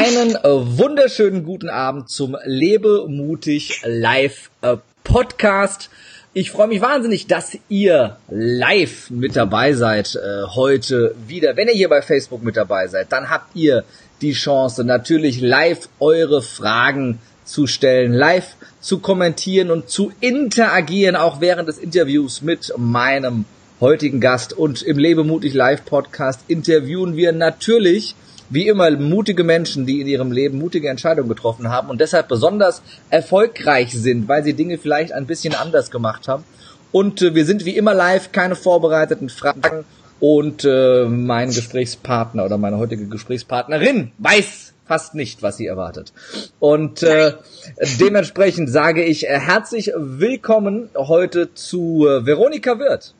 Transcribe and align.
Einen 0.00 0.36
äh, 0.36 0.78
wunderschönen 0.78 1.42
guten 1.42 1.68
Abend 1.68 2.08
zum 2.08 2.36
Lebe 2.44 3.06
mutig 3.08 3.80
live 3.84 4.48
äh, 4.62 4.76
Podcast. 5.02 5.90
Ich 6.32 6.52
freue 6.52 6.68
mich 6.68 6.80
wahnsinnig, 6.80 7.26
dass 7.26 7.58
ihr 7.68 8.16
live 8.28 9.10
mit 9.10 9.34
dabei 9.34 9.72
seid 9.72 10.14
äh, 10.14 10.46
heute 10.54 11.16
wieder. 11.26 11.56
Wenn 11.56 11.66
ihr 11.66 11.74
hier 11.74 11.88
bei 11.88 12.00
Facebook 12.00 12.44
mit 12.44 12.56
dabei 12.56 12.86
seid, 12.86 13.10
dann 13.10 13.28
habt 13.28 13.56
ihr 13.56 13.82
die 14.20 14.34
Chance, 14.34 14.84
natürlich 14.84 15.40
live 15.40 15.88
eure 15.98 16.42
Fragen 16.42 17.18
zu 17.44 17.66
stellen, 17.66 18.12
live 18.12 18.54
zu 18.80 19.00
kommentieren 19.00 19.72
und 19.72 19.90
zu 19.90 20.12
interagieren, 20.20 21.16
auch 21.16 21.40
während 21.40 21.68
des 21.68 21.78
Interviews 21.78 22.40
mit 22.40 22.72
meinem 22.76 23.46
heutigen 23.80 24.20
Gast. 24.20 24.52
Und 24.52 24.80
im 24.80 24.96
Lebe 24.96 25.24
mutig 25.24 25.54
live 25.54 25.84
Podcast 25.84 26.42
interviewen 26.46 27.16
wir 27.16 27.32
natürlich 27.32 28.14
wie 28.50 28.68
immer 28.68 28.90
mutige 28.90 29.44
Menschen, 29.44 29.86
die 29.86 30.00
in 30.00 30.06
ihrem 30.06 30.32
Leben 30.32 30.58
mutige 30.58 30.88
Entscheidungen 30.88 31.28
getroffen 31.28 31.68
haben 31.68 31.90
und 31.90 32.00
deshalb 32.00 32.28
besonders 32.28 32.82
erfolgreich 33.10 33.92
sind, 33.92 34.28
weil 34.28 34.44
sie 34.44 34.54
Dinge 34.54 34.78
vielleicht 34.78 35.12
ein 35.12 35.26
bisschen 35.26 35.54
anders 35.54 35.90
gemacht 35.90 36.28
haben. 36.28 36.44
Und 36.92 37.22
äh, 37.22 37.34
wir 37.34 37.44
sind 37.44 37.64
wie 37.64 37.76
immer 37.76 37.94
live, 37.94 38.32
keine 38.32 38.56
vorbereiteten 38.56 39.28
Fragen 39.28 39.84
und 40.20 40.64
äh, 40.64 41.04
mein 41.04 41.50
Gesprächspartner 41.50 42.44
oder 42.44 42.58
meine 42.58 42.78
heutige 42.78 43.06
Gesprächspartnerin 43.06 44.12
weiß 44.18 44.72
fast 44.86 45.14
nicht, 45.14 45.42
was 45.42 45.58
sie 45.58 45.66
erwartet. 45.66 46.12
Und 46.58 47.02
äh, 47.02 47.34
dementsprechend 48.00 48.70
sage 48.70 49.04
ich 49.04 49.28
äh, 49.28 49.38
herzlich 49.38 49.92
willkommen 49.94 50.88
heute 50.96 51.54
zu 51.54 52.06
äh, 52.08 52.24
Veronika 52.24 52.78
Wirth. 52.78 53.14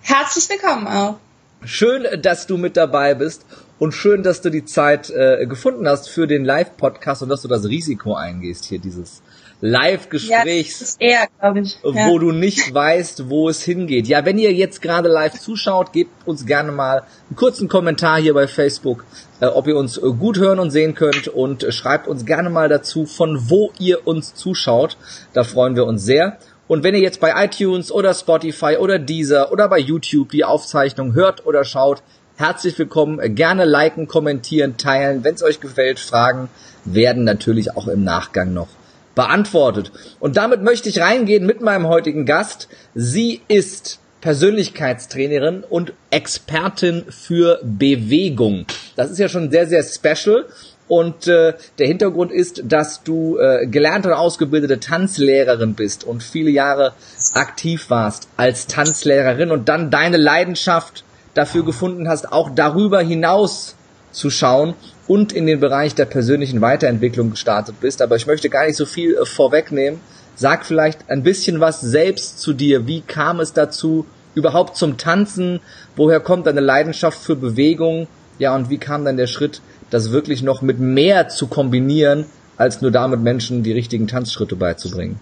Herzlich 0.00 0.48
willkommen 0.48 0.86
auch. 0.86 1.16
Schön, 1.64 2.06
dass 2.22 2.46
du 2.46 2.56
mit 2.56 2.76
dabei 2.76 3.14
bist 3.14 3.44
und 3.78 3.92
schön, 3.92 4.22
dass 4.22 4.40
du 4.40 4.50
die 4.50 4.64
Zeit 4.64 5.10
äh, 5.10 5.46
gefunden 5.46 5.88
hast 5.88 6.08
für 6.08 6.26
den 6.26 6.44
Live-Podcast 6.44 7.22
und 7.22 7.28
dass 7.28 7.42
du 7.42 7.48
das 7.48 7.64
Risiko 7.64 8.14
eingehst, 8.14 8.64
hier 8.64 8.78
dieses 8.78 9.22
Live-Gesprächs, 9.60 10.98
ja. 11.00 11.26
Ja. 11.40 12.08
wo 12.08 12.18
du 12.18 12.30
nicht 12.30 12.72
weißt, 12.72 13.28
wo 13.28 13.48
es 13.48 13.62
hingeht. 13.62 14.06
Ja, 14.06 14.24
wenn 14.24 14.38
ihr 14.38 14.52
jetzt 14.52 14.80
gerade 14.80 15.08
live 15.08 15.38
zuschaut, 15.38 15.92
gebt 15.92 16.26
uns 16.26 16.46
gerne 16.46 16.70
mal 16.70 17.02
einen 17.28 17.36
kurzen 17.36 17.68
Kommentar 17.68 18.20
hier 18.20 18.34
bei 18.34 18.46
Facebook, 18.46 19.04
äh, 19.40 19.46
ob 19.46 19.66
ihr 19.66 19.76
uns 19.76 19.98
äh, 19.98 20.00
gut 20.00 20.38
hören 20.38 20.60
und 20.60 20.70
sehen 20.70 20.94
könnt 20.94 21.28
und 21.28 21.66
schreibt 21.70 22.06
uns 22.06 22.24
gerne 22.24 22.50
mal 22.50 22.68
dazu, 22.68 23.04
von 23.04 23.50
wo 23.50 23.72
ihr 23.80 24.06
uns 24.06 24.34
zuschaut. 24.34 24.96
Da 25.32 25.42
freuen 25.42 25.74
wir 25.74 25.86
uns 25.86 26.04
sehr. 26.04 26.38
Und 26.68 26.84
wenn 26.84 26.94
ihr 26.94 27.00
jetzt 27.00 27.18
bei 27.18 27.32
iTunes 27.44 27.90
oder 27.90 28.14
Spotify 28.14 28.76
oder 28.78 28.98
Deezer 28.98 29.50
oder 29.50 29.68
bei 29.68 29.78
YouTube 29.78 30.30
die 30.30 30.44
Aufzeichnung 30.44 31.14
hört 31.14 31.46
oder 31.46 31.64
schaut, 31.64 32.02
herzlich 32.38 32.78
willkommen. 32.78 33.34
Gerne 33.34 33.64
liken, 33.64 34.06
kommentieren, 34.06 34.76
teilen. 34.76 35.24
Wenn 35.24 35.34
es 35.34 35.42
euch 35.42 35.58
gefällt, 35.58 35.98
Fragen 35.98 36.48
werden 36.84 37.24
natürlich 37.24 37.76
auch 37.76 37.88
im 37.88 38.04
Nachgang 38.04 38.52
noch 38.52 38.68
beantwortet. 39.16 39.90
Und 40.20 40.36
damit 40.36 40.62
möchte 40.62 40.88
ich 40.88 41.00
reingehen 41.00 41.44
mit 41.44 41.60
meinem 41.62 41.88
heutigen 41.88 42.26
Gast. 42.26 42.68
Sie 42.94 43.40
ist 43.48 43.98
Persönlichkeitstrainerin 44.20 45.64
und 45.68 45.92
Expertin 46.10 47.06
für 47.08 47.58
Bewegung. 47.64 48.66
Das 48.94 49.10
ist 49.10 49.18
ja 49.18 49.28
schon 49.28 49.50
sehr, 49.50 49.66
sehr 49.66 49.82
special. 49.82 50.46
Und 50.86 51.26
äh, 51.26 51.54
der 51.78 51.86
Hintergrund 51.88 52.30
ist, 52.30 52.62
dass 52.64 53.02
du 53.02 53.36
äh, 53.36 53.66
gelernte 53.66 54.08
und 54.08 54.14
ausgebildete 54.14 54.78
Tanzlehrerin 54.78 55.74
bist 55.74 56.04
und 56.04 56.22
viele 56.22 56.50
Jahre 56.50 56.92
aktiv 57.34 57.90
warst 57.90 58.28
als 58.36 58.68
Tanzlehrerin 58.68 59.50
und 59.50 59.68
dann 59.68 59.90
deine 59.90 60.16
Leidenschaft 60.16 61.04
dafür 61.38 61.64
gefunden 61.64 62.08
hast, 62.08 62.32
auch 62.32 62.50
darüber 62.54 63.00
hinaus 63.00 63.76
zu 64.10 64.30
schauen 64.30 64.74
und 65.06 65.32
in 65.32 65.46
den 65.46 65.60
Bereich 65.60 65.94
der 65.94 66.04
persönlichen 66.04 66.60
Weiterentwicklung 66.60 67.30
gestartet 67.30 67.76
bist. 67.80 68.02
Aber 68.02 68.16
ich 68.16 68.26
möchte 68.26 68.50
gar 68.50 68.66
nicht 68.66 68.76
so 68.76 68.86
viel 68.86 69.14
äh, 69.14 69.24
vorwegnehmen. 69.24 70.00
Sag 70.34 70.66
vielleicht 70.66 71.10
ein 71.10 71.22
bisschen 71.22 71.60
was 71.60 71.80
selbst 71.80 72.40
zu 72.40 72.52
dir. 72.52 72.86
Wie 72.86 73.00
kam 73.00 73.40
es 73.40 73.52
dazu, 73.52 74.06
überhaupt 74.34 74.76
zum 74.76 74.98
Tanzen? 74.98 75.60
Woher 75.96 76.20
kommt 76.20 76.46
deine 76.46 76.60
Leidenschaft 76.60 77.18
für 77.18 77.36
Bewegung? 77.36 78.06
Ja, 78.38 78.54
und 78.54 78.70
wie 78.70 78.78
kam 78.78 79.04
dann 79.04 79.16
der 79.16 79.26
Schritt, 79.26 79.60
das 79.90 80.12
wirklich 80.12 80.42
noch 80.42 80.62
mit 80.62 80.78
mehr 80.78 81.28
zu 81.28 81.48
kombinieren, 81.48 82.26
als 82.56 82.82
nur 82.82 82.90
damit 82.90 83.20
Menschen 83.20 83.62
die 83.62 83.72
richtigen 83.72 84.06
Tanzschritte 84.06 84.54
beizubringen? 84.54 85.18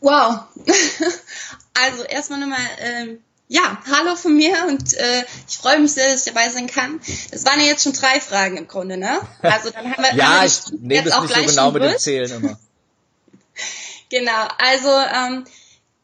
Wow. 0.00 0.42
also 1.74 2.04
erstmal 2.04 2.40
nochmal 2.40 2.58
ähm, 2.80 3.18
ja, 3.48 3.78
hallo 3.90 4.14
von 4.14 4.36
mir 4.36 4.66
und 4.68 4.94
äh, 4.94 5.24
ich 5.48 5.56
freue 5.56 5.80
mich 5.80 5.92
sehr, 5.92 6.12
dass 6.12 6.26
ich 6.26 6.32
dabei 6.32 6.50
sein 6.50 6.66
kann. 6.66 7.00
Das 7.30 7.46
waren 7.46 7.58
ja 7.58 7.66
jetzt 7.66 7.82
schon 7.82 7.94
drei 7.94 8.20
Fragen 8.20 8.58
im 8.58 8.68
Grunde, 8.68 8.98
ne? 8.98 9.20
Also 9.40 9.70
dann 9.70 9.90
haben 9.90 10.02
wir, 10.02 10.14
ja, 10.14 10.26
haben 10.26 10.40
wir 10.40 10.46
ich 10.46 10.80
nehme 10.80 11.08
es 11.08 11.20
nicht 11.20 11.34
so 11.34 11.42
genau 11.46 11.70
mit 11.70 11.82
dem 11.82 11.98
Zählen 11.98 12.30
immer. 12.30 12.58
genau, 14.10 14.48
also 14.58 14.90
ähm, 14.90 15.44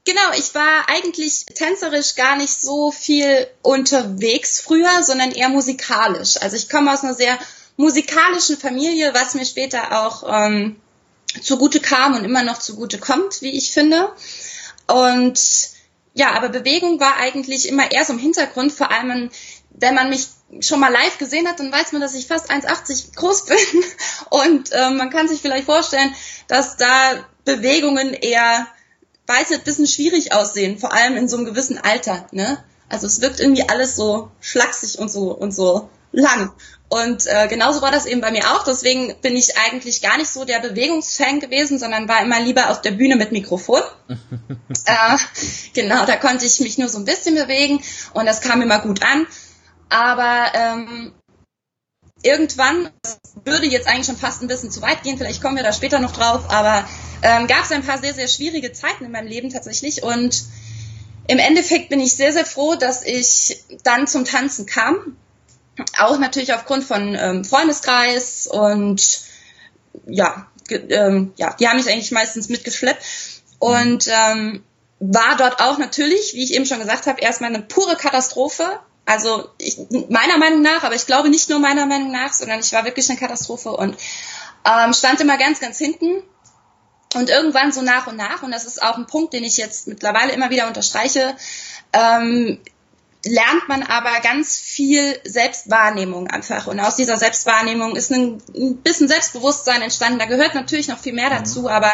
genau, 0.05 0.33
ich 0.39 0.55
war 0.55 0.89
eigentlich 0.89 1.45
tänzerisch 1.45 2.15
gar 2.15 2.37
nicht 2.37 2.59
so 2.59 2.91
viel 2.91 3.47
unterwegs 3.61 4.61
früher, 4.61 5.03
sondern 5.03 5.31
eher 5.31 5.51
musikalisch. 5.51 6.41
Also 6.41 6.57
ich 6.57 6.71
komme 6.71 6.93
aus 6.93 7.03
einer 7.03 7.15
sehr 7.15 7.39
musikalischen 7.77 8.57
Familie, 8.57 9.13
was 9.13 9.35
mir 9.35 9.45
später 9.45 10.07
auch 10.07 10.25
ähm, 10.27 10.77
zugute 11.43 11.81
kam 11.81 12.15
und 12.15 12.25
immer 12.25 12.43
noch 12.43 12.59
zugute 12.59 12.97
kommt, 12.97 13.43
wie 13.43 13.51
ich 13.51 13.73
finde. 13.73 14.11
Und 14.87 15.74
ja, 16.15 16.33
aber 16.33 16.49
Bewegung 16.49 17.01
war 17.01 17.17
eigentlich 17.17 17.69
immer 17.69 17.91
eher 17.91 18.05
so 18.05 18.13
im 18.13 18.19
Hintergrund, 18.19 18.73
vor 18.73 18.91
allem 18.91 19.31
wenn 19.71 19.95
man 19.95 20.09
mich 20.09 20.29
schon 20.61 20.79
mal 20.79 20.93
live 20.93 21.19
gesehen 21.19 21.49
hat, 21.49 21.59
dann 21.59 21.73
weiß 21.73 21.91
man, 21.91 22.01
dass 22.01 22.15
ich 22.15 22.29
fast 22.29 22.51
1,80 22.51 23.17
groß 23.17 23.45
bin 23.47 23.85
und 24.31 24.73
äh, 24.73 24.91
man 24.91 25.11
kann 25.11 25.29
sich 25.29 25.41
vielleicht 25.41 25.65
vorstellen, 25.67 26.15
dass 26.47 26.77
da 26.77 27.27
Bewegungen 27.45 28.15
eher, 28.15 28.67
weiß 29.27 29.51
nicht, 29.51 29.65
bisschen 29.65 29.89
schwierig 29.89 30.33
aussehen, 30.33 30.79
vor 30.79 30.93
allem 30.93 31.17
in 31.17 31.29
so 31.29 31.37
einem 31.37 31.47
gewissen 31.47 31.79
Alter, 31.79 32.27
ne? 32.31 32.63
Also 32.89 33.07
es 33.07 33.21
wirkt 33.21 33.41
irgendwie 33.41 33.69
alles 33.69 33.97
so 33.97 34.31
schlaksig 34.41 34.99
und 34.99 35.11
so 35.11 35.33
und 35.33 35.53
so 35.53 35.89
lang. 36.17 36.53
Und 36.89 37.27
äh, 37.27 37.49
genauso 37.49 37.83
war 37.83 37.91
das 37.91 38.07
eben 38.07 38.21
bei 38.21 38.31
mir 38.31 38.45
auch. 38.53 38.65
Deswegen 38.65 39.15
bin 39.21 39.37
ich 39.37 39.57
eigentlich 39.59 40.01
gar 40.01 40.17
nicht 40.17 40.29
so 40.29 40.45
der 40.45 40.61
Bewegungsfan 40.61 41.41
gewesen, 41.41 41.79
sondern 41.79 42.09
war 42.09 42.23
immer 42.23 42.41
lieber 42.41 42.71
auf 42.71 42.83
der 42.83 42.93
Bühne 42.93 43.17
mit 43.17 43.33
Mikrofon. 43.33 43.83
äh, 44.09 45.17
genau, 45.73 46.07
da 46.07 46.17
konnte 46.17 46.47
ich 46.47 46.61
mich 46.61 46.79
nur 46.79 46.89
so 46.89 46.99
ein 46.99 47.05
bisschen 47.05 47.35
bewegen 47.35 47.83
und 48.13 48.27
das 48.27 48.41
kam 48.41 48.63
immer 48.63 48.79
gut 48.79 49.03
an. 49.03 49.27
Aber 49.89 50.53
ähm, 50.55 51.13
irgendwann, 52.23 52.91
das 53.03 53.19
würde 53.45 53.67
jetzt 53.67 53.89
eigentlich 53.89 54.07
schon 54.07 54.17
fast 54.17 54.43
ein 54.43 54.49
bisschen 54.49 54.71
zu 54.71 54.83
weit 54.83 55.03
gehen, 55.03 55.19
vielleicht 55.19 55.43
kommen 55.43 55.57
wir 55.57 55.63
da 55.63 55.73
später 55.73 55.99
noch 55.99 56.13
drauf, 56.13 56.45
aber 56.49 56.89
ähm, 57.23 57.47
gab 57.47 57.65
es 57.65 57.73
ein 57.73 57.85
paar 57.85 57.99
sehr, 57.99 58.15
sehr 58.15 58.29
schwierige 58.29 58.73
Zeiten 58.73 59.05
in 59.05 59.11
meinem 59.11 59.27
Leben 59.27 59.51
tatsächlich 59.51 60.03
und 60.03 60.45
im 61.27 61.39
Endeffekt 61.39 61.89
bin 61.89 62.01
ich 62.01 62.15
sehr, 62.15 62.33
sehr 62.33 62.45
froh, 62.45 62.75
dass 62.75 63.03
ich 63.03 63.65
dann 63.83 64.07
zum 64.07 64.25
Tanzen 64.25 64.67
kam 64.67 65.17
auch 65.99 66.19
natürlich 66.19 66.55
aufgrund 66.55 66.85
von 66.85 67.15
ähm, 67.15 67.45
Freundeskreis 67.45 68.47
und 68.47 69.21
ja, 70.07 70.47
ähm, 70.71 71.33
ja, 71.37 71.55
die 71.55 71.69
haben 71.69 71.77
mich 71.77 71.89
eigentlich 71.89 72.13
meistens 72.13 72.49
mitgeschleppt 72.49 73.05
und 73.59 74.09
ähm, 74.09 74.65
war 75.01 75.37
dort 75.37 75.61
auch 75.61 75.79
natürlich, 75.79 76.35
wie 76.35 76.45
ich 76.45 76.55
eben 76.55 76.67
schon 76.67 76.79
gesagt 76.79 77.07
habe, 77.07 77.21
erstmal 77.21 77.51
eine 77.51 77.63
pure 77.63 77.97
Katastrophe. 77.97 78.81
Also 79.07 79.49
ich, 79.59 79.79
meiner 80.09 80.39
Meinung 80.39 80.63
nach, 80.63 80.83
aber 80.83 80.95
ich 80.95 81.07
glaube 81.07 81.29
nicht 81.29 81.51
nur 81.51 81.59
meiner 81.59 81.85
Meinung 81.87 82.11
nach, 82.11 82.33
sondern 82.33 82.61
ich 82.61 82.73
war 82.73 82.85
wirklich 82.85 83.09
eine 83.11 83.19
Katastrophe 83.19 83.71
und 83.71 83.97
ähm, 84.65 84.95
stand 84.95 85.21
immer 85.21 85.37
ganz, 85.37 85.61
ganz 85.61 85.79
hinten. 85.79 86.23
Und 87.15 87.31
irgendwann 87.31 87.71
so 87.71 87.81
nach 87.81 88.09
und 88.09 88.17
nach, 88.17 88.43
und 88.43 88.51
das 88.51 88.65
ist 88.65 88.83
auch 88.83 88.97
ein 88.97 89.07
Punkt, 89.07 89.35
den 89.35 89.45
ich 89.45 89.57
jetzt 89.57 89.87
mittlerweile 89.87 90.33
immer 90.33 90.51
wieder 90.51 90.67
unterstreiche, 90.67 91.37
ähm, 91.93 92.61
lernt 93.25 93.69
man 93.69 93.83
aber 93.83 94.21
ganz 94.21 94.59
viel 94.59 95.19
Selbstwahrnehmung 95.25 96.29
einfach. 96.29 96.67
Und 96.67 96.81
aus 96.81 96.97
dieser 96.97 97.17
Selbstwahrnehmung 97.17 97.97
ist 97.97 98.11
ein, 98.13 98.39
bisschen 98.83 99.09
Selbstbewusstsein 99.09 99.83
entstanden. 99.83 100.19
Da 100.19 100.27
gehört 100.27 100.55
natürlich 100.55 100.89
noch 100.89 100.99
viel 100.99 101.13
mehr 101.13 101.31
mhm. 101.31 101.37
dazu, 101.37 101.69
aber 101.69 101.93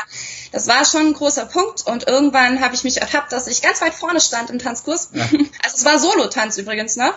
das 0.53 0.67
war 0.67 0.85
schon 0.85 1.09
ein 1.09 1.13
großer 1.13 1.47
Punkt. 1.47 1.87
Und 1.87 2.09
irgendwann 2.09 2.61
habe 2.61 2.75
ich 2.75 2.85
mich 2.85 3.01
ertappt, 3.01 3.33
dass 3.33 3.47
ich 3.47 3.63
ganz 3.63 3.81
weit 3.81 3.95
vorne 3.95 4.21
stand 4.21 4.51
im 4.51 4.59
Tanzkurs. 4.59 5.11
Ja. 5.13 5.29
Also 5.63 5.77
es 5.77 5.85
war 5.85 5.99
Solo-Tanz 5.99 6.59
übrigens 6.59 6.97
noch. 6.97 7.15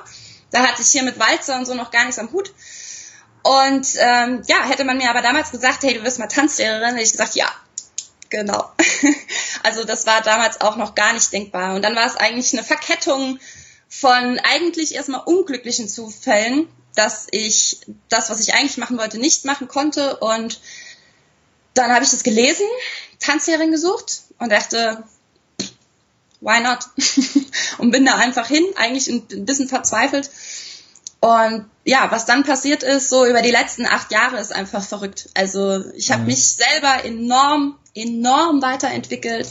Da 0.51 0.59
hatte 0.59 0.81
ich 0.81 0.89
hier 0.89 1.03
mit 1.03 1.17
Walzer 1.19 1.57
und 1.57 1.65
so 1.65 1.73
noch 1.73 1.91
gar 1.91 2.03
nichts 2.03 2.19
am 2.19 2.31
Hut. 2.31 2.53
Und 3.41 3.87
ähm, 3.97 4.41
ja, 4.47 4.63
hätte 4.63 4.85
man 4.85 4.97
mir 4.97 5.09
aber 5.09 5.21
damals 5.21 5.51
gesagt, 5.51 5.83
hey, 5.83 5.95
du 5.95 6.03
wirst 6.03 6.19
mal 6.19 6.27
Tanzlehrerin, 6.27 6.91
hätte 6.91 7.01
ich 7.01 7.11
gesagt, 7.11 7.35
ja, 7.35 7.47
genau. 8.29 8.71
also 9.63 9.83
das 9.83 10.05
war 10.05 10.21
damals 10.21 10.61
auch 10.61 10.75
noch 10.75 10.95
gar 10.95 11.13
nicht 11.13 11.31
denkbar. 11.33 11.75
Und 11.75 11.83
dann 11.83 11.95
war 11.95 12.05
es 12.05 12.15
eigentlich 12.15 12.53
eine 12.53 12.63
Verkettung 12.63 13.39
von 13.99 14.39
eigentlich 14.39 14.95
erstmal 14.95 15.21
unglücklichen 15.25 15.87
Zufällen, 15.87 16.67
dass 16.95 17.27
ich 17.29 17.77
das, 18.09 18.29
was 18.29 18.39
ich 18.39 18.53
eigentlich 18.53 18.77
machen 18.77 18.97
wollte, 18.97 19.19
nicht 19.19 19.45
machen 19.45 19.67
konnte. 19.67 20.17
Und 20.17 20.59
dann 21.75 21.91
habe 21.91 22.03
ich 22.03 22.11
das 22.11 22.23
gelesen, 22.23 22.65
Tanzlehrerin 23.19 23.71
gesucht 23.71 24.23
und 24.39 24.51
dachte, 24.51 25.03
why 26.41 26.59
not? 26.61 26.89
und 27.77 27.91
bin 27.91 28.05
da 28.05 28.15
einfach 28.15 28.47
hin, 28.47 28.65
eigentlich 28.75 29.07
ein 29.07 29.45
bisschen 29.45 29.69
verzweifelt. 29.69 30.29
Und 31.19 31.69
ja, 31.85 32.11
was 32.11 32.25
dann 32.25 32.43
passiert 32.43 32.83
ist, 32.83 33.09
so 33.09 33.25
über 33.25 33.41
die 33.41 33.51
letzten 33.51 33.85
acht 33.85 34.11
Jahre, 34.11 34.39
ist 34.39 34.53
einfach 34.53 34.83
verrückt. 34.83 35.29
Also 35.35 35.85
ich 35.93 36.11
habe 36.11 36.21
mhm. 36.21 36.27
mich 36.27 36.43
selber 36.43 37.05
enorm, 37.05 37.77
enorm 37.93 38.61
weiterentwickelt. 38.61 39.47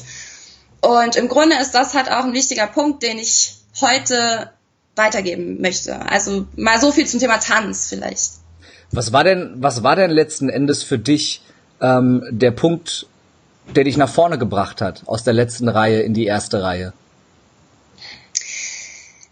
Und 0.81 1.15
im 1.15 1.29
Grunde 1.29 1.57
ist 1.57 1.71
das 1.71 1.95
halt 1.95 2.11
auch 2.11 2.25
ein 2.25 2.35
wichtiger 2.35 2.67
Punkt, 2.67 3.03
den 3.05 3.19
ich 3.19 3.62
heute 3.81 4.51
weitergeben 4.97 5.61
möchte. 5.61 6.01
Also 6.07 6.47
mal 6.57 6.81
so 6.81 6.93
viel 6.93 7.07
zum 7.07 7.21
Thema 7.21 7.39
Tanz 7.39 7.89
vielleicht. 7.89 8.33
Was 8.91 9.13
war 9.13 9.25
denn, 9.25 9.55
was 9.57 9.83
war 9.83 9.97
denn 9.97 10.11
letzten 10.11 10.49
Endes 10.49 10.83
für 10.83 10.99
dich 10.99 11.43
ähm, 11.81 12.25
der 12.31 12.51
Punkt, 12.51 13.07
der 13.75 13.85
dich 13.85 13.97
nach 13.97 14.09
vorne 14.09 14.39
gebracht 14.39 14.81
hat, 14.83 15.03
aus 15.07 15.25
der 15.25 15.33
letzten 15.33 15.69
Reihe 15.69 16.03
in 16.03 16.13
die 16.13 16.27
erste 16.27 16.63
Reihe? 16.63 16.93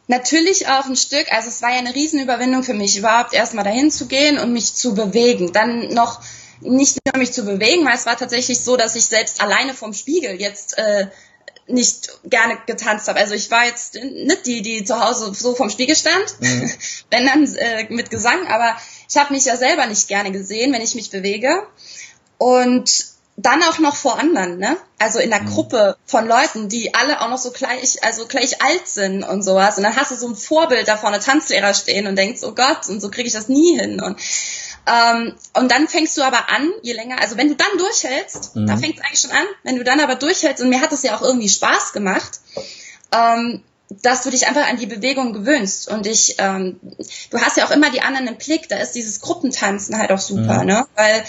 Natürlich 0.06 0.66
auch 0.66 0.86
ein 0.86 0.96
Stück, 0.96 1.30
also 1.30 1.48
es 1.48 1.62
war 1.62 1.70
ja 1.70 1.78
eine 1.78 1.94
Riesenüberwindung 1.94 2.64
für 2.64 2.74
mich, 2.74 2.98
überhaupt 2.98 3.32
erstmal 3.32 3.64
dahin 3.64 3.92
zu 3.92 4.08
gehen 4.08 4.38
und 4.38 4.52
mich 4.52 4.74
zu 4.74 4.94
bewegen. 4.94 5.52
Dann 5.52 5.94
noch 5.94 6.20
nicht 6.60 6.98
nur 7.06 7.18
mich 7.18 7.32
zu 7.32 7.44
bewegen, 7.44 7.84
weil 7.86 7.94
es 7.94 8.06
war 8.06 8.16
tatsächlich 8.16 8.60
so, 8.60 8.76
dass 8.76 8.96
ich 8.96 9.04
selbst 9.04 9.40
alleine 9.40 9.72
vom 9.72 9.92
Spiegel 9.92 10.40
jetzt 10.40 10.76
äh, 10.78 11.06
nicht 11.72 12.20
gerne 12.24 12.58
getanzt 12.66 13.08
habe. 13.08 13.18
Also 13.18 13.34
ich 13.34 13.50
war 13.50 13.64
jetzt 13.64 13.94
nicht 13.94 14.46
die, 14.46 14.62
die 14.62 14.84
zu 14.84 15.00
Hause 15.00 15.32
so 15.34 15.54
vom 15.54 15.70
Spiegel 15.70 15.96
stand, 15.96 16.40
mhm. 16.40 16.70
wenn 17.10 17.26
dann 17.26 17.54
äh, 17.56 17.86
mit 17.88 18.10
Gesang, 18.10 18.46
aber 18.48 18.76
ich 19.08 19.16
habe 19.16 19.32
mich 19.32 19.44
ja 19.44 19.56
selber 19.56 19.86
nicht 19.86 20.08
gerne 20.08 20.30
gesehen, 20.30 20.72
wenn 20.72 20.82
ich 20.82 20.94
mich 20.94 21.10
bewege. 21.10 21.66
Und 22.38 23.10
dann 23.42 23.62
auch 23.62 23.78
noch 23.78 23.96
vor 23.96 24.18
anderen, 24.18 24.58
ne? 24.58 24.76
Also 24.98 25.18
in 25.18 25.30
der 25.30 25.42
mhm. 25.42 25.46
Gruppe 25.46 25.96
von 26.04 26.26
Leuten, 26.26 26.68
die 26.68 26.94
alle 26.94 27.22
auch 27.22 27.28
noch 27.28 27.38
so 27.38 27.50
gleich, 27.50 28.02
also 28.04 28.26
gleich 28.26 28.62
alt 28.62 28.86
sind 28.86 29.22
und 29.22 29.42
sowas. 29.42 29.76
Und 29.78 29.84
dann 29.84 29.96
hast 29.96 30.10
du 30.10 30.16
so 30.16 30.28
ein 30.28 30.36
Vorbild 30.36 30.88
da 30.88 30.96
vorne 30.96 31.20
Tanzlehrer 31.20 31.72
stehen 31.72 32.06
und 32.06 32.16
denkst, 32.16 32.42
oh 32.42 32.52
Gott, 32.52 32.88
und 32.88 33.00
so 33.00 33.10
kriege 33.10 33.26
ich 33.26 33.32
das 33.32 33.48
nie 33.48 33.78
hin. 33.78 34.00
Und 34.00 34.20
ähm, 34.86 35.34
und 35.54 35.70
dann 35.70 35.88
fängst 35.88 36.16
du 36.16 36.22
aber 36.22 36.48
an, 36.48 36.70
je 36.82 36.92
länger, 36.92 37.20
also 37.20 37.36
wenn 37.36 37.48
du 37.48 37.54
dann 37.54 37.78
durchhältst, 37.78 38.56
mhm. 38.56 38.66
da 38.66 38.76
fängt 38.76 38.98
es 38.98 39.04
eigentlich 39.04 39.20
schon 39.20 39.30
an, 39.30 39.46
wenn 39.62 39.76
du 39.76 39.84
dann 39.84 40.00
aber 40.00 40.14
durchhältst, 40.14 40.62
und 40.62 40.70
mir 40.70 40.80
hat 40.80 40.92
es 40.92 41.02
ja 41.02 41.16
auch 41.16 41.22
irgendwie 41.22 41.48
Spaß 41.48 41.92
gemacht, 41.92 42.40
ähm, 43.12 43.62
dass 44.02 44.22
du 44.22 44.30
dich 44.30 44.46
einfach 44.46 44.68
an 44.68 44.76
die 44.76 44.86
Bewegung 44.86 45.32
gewöhnst. 45.32 45.88
Und 45.88 46.06
ich, 46.06 46.36
ähm, 46.38 46.78
du 47.30 47.40
hast 47.40 47.56
ja 47.56 47.66
auch 47.66 47.72
immer 47.72 47.90
die 47.90 48.02
anderen 48.02 48.28
im 48.28 48.36
Blick, 48.36 48.68
da 48.68 48.78
ist 48.78 48.92
dieses 48.92 49.20
Gruppentanzen 49.20 49.98
halt 49.98 50.12
auch 50.12 50.20
super, 50.20 50.60
mhm. 50.60 50.66
ne? 50.66 50.86
Weil 50.94 51.24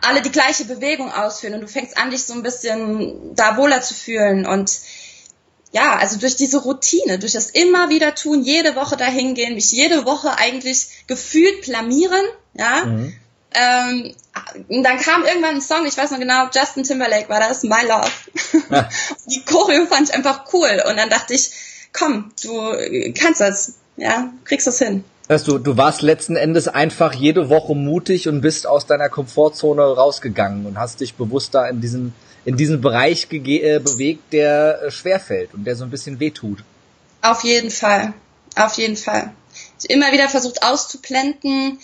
alle 0.00 0.22
die 0.22 0.30
gleiche 0.30 0.64
Bewegung 0.64 1.12
ausführen 1.12 1.54
und 1.54 1.60
du 1.62 1.68
fängst 1.68 1.96
an, 1.98 2.10
dich 2.10 2.24
so 2.24 2.34
ein 2.34 2.42
bisschen 2.42 3.34
da 3.34 3.56
wohler 3.56 3.82
zu 3.82 3.94
fühlen 3.94 4.46
und 4.46 4.70
ja, 5.74 5.96
also 5.96 6.18
durch 6.18 6.36
diese 6.36 6.58
Routine, 6.58 7.18
durch 7.18 7.32
das 7.32 7.50
immer 7.50 7.88
wieder 7.88 8.14
tun, 8.14 8.44
jede 8.44 8.76
Woche 8.76 8.96
dahin 8.96 9.34
gehen, 9.34 9.56
mich 9.56 9.72
jede 9.72 10.06
Woche 10.06 10.38
eigentlich 10.38 10.86
gefühlt 11.08 11.62
blamieren, 11.62 12.24
ja. 12.54 12.84
Mhm. 12.84 13.14
Ähm, 13.56 14.14
dann 14.68 14.98
kam 14.98 15.24
irgendwann 15.24 15.56
ein 15.56 15.60
Song, 15.60 15.84
ich 15.86 15.96
weiß 15.96 16.12
noch 16.12 16.20
genau, 16.20 16.48
Justin 16.54 16.84
Timberlake 16.84 17.28
war 17.28 17.40
das, 17.40 17.64
My 17.64 17.82
Love. 17.88 18.10
Ja. 18.70 18.88
Die 19.26 19.44
Choreo 19.44 19.86
fand 19.86 20.08
ich 20.08 20.14
einfach 20.14 20.44
cool 20.52 20.82
und 20.88 20.96
dann 20.96 21.10
dachte 21.10 21.34
ich, 21.34 21.50
komm, 21.92 22.32
du 22.42 23.12
kannst 23.18 23.40
das, 23.40 23.74
ja, 23.96 24.32
kriegst 24.44 24.68
das 24.68 24.78
hin. 24.78 25.04
Weißt 25.26 25.48
du, 25.48 25.58
du 25.58 25.76
warst 25.76 26.02
letzten 26.02 26.36
Endes 26.36 26.68
einfach 26.68 27.14
jede 27.14 27.48
Woche 27.48 27.74
mutig 27.74 28.28
und 28.28 28.42
bist 28.42 28.66
aus 28.66 28.86
deiner 28.86 29.08
Komfortzone 29.08 29.82
rausgegangen 29.82 30.66
und 30.66 30.78
hast 30.78 31.00
dich 31.00 31.14
bewusst 31.14 31.54
da 31.54 31.66
in 31.66 31.80
diesen, 31.80 32.14
in 32.44 32.56
diesen 32.56 32.80
Bereich 32.80 33.28
äh, 33.30 33.78
bewegt, 33.78 34.32
der 34.32 34.82
äh, 34.82 34.90
schwerfällt 34.90 35.54
und 35.54 35.64
der 35.64 35.76
so 35.76 35.84
ein 35.84 35.90
bisschen 35.90 36.20
wehtut. 36.20 36.64
Auf 37.22 37.42
jeden 37.44 37.70
Fall. 37.70 38.12
Auf 38.56 38.74
jeden 38.74 38.96
Fall. 38.96 39.32
Ich 39.80 39.90
immer 39.90 40.12
wieder 40.12 40.28
versucht 40.28 40.62
auszublenden, 40.62 41.78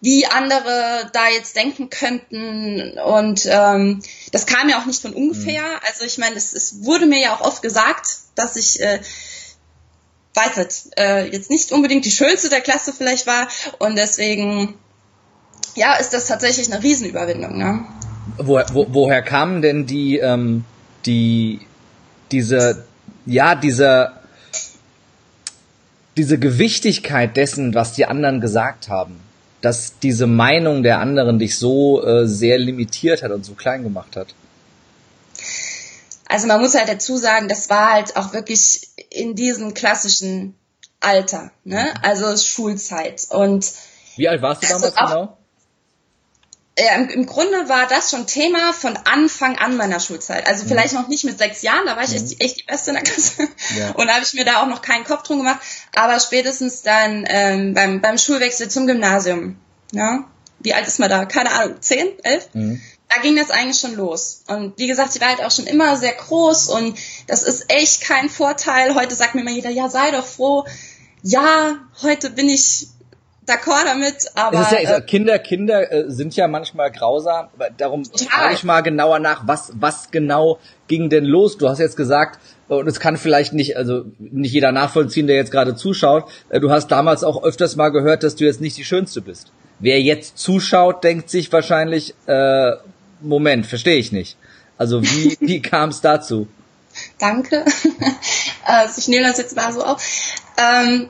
wie 0.00 0.26
andere 0.26 1.10
da 1.12 1.28
jetzt 1.28 1.56
denken 1.56 1.90
könnten. 1.90 2.98
Und 2.98 3.46
ähm, 3.46 4.02
das 4.32 4.46
kam 4.46 4.68
ja 4.68 4.80
auch 4.80 4.86
nicht 4.86 5.02
von 5.02 5.12
ungefähr. 5.12 5.62
Mhm. 5.62 5.80
Also 5.86 6.04
ich 6.04 6.18
meine, 6.18 6.36
es, 6.36 6.52
es 6.52 6.84
wurde 6.84 7.06
mir 7.06 7.20
ja 7.20 7.34
auch 7.34 7.42
oft 7.42 7.62
gesagt, 7.62 8.06
dass 8.34 8.56
ich 8.56 8.80
äh, 8.80 9.00
weiß 10.34 10.56
nicht, 10.56 10.98
äh, 10.98 11.26
jetzt 11.26 11.50
nicht 11.50 11.72
unbedingt 11.72 12.04
die 12.04 12.10
schönste 12.10 12.48
der 12.48 12.60
Klasse 12.60 12.92
vielleicht 12.92 13.26
war. 13.26 13.48
Und 13.78 13.96
deswegen, 13.96 14.78
ja, 15.74 15.94
ist 15.94 16.10
das 16.10 16.26
tatsächlich 16.26 16.72
eine 16.72 16.82
Riesenüberwindung. 16.82 17.58
Ne? 17.58 17.86
Wo, 18.42 18.60
wo, 18.72 18.86
woher 18.90 19.22
kamen 19.22 19.62
denn 19.62 19.86
die, 19.86 20.18
ähm, 20.18 20.64
die, 21.06 21.60
diese, 22.32 22.84
ja, 23.26 23.54
dieser, 23.54 24.20
diese 26.16 26.38
Gewichtigkeit 26.38 27.36
dessen, 27.36 27.74
was 27.74 27.92
die 27.92 28.06
anderen 28.06 28.40
gesagt 28.40 28.88
haben? 28.88 29.20
Dass 29.60 29.98
diese 29.98 30.26
Meinung 30.26 30.82
der 30.82 31.00
anderen 31.00 31.38
dich 31.38 31.58
so 31.58 32.04
äh, 32.04 32.26
sehr 32.26 32.58
limitiert 32.58 33.22
hat 33.22 33.30
und 33.30 33.44
so 33.44 33.52
klein 33.52 33.82
gemacht 33.82 34.16
hat? 34.16 34.28
Also 36.26 36.46
man 36.46 36.60
muss 36.60 36.74
halt 36.74 36.88
dazu 36.88 37.16
sagen, 37.16 37.48
das 37.48 37.68
war 37.68 37.92
halt 37.92 38.16
auch 38.16 38.32
wirklich 38.32 38.88
in 39.10 39.34
diesem 39.34 39.74
klassischen 39.74 40.54
Alter, 41.00 41.50
ne? 41.64 41.88
Mhm. 41.92 42.00
Also 42.02 42.36
Schulzeit. 42.36 43.26
Und 43.30 43.66
wie 44.16 44.28
alt 44.28 44.40
warst 44.42 44.62
du 44.62 44.68
damals 44.68 44.96
auch, 44.96 45.08
genau? 45.08 45.36
Ja, 46.78 46.94
im, 46.94 47.08
im, 47.10 47.26
Grunde 47.26 47.68
war 47.68 47.86
das 47.86 48.10
schon 48.10 48.26
Thema 48.26 48.72
von 48.72 48.96
Anfang 48.96 49.58
an 49.58 49.76
meiner 49.76 50.00
Schulzeit. 50.00 50.46
Also 50.46 50.64
mhm. 50.64 50.68
vielleicht 50.68 50.94
noch 50.94 51.08
nicht 51.08 51.24
mit 51.24 51.36
sechs 51.36 51.62
Jahren, 51.62 51.84
da 51.84 51.96
war 51.96 52.04
ich 52.04 52.10
mhm. 52.10 52.16
echt, 52.16 52.40
echt, 52.40 52.60
die 52.60 52.64
Beste 52.64 52.90
in 52.90 52.96
der 52.96 53.04
Klasse. 53.04 53.48
Ja. 53.76 53.90
Und 53.90 54.06
da 54.06 54.14
habe 54.14 54.24
ich 54.24 54.32
mir 54.32 54.44
da 54.44 54.62
auch 54.62 54.66
noch 54.66 54.80
keinen 54.80 55.04
Kopf 55.04 55.24
drum 55.24 55.38
gemacht. 55.38 55.60
Aber 55.94 56.18
spätestens 56.20 56.82
dann 56.82 57.24
ähm, 57.28 57.74
beim, 57.74 58.00
beim 58.00 58.18
Schulwechsel 58.18 58.68
zum 58.68 58.86
Gymnasium. 58.86 59.56
Ja? 59.92 60.24
Wie 60.60 60.72
alt 60.72 60.86
ist 60.86 61.00
man 61.00 61.10
da? 61.10 61.24
Keine 61.24 61.52
Ahnung, 61.52 61.82
zehn, 61.82 62.08
elf? 62.22 62.48
Mhm 62.54 62.80
da 63.10 63.20
ging 63.20 63.36
das 63.36 63.50
eigentlich 63.50 63.78
schon 63.78 63.96
los. 63.96 64.44
Und 64.46 64.78
wie 64.78 64.86
gesagt, 64.86 65.12
sie 65.12 65.20
war 65.20 65.28
halt 65.28 65.42
auch 65.42 65.50
schon 65.50 65.66
immer 65.66 65.96
sehr 65.96 66.12
groß 66.12 66.68
und 66.68 66.96
das 67.26 67.42
ist 67.42 67.64
echt 67.68 68.02
kein 68.02 68.30
Vorteil. 68.30 68.94
Heute 68.94 69.16
sagt 69.16 69.34
mir 69.34 69.40
immer 69.40 69.50
jeder, 69.50 69.70
ja, 69.70 69.88
sei 69.88 70.12
doch 70.12 70.24
froh. 70.24 70.64
Ja, 71.22 71.78
heute 72.02 72.30
bin 72.30 72.48
ich 72.48 72.86
d'accord 73.50 73.84
damit, 73.84 74.30
aber. 74.34 74.60
Ja, 74.70 74.96
äh, 74.96 75.00
Kinder, 75.02 75.38
Kinder 75.38 75.92
äh, 75.92 76.04
sind 76.10 76.36
ja 76.36 76.48
manchmal 76.48 76.90
grausam. 76.90 77.48
Darum 77.76 78.04
frage 78.04 78.54
ich 78.54 78.64
mal 78.64 78.82
genauer 78.82 79.18
nach, 79.18 79.46
was, 79.46 79.72
was 79.74 80.10
genau 80.10 80.58
ging 80.88 81.10
denn 81.10 81.24
los? 81.24 81.58
Du 81.58 81.68
hast 81.68 81.78
jetzt 81.78 81.96
gesagt, 81.96 82.38
und 82.68 82.86
es 82.86 83.00
kann 83.00 83.16
vielleicht 83.16 83.52
nicht, 83.52 83.76
also 83.76 84.04
nicht 84.18 84.52
jeder 84.52 84.70
nachvollziehen, 84.70 85.26
der 85.26 85.36
jetzt 85.36 85.50
gerade 85.50 85.74
zuschaut. 85.74 86.30
Äh, 86.48 86.60
du 86.60 86.70
hast 86.70 86.88
damals 86.88 87.24
auch 87.24 87.42
öfters 87.42 87.76
mal 87.76 87.88
gehört, 87.88 88.22
dass 88.22 88.36
du 88.36 88.44
jetzt 88.44 88.60
nicht 88.60 88.76
die 88.76 88.84
Schönste 88.84 89.20
bist. 89.20 89.52
Wer 89.80 90.00
jetzt 90.00 90.38
zuschaut, 90.38 91.02
denkt 91.02 91.30
sich 91.30 91.52
wahrscheinlich, 91.52 92.14
äh, 92.26 92.72
Moment, 93.20 93.66
verstehe 93.66 93.96
ich 93.96 94.12
nicht. 94.12 94.36
Also 94.78 95.02
wie, 95.02 95.36
wie 95.40 95.60
kam 95.60 95.88
es 95.88 96.00
dazu? 96.00 96.48
Danke. 97.18 97.64
also 98.64 98.98
ich 98.98 99.08
nehme 99.08 99.26
das 99.26 99.38
jetzt 99.38 99.56
mal 99.56 99.72
so 99.72 99.82
auf. 99.82 100.02
Ähm, 100.56 101.08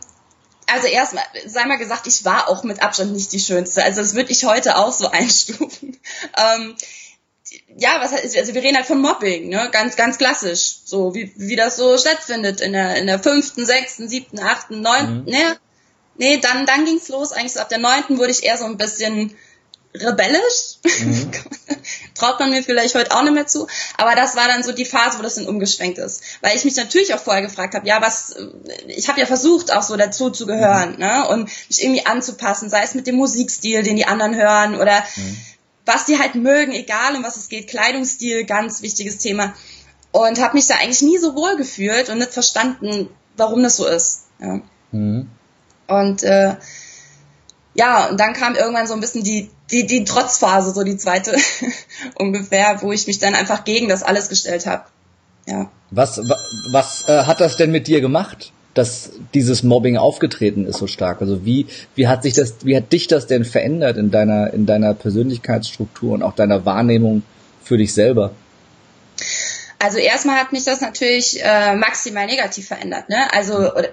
also 0.73 0.87
erstmal, 0.87 1.25
sei 1.47 1.65
mal 1.65 1.79
gesagt, 1.79 2.07
ich 2.07 2.25
war 2.25 2.49
auch 2.49 2.65
mit 2.65 2.83
Abstand 2.83 3.12
nicht 3.12 3.33
die 3.33 3.41
Schönste. 3.41 3.83
Also 3.83 4.00
das 4.00 4.15
würde 4.15 4.33
ich 4.33 4.45
heute 4.45 4.77
auch 4.77 4.93
so 4.93 5.09
einstufen. 5.11 5.99
Ähm, 6.37 6.77
ja, 7.77 7.97
was 8.00 8.12
heißt, 8.12 8.37
also 8.37 8.55
wir 8.55 8.62
reden 8.62 8.77
halt 8.77 8.87
von 8.87 9.00
Mobbing, 9.00 9.49
ne? 9.49 9.69
Ganz, 9.73 9.97
ganz 9.97 10.19
klassisch. 10.19 10.77
So, 10.85 11.15
wie, 11.15 11.33
wie 11.37 11.57
das 11.57 11.77
so 11.77 11.97
stattfindet 11.99 12.61
in 12.61 12.73
der, 12.73 12.97
in 12.97 13.07
der 13.07 13.19
fünften, 13.19 13.67
sechsten, 13.67 14.09
siebten, 14.09 14.39
achten, 14.39 14.81
neunten, 14.81 15.25
mhm. 15.25 15.31
ne? 15.31 15.59
Nee, 16.17 16.37
dann, 16.39 16.67
dann 16.67 16.85
ging's 16.85 17.09
los. 17.09 17.33
Eigentlich 17.33 17.53
so 17.53 17.61
ab 17.61 17.69
der 17.69 17.79
neunten 17.79 18.19
wurde 18.19 18.31
ich 18.31 18.45
eher 18.45 18.59
so 18.59 18.67
ein 18.67 18.77
bisschen 18.77 19.35
rebellisch. 19.94 20.78
Mhm. 21.00 21.30
Traut 22.14 22.38
man 22.38 22.50
mir 22.50 22.62
vielleicht 22.62 22.94
heute 22.94 23.12
auch 23.12 23.23
nicht 23.23 23.35
mehr 23.35 23.47
zu. 23.47 23.66
Aber 23.97 24.14
das 24.14 24.37
war 24.37 24.47
dann 24.47 24.62
so 24.62 24.73
die 24.73 24.85
Phase, 24.85 25.18
wo 25.18 25.23
das 25.23 25.35
dann 25.35 25.47
umgeschwenkt 25.47 25.99
ist. 25.99 26.23
Weil 26.40 26.56
ich 26.56 26.64
mich 26.64 26.76
natürlich 26.76 27.14
auch 27.14 27.18
vorher 27.18 27.42
gefragt 27.42 27.75
habe, 27.75 27.87
ja, 27.87 28.00
was, 28.00 28.37
ich 28.87 29.09
habe 29.09 29.20
ja 29.20 29.26
versucht, 29.26 29.73
auch 29.73 29.82
so 29.82 29.97
dazu 29.97 30.30
zu 30.30 30.47
gehören, 30.47 30.92
mhm. 30.92 30.99
ne? 30.99 31.28
Und 31.28 31.50
mich 31.68 31.82
irgendwie 31.82 32.06
anzupassen, 32.06 32.70
sei 32.70 32.82
es 32.82 32.94
mit 32.94 33.06
dem 33.06 33.16
Musikstil, 33.16 33.82
den 33.82 33.97
die 33.97 34.06
anderen 34.06 34.35
hören 34.35 34.76
oder 34.76 35.04
mhm. 35.16 35.37
was 35.87 36.04
die 36.04 36.18
halt 36.18 36.35
mögen, 36.35 36.73
egal 36.73 37.16
um 37.16 37.25
was 37.25 37.37
es 37.37 37.49
geht. 37.49 37.68
Kleidungsstil, 37.68 38.44
ganz 38.44 38.82
wichtiges 38.82 39.18
Thema. 39.18 39.54
Und 40.12 40.40
habe 40.40 40.54
mich 40.54 40.66
da 40.66 40.75
eigentlich 40.75 41.02
nie 41.02 41.18
so 41.18 41.35
wohl 41.35 41.56
gefühlt 41.56 42.09
und 42.09 42.18
nicht 42.18 42.32
verstanden, 42.32 43.09
warum 43.37 43.62
das 43.62 43.76
so 43.76 43.87
ist. 43.87 44.25
Ja. 44.40 44.61
Mhm. 44.92 45.30
Und 45.87 46.23
äh, 46.23 46.56
ja, 47.75 48.09
und 48.09 48.19
dann 48.19 48.33
kam 48.33 48.55
irgendwann 48.55 48.87
so 48.87 48.95
ein 48.95 49.00
bisschen 49.00 49.23
die, 49.23 49.50
die, 49.71 49.87
die 49.87 50.05
Trotzphase, 50.05 50.73
so 50.73 50.83
die 50.83 50.97
zweite 50.97 51.37
ungefähr, 52.19 52.79
wo 52.83 52.93
ich 52.93 53.07
mich 53.07 53.19
dann 53.19 53.35
einfach 53.35 53.65
gegen 53.65 53.89
das 53.89 54.03
alles 54.03 54.29
gestellt 54.29 54.67
habe. 54.67 54.85
Ja. 55.47 55.71
Was, 55.91 56.21
was 56.73 57.09
äh, 57.09 57.25
hat 57.25 57.41
das 57.41 57.57
denn 57.57 57.71
mit 57.71 57.87
dir 57.87 58.00
gemacht, 58.00 58.53
dass 58.75 59.11
dieses 59.35 59.62
Mobbing 59.62 59.97
aufgetreten 59.97 60.67
ist 60.67 60.79
so 60.79 60.87
stark? 60.87 61.21
Also 61.21 61.45
wie, 61.45 61.67
wie 61.95 62.09
hat 62.09 62.23
sich 62.23 62.35
das, 62.35 62.55
wie 62.65 62.77
hat 62.77 62.93
dich 62.93 63.07
das 63.07 63.27
denn 63.27 63.45
verändert 63.45 63.97
in 63.97 64.11
deiner, 64.11 64.53
in 64.53 64.67
deiner 64.67 64.95
Persönlichkeitsstruktur 64.95 66.12
und 66.12 66.23
auch 66.23 66.35
deiner 66.35 66.65
Wahrnehmung 66.65 67.23
für 67.62 67.79
dich 67.79 67.95
selber? 67.95 68.33
Also 69.79 69.99
erstmal 69.99 70.37
hat 70.37 70.53
mich 70.53 70.65
das 70.65 70.81
natürlich 70.81 71.43
äh, 71.43 71.75
maximal 71.75 72.27
negativ 72.27 72.69
verändert. 72.69 73.09
Ne? 73.09 73.33
Also 73.33 73.57
oder, 73.73 73.89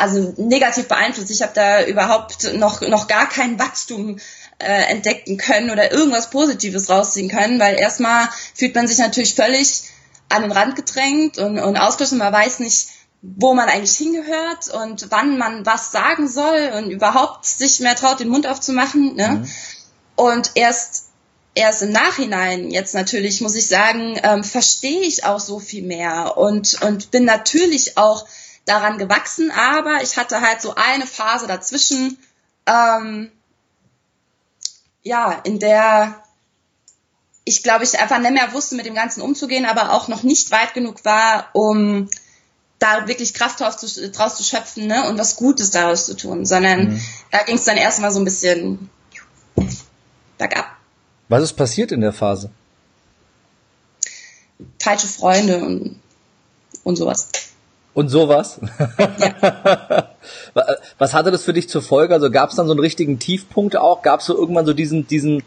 also 0.00 0.34
negativ 0.36 0.88
beeinflusst. 0.88 1.30
Ich 1.30 1.42
habe 1.42 1.52
da 1.54 1.84
überhaupt 1.84 2.54
noch, 2.54 2.80
noch 2.80 3.06
gar 3.06 3.28
kein 3.28 3.58
Wachstum 3.58 4.18
äh, 4.58 4.90
entdecken 4.90 5.36
können 5.36 5.70
oder 5.70 5.92
irgendwas 5.92 6.30
Positives 6.30 6.88
rausziehen 6.90 7.30
können, 7.30 7.60
weil 7.60 7.78
erstmal 7.78 8.28
fühlt 8.54 8.74
man 8.74 8.86
sich 8.86 8.98
natürlich 8.98 9.34
völlig 9.34 9.84
an 10.28 10.42
den 10.42 10.52
Rand 10.52 10.76
gedrängt 10.76 11.38
und, 11.38 11.58
und 11.58 11.76
ausgeschlossen. 11.76 12.18
Man 12.18 12.32
weiß 12.32 12.60
nicht, 12.60 12.88
wo 13.22 13.54
man 13.54 13.68
eigentlich 13.68 13.96
hingehört 13.96 14.68
und 14.72 15.10
wann 15.10 15.36
man 15.36 15.66
was 15.66 15.92
sagen 15.92 16.28
soll 16.28 16.72
und 16.76 16.90
überhaupt 16.90 17.44
sich 17.44 17.80
mehr 17.80 17.96
traut, 17.96 18.20
den 18.20 18.28
Mund 18.28 18.46
aufzumachen. 18.46 19.14
Ne? 19.16 19.28
Mhm. 19.28 19.50
Und 20.16 20.52
erst 20.54 21.06
erst 21.54 21.82
im 21.82 21.90
Nachhinein 21.90 22.70
jetzt 22.70 22.94
natürlich 22.94 23.40
muss 23.40 23.56
ich 23.56 23.66
sagen, 23.66 24.18
ähm, 24.22 24.44
verstehe 24.44 25.00
ich 25.00 25.24
auch 25.24 25.40
so 25.40 25.58
viel 25.58 25.82
mehr 25.82 26.36
und 26.36 26.80
und 26.82 27.10
bin 27.10 27.24
natürlich 27.24 27.98
auch 27.98 28.24
daran 28.70 28.98
gewachsen, 28.98 29.50
aber 29.50 30.02
ich 30.02 30.16
hatte 30.16 30.40
halt 30.40 30.62
so 30.62 30.74
eine 30.74 31.06
Phase 31.06 31.46
dazwischen, 31.46 32.18
ähm, 32.66 33.30
ja, 35.02 35.32
in 35.44 35.58
der 35.58 36.22
ich 37.44 37.62
glaube, 37.62 37.84
ich 37.84 37.98
einfach 37.98 38.18
nicht 38.18 38.32
mehr 38.32 38.52
wusste, 38.52 38.76
mit 38.76 38.86
dem 38.86 38.94
Ganzen 38.94 39.22
umzugehen, 39.22 39.64
aber 39.66 39.92
auch 39.92 40.08
noch 40.08 40.22
nicht 40.22 40.50
weit 40.52 40.74
genug 40.74 41.04
war, 41.04 41.48
um 41.52 42.08
da 42.78 43.08
wirklich 43.08 43.34
Kraft 43.34 43.60
draus 43.60 43.76
zu, 43.76 44.10
draus 44.10 44.36
zu 44.36 44.44
schöpfen 44.44 44.86
ne, 44.86 45.08
und 45.08 45.18
was 45.18 45.36
Gutes 45.36 45.70
daraus 45.70 46.06
zu 46.06 46.16
tun, 46.16 46.46
sondern 46.46 46.92
mhm. 46.92 47.00
da 47.30 47.42
ging 47.42 47.56
es 47.56 47.64
dann 47.64 47.76
erstmal 47.76 48.12
so 48.12 48.20
ein 48.20 48.24
bisschen 48.24 48.88
bergab. 50.38 50.66
Was 51.28 51.42
ist 51.42 51.52
passiert 51.54 51.92
in 51.92 52.00
der 52.00 52.12
Phase? 52.12 52.50
Falsche 54.78 55.06
Freunde 55.06 55.58
und, 55.64 56.00
und 56.84 56.96
sowas. 56.96 57.28
Und 57.92 58.08
sowas? 58.08 58.60
Ja. 59.08 60.10
Was 60.98 61.12
hatte 61.14 61.30
das 61.30 61.44
für 61.44 61.52
dich 61.52 61.68
zur 61.68 61.82
Folge? 61.82 62.14
Also 62.14 62.30
gab 62.30 62.50
es 62.50 62.56
dann 62.56 62.66
so 62.66 62.72
einen 62.72 62.80
richtigen 62.80 63.18
Tiefpunkt 63.18 63.76
auch? 63.76 64.02
Gab 64.02 64.20
es 64.20 64.26
so 64.26 64.36
irgendwann 64.36 64.66
so 64.66 64.72
diesen, 64.72 65.08
diesen, 65.08 65.42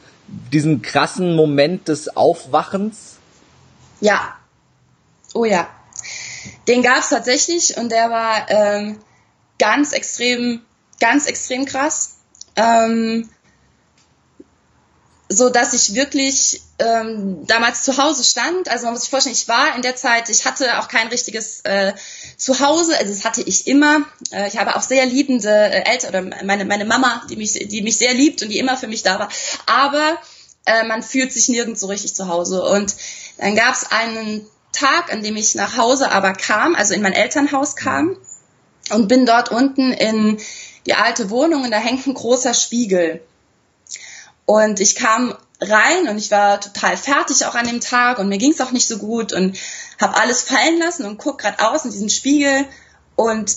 diesen 0.52 0.82
krassen 0.82 1.36
Moment 1.36 1.88
des 1.88 2.16
Aufwachens? 2.18 3.18
Ja. 4.02 4.36
Oh 5.34 5.46
ja. 5.46 5.68
Den 6.68 6.84
gab 6.84 7.00
es 7.00 7.10
tatsächlich 7.10 7.78
und 7.78 7.92
der 7.92 8.10
war 8.10 8.50
ähm, 8.50 8.98
ganz 9.58 9.94
extrem, 9.94 10.62
ganz 11.00 11.28
extrem 11.28 11.66
krass. 11.66 12.18
Ähm, 12.56 13.30
so 15.30 15.50
dass 15.50 15.74
ich 15.74 15.96
wirklich 15.96 16.62
ähm, 16.84 17.46
damals 17.48 17.84
zu 17.84 17.98
Hause 17.98 18.24
stand. 18.24 18.70
Also 18.70 18.86
man 18.86 18.94
muss 18.94 19.02
sich 19.02 19.10
vorstellen, 19.10 19.36
ich 19.36 19.48
war 19.48 19.76
in 19.76 19.82
der 19.82 19.96
Zeit, 19.96 20.30
ich 20.30 20.46
hatte 20.46 20.80
auch 20.80 20.88
kein 20.88 21.08
richtiges 21.08 21.62
äh, 21.62 21.94
Zuhause, 22.38 22.98
also 22.98 23.12
das 23.14 23.24
hatte 23.24 23.42
ich 23.42 23.68
immer. 23.68 24.02
Äh, 24.32 24.48
ich 24.48 24.58
habe 24.58 24.76
auch 24.76 24.82
sehr 24.82 25.06
liebende 25.06 25.50
äh, 25.50 25.90
Eltern 25.90 26.10
oder 26.10 26.44
meine 26.44 26.66
meine 26.66 26.86
Mama, 26.86 27.24
die 27.30 27.36
mich 27.36 27.54
die 27.54 27.82
mich 27.82 27.98
sehr 27.98 28.14
liebt 28.14 28.42
und 28.42 28.50
die 28.50 28.60
immer 28.60 28.78
für 28.78 28.88
mich 28.88 29.04
da 29.04 29.20
war. 29.20 29.30
Aber 29.66 30.18
äh, 30.66 30.84
man 30.86 31.04
fühlt 31.04 31.32
sich 31.32 31.50
nirgends 31.50 31.82
so 31.82 31.88
richtig 31.88 32.14
zu 32.16 32.28
Hause. 32.28 32.64
Und 32.64 32.96
dann 33.38 33.56
gab 33.56 33.74
es 33.74 33.92
einen 33.92 34.46
Tag, 34.72 35.12
an 35.14 35.24
dem 35.24 35.36
ich 35.36 35.56
nach 35.56 35.78
Hause 35.78 36.12
aber 36.12 36.34
kam, 36.34 36.76
also 36.76 36.94
in 36.94 37.02
mein 37.02 37.14
Elternhaus 37.14 37.76
kam 37.76 38.18
und 38.90 39.08
bin 39.08 39.26
dort 39.26 39.50
unten 39.50 39.94
in 39.94 40.40
die 40.86 40.96
alte 40.96 41.30
Wohnung 41.30 41.64
und 41.64 41.72
da 41.72 41.78
hängt 41.78 42.06
ein 42.08 42.14
großer 42.14 42.54
Spiegel. 42.54 43.22
Und 44.46 44.80
ich 44.80 44.96
kam 44.96 45.36
rein 45.70 46.08
und 46.08 46.18
ich 46.18 46.32
war 46.32 46.60
total 46.60 46.98
fertig 46.98 47.46
auch 47.46 47.56
an 47.56 47.68
dem 47.68 47.82
Tag 47.82 48.20
und 48.20 48.30
mir 48.30 48.38
ging 48.38 48.52
es 48.52 48.62
auch 48.62 48.72
nicht 48.72 48.88
so 48.88 48.98
gut 48.98 49.34
und 49.34 49.58
habe 50.00 50.16
alles 50.16 50.44
fallen 50.44 50.80
lassen 50.80 51.06
und 51.06 51.18
guck 51.18 51.40
gerade 51.40 51.60
aus 51.68 51.86
in 51.86 51.92
diesen 51.92 52.10
Spiegel 52.10 52.66
und 53.16 53.56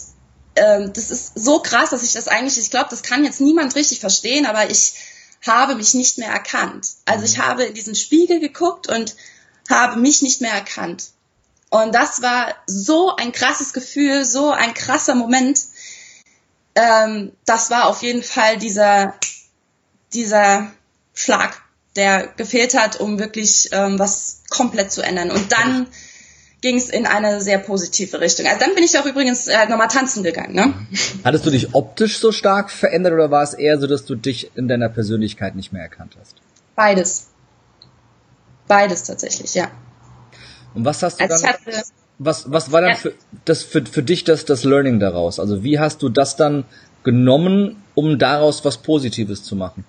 ähm, 0.57 0.93
das 0.93 1.11
ist 1.11 1.33
so 1.35 1.61
krass, 1.61 1.91
dass 1.91 2.03
ich 2.03 2.13
das 2.13 2.29
eigentlich, 2.29 2.59
ich 2.59 2.71
glaube, 2.71 2.89
das 2.91 3.03
kann 3.03 3.25
jetzt 3.25 3.41
niemand 3.41 3.75
richtig 3.77 4.01
verstehen, 4.01 4.47
aber 4.47 4.71
ich 4.71 4.95
habe 5.47 5.75
mich 5.75 5.95
nicht 5.95 6.19
mehr 6.19 6.31
erkannt. 6.31 6.89
Also 7.05 7.25
ich 7.25 7.37
mhm. 7.37 7.43
habe 7.43 7.65
in 7.65 7.75
diesen 7.75 7.95
Spiegel 7.95 8.41
geguckt 8.41 8.89
und 8.89 9.15
habe 9.69 9.97
mich 10.01 10.23
nicht 10.23 10.41
mehr 10.41 10.53
erkannt. 10.53 11.11
Und 11.69 11.95
das 11.95 12.23
war 12.23 12.55
so 12.67 13.15
ein 13.17 13.33
krasses 13.33 13.73
Gefühl, 13.73 14.25
so 14.25 14.51
ein 14.51 14.73
krasser 14.73 15.15
Moment. 15.15 15.61
Ähm, 16.75 17.33
das 17.45 17.71
war 17.71 17.87
auf 17.87 18.03
jeden 18.03 18.23
Fall 18.23 18.57
dieser 18.57 19.15
dieser 20.13 20.71
Schlag, 21.15 21.63
der 21.97 22.29
gefehlt 22.37 22.79
hat, 22.79 23.01
um 23.01 23.19
wirklich 23.19 23.71
ähm, 23.73 23.99
was 23.99 24.43
komplett 24.51 24.93
zu 24.93 25.03
ändern. 25.03 25.31
Und 25.31 25.53
dann 25.53 25.87
ging 26.61 26.77
es 26.77 26.91
in 26.91 27.07
eine 27.07 27.41
sehr 27.41 27.59
positive 27.59 28.21
Richtung. 28.21 28.47
Also 28.47 28.61
dann 28.61 28.75
bin 28.75 28.85
ich 28.85 28.99
auch 28.99 29.07
übrigens 29.07 29.47
äh, 29.47 29.69
nochmal 29.69 29.89
tanzen 29.89 30.23
gegangen. 30.23 30.55
Ne? 30.55 30.75
Hattest 31.25 31.47
du 31.47 31.51
dich 31.51 31.75
optisch 31.75 32.19
so 32.19 32.33
stark 32.33 32.71
verändert 32.71 33.13
oder 33.13 33.31
war 33.31 33.43
es 33.43 33.55
eher 33.55 33.79
so, 33.79 33.87
dass 33.87 34.05
du 34.05 34.15
dich 34.15 34.51
in 34.57 34.69
deiner 34.69 34.89
Persönlichkeit 34.89 35.55
nicht 35.55 35.73
mehr 35.73 35.83
erkannt 35.83 36.17
hast? 36.19 36.37
Beides. 36.75 37.29
Beides 38.67 39.05
tatsächlich, 39.05 39.55
ja. 39.55 39.71
Und 40.75 40.85
was 40.85 41.03
hast 41.03 41.21
du 41.21 41.25
also 41.25 41.43
dann? 41.43 41.55
Hatte, 41.55 41.83
was, 42.19 42.51
was 42.51 42.73
war 42.73 42.81
dann 42.81 42.91
ja. 42.91 42.97
für, 42.97 43.15
das 43.45 43.63
für, 43.63 43.85
für 43.85 44.03
dich 44.03 44.25
das, 44.25 44.45
das 44.45 44.65
Learning 44.65 44.99
daraus? 44.99 45.39
Also 45.39 45.63
wie 45.63 45.79
hast 45.79 46.03
du 46.03 46.09
das 46.09 46.37
dann 46.37 46.65
genommen, 47.05 47.83
um 47.95 48.19
daraus 48.19 48.65
was 48.65 48.79
Positives 48.79 49.45
zu 49.45 49.57
machen? 49.57 49.85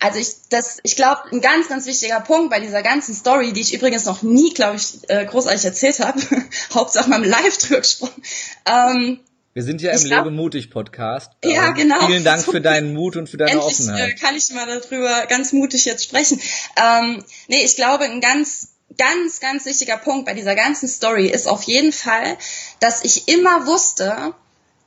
Also 0.00 0.18
ich, 0.18 0.28
das, 0.50 0.78
ich 0.84 0.94
glaube, 0.94 1.22
ein 1.32 1.40
ganz, 1.40 1.68
ganz 1.68 1.86
wichtiger 1.86 2.20
Punkt 2.20 2.50
bei 2.50 2.60
dieser 2.60 2.82
ganzen 2.82 3.14
Story, 3.14 3.52
die 3.52 3.60
ich 3.60 3.74
übrigens 3.74 4.04
noch 4.04 4.22
nie, 4.22 4.54
glaube 4.54 4.76
ich, 4.76 5.08
äh, 5.08 5.24
großartig 5.24 5.64
erzählt 5.64 6.00
habe, 6.00 6.20
Hauptsache 6.74 7.10
mal 7.10 7.24
Live 7.24 7.58
drüber 7.58 7.80
gesprochen. 7.80 8.22
Ähm, 8.64 9.20
wir 9.54 9.64
sind 9.64 9.82
ja 9.82 9.90
im 9.90 10.04
glaub, 10.04 10.24
Lebe 10.24 10.36
mutig 10.36 10.70
Podcast. 10.70 11.32
Ja, 11.44 11.72
genau. 11.72 12.06
Vielen 12.06 12.22
Dank 12.22 12.44
für 12.44 12.60
deinen 12.60 12.94
Mut 12.94 13.16
und 13.16 13.28
für 13.28 13.38
deine 13.38 13.52
Endlich, 13.52 13.80
Offenheit. 13.80 14.10
Äh, 14.10 14.14
kann 14.14 14.36
ich 14.36 14.50
mal 14.50 14.66
darüber 14.66 15.26
ganz 15.26 15.52
mutig 15.52 15.84
jetzt 15.84 16.04
sprechen. 16.04 16.40
Ähm, 16.76 17.24
nee, 17.48 17.64
ich 17.64 17.74
glaube, 17.74 18.04
ein 18.04 18.20
ganz, 18.20 18.68
ganz, 18.96 19.40
ganz 19.40 19.64
wichtiger 19.64 19.96
Punkt 19.96 20.26
bei 20.26 20.34
dieser 20.34 20.54
ganzen 20.54 20.86
Story 20.86 21.26
ist 21.26 21.48
auf 21.48 21.64
jeden 21.64 21.92
Fall, 21.92 22.38
dass 22.78 23.04
ich 23.04 23.26
immer 23.26 23.66
wusste, 23.66 24.32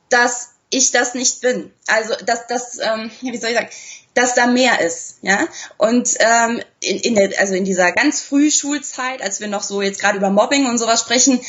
dass 0.08 0.51
ich 0.70 0.91
das 0.91 1.15
nicht 1.15 1.41
bin. 1.41 1.74
Also, 1.88 2.13
dass 2.25 2.48
das, 2.48 2.80
ähm, 2.80 3.12
wie 3.22 3.36
soll 3.36 3.50
ich 3.50 3.56
sagen, 3.58 3.70
dass 4.13 4.36
da 4.36 4.48
mehr 4.48 4.82
ist, 4.82 5.18
ja. 5.22 5.48
Und 5.77 6.15
ähm, 6.20 6.62
in, 6.82 7.00
in 7.00 7.15
der, 7.15 7.39
also 7.39 7.53
in 7.53 7.65
dieser 7.65 7.91
ganz 7.91 8.22
früh 8.22 8.51
Schulzeit, 8.51 9.22
als 9.22 9.39
wir 9.39 9.48
noch 9.48 9.63
so 9.63 9.82
jetzt 9.82 10.00
gerade 10.01 10.18
über 10.18 10.30
Mobbing 10.30 10.65
und 10.65 10.77
sowas 10.77 11.01
sprechen, 11.01 11.39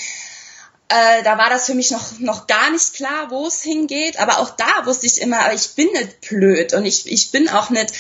äh, 0.88 1.22
da 1.24 1.38
war 1.38 1.50
das 1.50 1.66
für 1.66 1.74
mich 1.74 1.90
noch 1.90 2.18
noch 2.18 2.46
gar 2.46 2.70
nicht 2.70 2.94
klar, 2.94 3.30
wo 3.30 3.46
es 3.46 3.62
hingeht. 3.62 4.20
Aber 4.20 4.38
auch 4.38 4.50
da 4.50 4.86
wusste 4.86 5.06
ich 5.06 5.20
immer, 5.20 5.52
ich 5.52 5.74
bin 5.74 5.88
nicht 5.92 6.20
blöd 6.20 6.74
und 6.74 6.84
ich 6.84 7.10
ich 7.10 7.30
bin 7.32 7.48
auch 7.48 7.70
nicht 7.70 7.92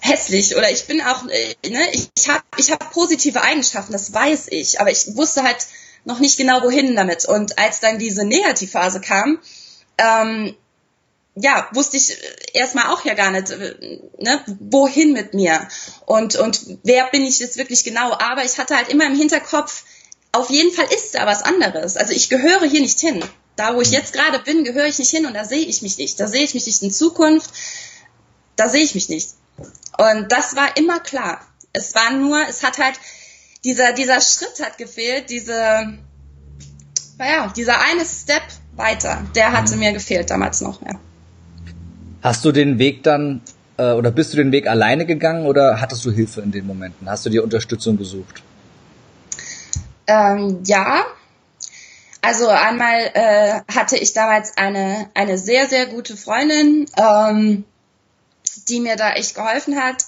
hässlich 0.00 0.54
oder 0.54 0.70
ich 0.70 0.86
bin 0.86 1.00
auch, 1.00 1.26
äh, 1.28 1.54
ne, 1.68 1.88
ich, 1.92 2.10
ich 2.16 2.28
habe 2.28 2.42
ich 2.58 2.70
hab 2.70 2.92
positive 2.92 3.42
Eigenschaften, 3.42 3.92
das 3.92 4.12
weiß 4.12 4.48
ich. 4.50 4.80
Aber 4.80 4.90
ich 4.90 5.16
wusste 5.16 5.42
halt 5.42 5.66
noch 6.04 6.20
nicht 6.20 6.36
genau 6.36 6.62
wohin 6.62 6.94
damit. 6.94 7.24
Und 7.24 7.58
als 7.58 7.80
dann 7.80 7.98
diese 7.98 8.24
Negativphase 8.24 9.00
kam, 9.00 9.38
ähm, 9.96 10.54
ja, 11.36 11.68
wusste 11.72 11.96
ich 11.96 12.16
erstmal 12.52 12.92
auch 12.92 13.04
ja 13.04 13.14
gar 13.14 13.30
nicht, 13.30 13.50
äh, 13.50 14.00
ne, 14.18 14.44
wohin 14.60 15.12
mit 15.12 15.34
mir 15.34 15.68
und, 16.06 16.36
und 16.36 16.78
wer 16.84 17.06
bin 17.06 17.24
ich 17.24 17.40
jetzt 17.40 17.56
wirklich 17.56 17.84
genau. 17.84 18.12
Aber 18.12 18.44
ich 18.44 18.58
hatte 18.58 18.76
halt 18.76 18.88
immer 18.88 19.06
im 19.06 19.16
Hinterkopf, 19.16 19.84
auf 20.32 20.50
jeden 20.50 20.72
Fall 20.72 20.86
ist 20.94 21.14
da 21.14 21.26
was 21.26 21.42
anderes. 21.42 21.96
Also 21.96 22.12
ich 22.12 22.28
gehöre 22.28 22.64
hier 22.64 22.80
nicht 22.80 23.00
hin. 23.00 23.24
Da, 23.56 23.76
wo 23.76 23.80
ich 23.80 23.88
mhm. 23.88 23.94
jetzt 23.94 24.12
gerade 24.12 24.40
bin, 24.40 24.64
gehöre 24.64 24.86
ich 24.86 24.98
nicht 24.98 25.10
hin 25.10 25.26
und 25.26 25.34
da 25.34 25.44
sehe 25.44 25.64
ich 25.64 25.82
mich 25.82 25.96
nicht. 25.98 26.18
Da 26.18 26.26
sehe 26.26 26.42
ich 26.42 26.54
mich 26.54 26.66
nicht 26.66 26.82
in 26.82 26.90
Zukunft. 26.90 27.50
Da 28.56 28.68
sehe 28.68 28.82
ich 28.82 28.94
mich 28.94 29.08
nicht. 29.08 29.30
Und 29.96 30.32
das 30.32 30.56
war 30.56 30.76
immer 30.76 30.98
klar. 31.00 31.40
Es 31.72 31.94
war 31.94 32.12
nur, 32.12 32.48
es 32.48 32.62
hat 32.62 32.78
halt, 32.78 32.98
dieser, 33.62 33.92
dieser 33.92 34.20
Schritt 34.20 34.60
hat 34.60 34.76
gefehlt, 34.76 35.30
diese, 35.30 35.98
naja, 37.16 37.52
dieser 37.54 37.80
eine 37.80 38.04
Step 38.04 38.42
weiter, 38.72 39.24
der 39.34 39.52
hatte 39.52 39.74
mhm. 39.74 39.80
mir 39.80 39.92
gefehlt 39.92 40.30
damals 40.30 40.60
noch, 40.60 40.82
ja. 40.82 40.98
Hast 42.24 42.42
du 42.46 42.52
den 42.52 42.78
Weg 42.78 43.02
dann 43.02 43.42
äh, 43.76 43.92
oder 43.92 44.10
bist 44.10 44.32
du 44.32 44.38
den 44.38 44.50
Weg 44.50 44.66
alleine 44.66 45.04
gegangen 45.04 45.44
oder 45.44 45.78
hattest 45.82 46.06
du 46.06 46.10
Hilfe 46.10 46.40
in 46.40 46.52
den 46.52 46.66
Momenten? 46.66 47.06
Hast 47.06 47.26
du 47.26 47.30
dir 47.30 47.44
Unterstützung 47.44 47.98
gesucht? 47.98 48.42
Ähm, 50.06 50.62
ja. 50.64 51.04
Also 52.22 52.48
einmal 52.48 53.10
äh, 53.12 53.60
hatte 53.70 53.98
ich 53.98 54.14
damals 54.14 54.56
eine, 54.56 55.10
eine 55.12 55.36
sehr, 55.36 55.68
sehr 55.68 55.84
gute 55.84 56.16
Freundin, 56.16 56.86
ähm, 56.96 57.64
die 58.68 58.80
mir 58.80 58.96
da 58.96 59.12
echt 59.12 59.34
geholfen 59.34 59.76
hat. 59.76 60.06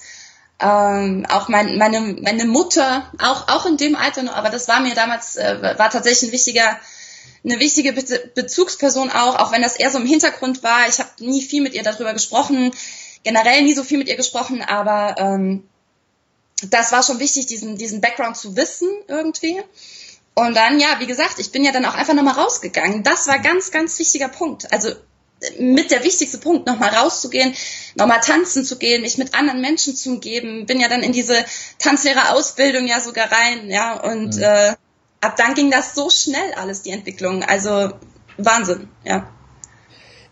Ähm, 0.58 1.26
auch 1.28 1.50
mein, 1.50 1.76
meine, 1.76 2.00
meine 2.00 2.46
Mutter, 2.46 3.12
auch, 3.22 3.48
auch 3.48 3.66
in 3.66 3.76
dem 3.76 3.94
Alter 3.94 4.22
noch, 4.22 4.34
aber 4.34 4.48
das 4.48 4.68
war 4.68 4.80
mir 4.80 4.94
damals, 4.94 5.36
äh, 5.36 5.76
war 5.76 5.90
tatsächlich 5.90 6.30
ein 6.30 6.32
wichtiger 6.32 6.78
eine 7.44 7.60
wichtige 7.60 7.92
Be 7.92 8.30
Bezugsperson 8.34 9.10
auch, 9.10 9.36
auch 9.36 9.52
wenn 9.52 9.62
das 9.62 9.76
eher 9.76 9.90
so 9.90 9.98
im 9.98 10.06
Hintergrund 10.06 10.62
war. 10.62 10.88
Ich 10.88 10.98
habe 10.98 11.10
nie 11.20 11.42
viel 11.42 11.62
mit 11.62 11.74
ihr 11.74 11.82
darüber 11.82 12.12
gesprochen, 12.12 12.72
generell 13.22 13.62
nie 13.62 13.74
so 13.74 13.84
viel 13.84 13.98
mit 13.98 14.08
ihr 14.08 14.16
gesprochen, 14.16 14.62
aber 14.62 15.16
ähm, 15.18 15.68
das 16.70 16.92
war 16.92 17.02
schon 17.02 17.18
wichtig, 17.18 17.46
diesen, 17.46 17.76
diesen 17.76 18.00
Background 18.00 18.36
zu 18.36 18.56
wissen 18.56 18.88
irgendwie. 19.08 19.60
Und 20.34 20.54
dann, 20.54 20.80
ja, 20.80 21.00
wie 21.00 21.06
gesagt, 21.06 21.38
ich 21.38 21.50
bin 21.50 21.64
ja 21.64 21.72
dann 21.72 21.86
auch 21.86 21.94
einfach 21.94 22.14
nochmal 22.14 22.34
rausgegangen. 22.34 23.02
Das 23.02 23.26
war 23.26 23.38
ganz, 23.38 23.70
ganz 23.70 23.98
wichtiger 23.98 24.28
Punkt. 24.28 24.70
Also 24.72 24.90
mit 25.58 25.90
der 25.90 26.02
wichtigste 26.02 26.38
Punkt, 26.38 26.66
nochmal 26.66 26.90
rauszugehen, 26.90 27.54
nochmal 27.94 28.20
tanzen 28.20 28.64
zu 28.64 28.78
gehen, 28.78 29.02
mich 29.02 29.18
mit 29.18 29.34
anderen 29.34 29.60
Menschen 29.60 29.94
zu 29.94 30.10
umgeben. 30.10 30.66
Bin 30.66 30.80
ja 30.80 30.88
dann 30.88 31.02
in 31.02 31.12
diese 31.12 31.44
Tanzlehrerausbildung 31.78 32.86
ja 32.86 33.00
sogar 33.00 33.30
rein, 33.30 33.70
ja, 33.70 33.94
und 34.00 34.36
mhm. 34.36 34.42
äh, 34.42 34.74
ab 35.26 35.36
dann 35.36 35.54
ging 35.54 35.70
das 35.70 35.94
so 35.94 36.08
schnell 36.08 36.54
alles, 36.56 36.82
die 36.82 36.90
Entwicklung. 36.90 37.42
Also 37.42 37.90
Wahnsinn, 38.38 38.88
ja. 39.04 39.28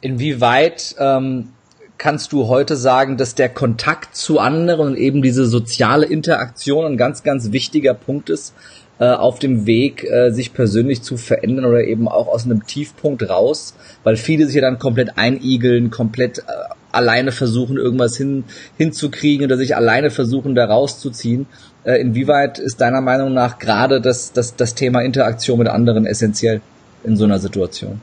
Inwieweit 0.01 0.95
ähm, 0.99 1.53
kannst 1.99 2.33
du 2.33 2.49
heute 2.49 2.77
sagen, 2.77 3.17
dass 3.17 3.35
der 3.35 3.49
Kontakt 3.49 4.17
zu 4.17 4.39
anderen 4.39 4.89
und 4.89 4.97
eben 4.97 5.23
diese 5.23 5.47
soziale 5.47 6.07
Interaktion 6.07 6.85
ein 6.85 6.97
ganz, 6.97 7.23
ganz 7.23 7.53
wichtiger 7.53 7.95
Punkt 7.95 8.31
ist 8.31 8.55
äh, 8.99 9.07
auf 9.07 9.39
dem 9.39 9.67
Weg, 9.67 10.05
äh, 10.05 10.31
sich 10.31 10.53
persönlich 10.53 11.03
zu 11.03 11.17
verändern 11.17 11.65
oder 11.65 11.83
eben 11.83 12.07
auch 12.07 12.29
aus 12.29 12.45
einem 12.45 12.67
Tiefpunkt 12.67 13.29
raus, 13.29 13.75
weil 14.05 14.17
viele 14.17 14.47
sich 14.47 14.55
ja 14.57 14.63
dann 14.63 14.79
komplett 14.79 15.19
einigeln, 15.19 15.91
komplett 15.91 16.39
äh, 16.39 16.43
alleine 16.93 17.33
versuchen, 17.33 17.77
irgendwas 17.77 18.17
hin, 18.17 18.45
hinzukriegen 18.77 19.47
oder 19.47 19.57
sich 19.57 19.75
alleine 19.75 20.11
versuchen, 20.11 20.55
da 20.55 20.67
rauszuziehen. 20.67 21.47
Äh, 21.85 22.01
inwieweit 22.01 22.59
ist 22.59 22.81
deiner 22.81 23.01
Meinung 23.01 23.35
nach 23.35 23.59
gerade 23.59 24.01
das, 24.01 24.33
das, 24.33 24.57
das 24.57 24.75
Thema 24.75 25.03
Interaktion 25.03 25.59
mit 25.59 25.69
anderen 25.69 26.07
essentiell 26.07 26.61
in 27.05 27.17
so 27.17 27.25
einer 27.25 27.39
Situation? 27.39 28.01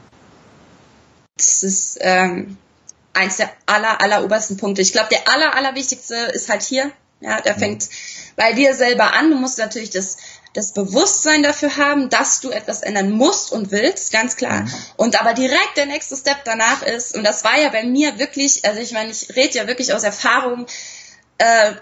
Das 1.37 1.63
ist 1.63 1.97
ähm, 2.01 2.57
eins 3.13 3.37
der 3.37 3.49
aller, 3.65 4.01
aller 4.01 4.23
obersten 4.23 4.57
Punkte. 4.57 4.81
Ich 4.81 4.91
glaube, 4.91 5.09
der 5.11 5.27
aller, 5.33 5.55
aller 5.55 5.75
wichtigste 5.75 6.15
ist 6.33 6.49
halt 6.49 6.61
hier. 6.61 6.91
Ja, 7.21 7.39
der 7.41 7.55
mhm. 7.55 7.59
fängt 7.59 7.89
bei 8.35 8.53
dir 8.53 8.73
selber 8.73 9.13
an. 9.13 9.29
Du 9.29 9.37
musst 9.37 9.57
natürlich 9.57 9.91
das 9.91 10.17
das 10.53 10.73
Bewusstsein 10.73 11.43
dafür 11.43 11.77
haben, 11.77 12.09
dass 12.09 12.41
du 12.41 12.51
etwas 12.51 12.81
ändern 12.81 13.11
musst 13.11 13.51
und 13.51 13.71
willst, 13.71 14.11
ganz 14.11 14.35
klar. 14.35 14.63
Mhm. 14.63 14.73
Und 14.97 15.21
aber 15.21 15.33
direkt 15.33 15.77
der 15.77 15.85
nächste 15.85 16.17
Step 16.17 16.43
danach 16.43 16.83
ist, 16.83 17.15
und 17.15 17.23
das 17.23 17.43
war 17.43 17.57
ja 17.57 17.69
bei 17.69 17.83
mir 17.83 18.19
wirklich, 18.19 18.65
also 18.65 18.79
ich 18.79 18.91
meine, 18.91 19.11
ich 19.11 19.33
rede 19.35 19.57
ja 19.57 19.67
wirklich 19.67 19.93
aus 19.93 20.03
Erfahrung, 20.03 20.65
äh, 21.37 21.73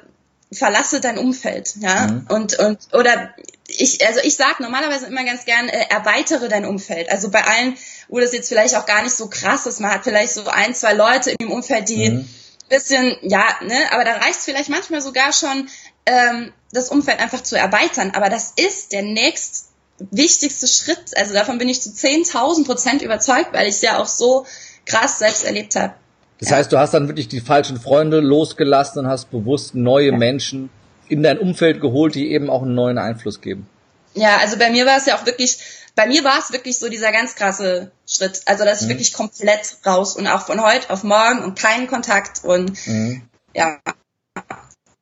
verlasse 0.51 1.00
dein 1.00 1.18
Umfeld, 1.18 1.75
ja, 1.79 2.08
mhm. 2.08 2.25
und, 2.29 2.60
und, 2.60 2.79
oder 2.94 3.34
ich, 3.68 4.06
also 4.06 4.20
ich 4.24 4.36
sag 4.36 4.60
normalerweise 4.60 5.06
immer 5.06 5.24
ganz 5.24 5.46
gern, 5.46 5.70
äh, 5.70 5.86
erweitere 5.89 6.50
dein 6.50 6.65
Umfeld. 6.65 7.12
Also 7.12 7.29
bei 7.29 7.44
allen, 7.44 7.77
wo 8.08 8.20
das 8.20 8.34
jetzt 8.34 8.50
vielleicht 8.50 8.75
auch 8.75 8.86
gar 8.86 9.03
nicht 9.03 9.13
so 9.13 9.29
krass 9.29 9.68
ist, 9.68 9.79
man 9.79 9.91
hat 9.91 10.03
vielleicht 10.03 10.34
so 10.34 10.48
ein, 10.48 10.74
zwei 10.74 10.94
Leute 10.94 11.32
in 11.32 11.38
dem 11.39 11.51
Umfeld, 11.51 11.88
die 11.89 12.10
mhm. 12.10 12.29
bisschen, 12.68 13.15
ja, 13.22 13.46
ne, 13.62 13.91
aber 13.91 14.03
da 14.03 14.13
reicht 14.13 14.39
es 14.39 14.46
vielleicht 14.46 14.70
manchmal 14.70 15.01
sogar 15.01 15.34
schon, 15.34 15.70
ähm, 16.06 16.51
das 16.72 16.89
Umfeld 16.89 17.20
einfach 17.20 17.41
zu 17.41 17.58
erweitern. 17.58 18.12
Aber 18.15 18.29
das 18.29 18.53
ist 18.56 18.91
der 18.91 19.03
nächst 19.03 19.70
wichtigste 20.00 20.68
Schritt. 20.68 21.15
Also 21.18 21.34
davon 21.34 21.58
bin 21.58 21.70
ich 21.70 21.82
zu 21.82 21.89
10.000 21.89 22.65
Prozent 22.65 23.01
überzeugt, 23.01 23.53
weil 23.53 23.68
ich 23.68 23.75
es 23.75 23.82
ja 23.82 24.00
auch 24.00 24.08
so 24.08 24.46
krass 24.86 25.20
selbst 25.20 25.44
erlebt 25.44 25.75
habe. 25.75 25.94
Das 26.39 26.50
ja. 26.50 26.58
heißt, 26.58 26.72
du 26.72 26.79
hast 26.79 26.93
dann 26.93 27.08
wirklich 27.08 27.27
die 27.27 27.41
falschen 27.41 27.79
Freunde 27.79 28.19
losgelassen 28.19 29.00
und 29.00 29.08
hast 29.08 29.29
bewusst 29.29 29.75
neue 29.75 30.12
ja. 30.12 30.17
Menschen 30.17 30.69
in 31.08 31.24
dein 31.24 31.38
Umfeld 31.38 31.81
geholt, 31.81 32.15
die 32.15 32.31
eben 32.31 32.50
auch 32.50 32.62
einen 32.62 32.75
neuen 32.75 32.98
Einfluss 32.98 33.41
geben. 33.41 33.67
Ja, 34.13 34.38
also 34.38 34.58
bei 34.58 34.69
mir 34.69 34.86
war 34.86 34.98
es 34.98 35.05
ja 35.05 35.17
auch 35.17 35.25
wirklich, 35.25 35.60
bei 35.96 36.08
mir 36.08 36.24
war 36.24 36.39
es 36.39 36.51
wirklich 36.51 36.79
so 36.79 36.89
dieser 36.89 37.12
ganz 37.12 37.36
krasse 37.36 37.91
Schritt. 38.08 38.41
Also 38.46 38.63
dass 38.63 38.81
ich 38.81 38.88
mhm. 38.88 38.91
wirklich 38.91 39.13
komplett 39.13 39.77
raus 39.86 40.15
und 40.15 40.27
auch 40.27 40.46
von 40.46 40.63
heute 40.63 40.89
auf 40.89 41.03
morgen 41.03 41.43
und 41.43 41.60
keinen 41.60 41.88
Kontakt 41.88 42.43
und 42.43 42.88
mhm. 42.88 43.24
ja. 43.53 43.79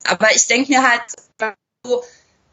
Aber 0.06 0.34
ich 0.34 0.48
denke 0.48 0.72
mir 0.72 0.90
halt, 0.90 1.04
so 1.86 2.04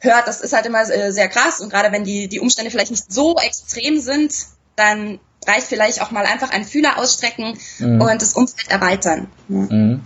hört, 0.01 0.27
das 0.27 0.41
ist 0.41 0.53
halt 0.53 0.67
immer 0.67 0.83
äh, 0.83 1.13
sehr 1.13 1.29
krass 1.29 1.61
und 1.61 1.71
gerade 1.71 1.91
wenn 1.93 2.05
die, 2.05 2.29
die 2.29 2.41
Umstände 2.41 2.71
vielleicht 2.71 2.91
nicht 2.91 3.11
so 3.11 3.37
extrem 3.39 4.01
sind, 4.01 4.35
dann 4.77 5.21
reicht 5.49 5.67
vielleicht 5.67 6.03
auch 6.03 6.11
mal 6.11 6.25
einfach 6.25 6.51
einen 6.51 6.65
Fühler 6.65 6.99
ausstrecken 6.99 7.59
mhm. 7.79 8.01
und 8.01 8.23
das 8.23 8.35
Umfeld 8.35 8.71
erweitern. 8.71 9.29
Mhm. 9.49 10.01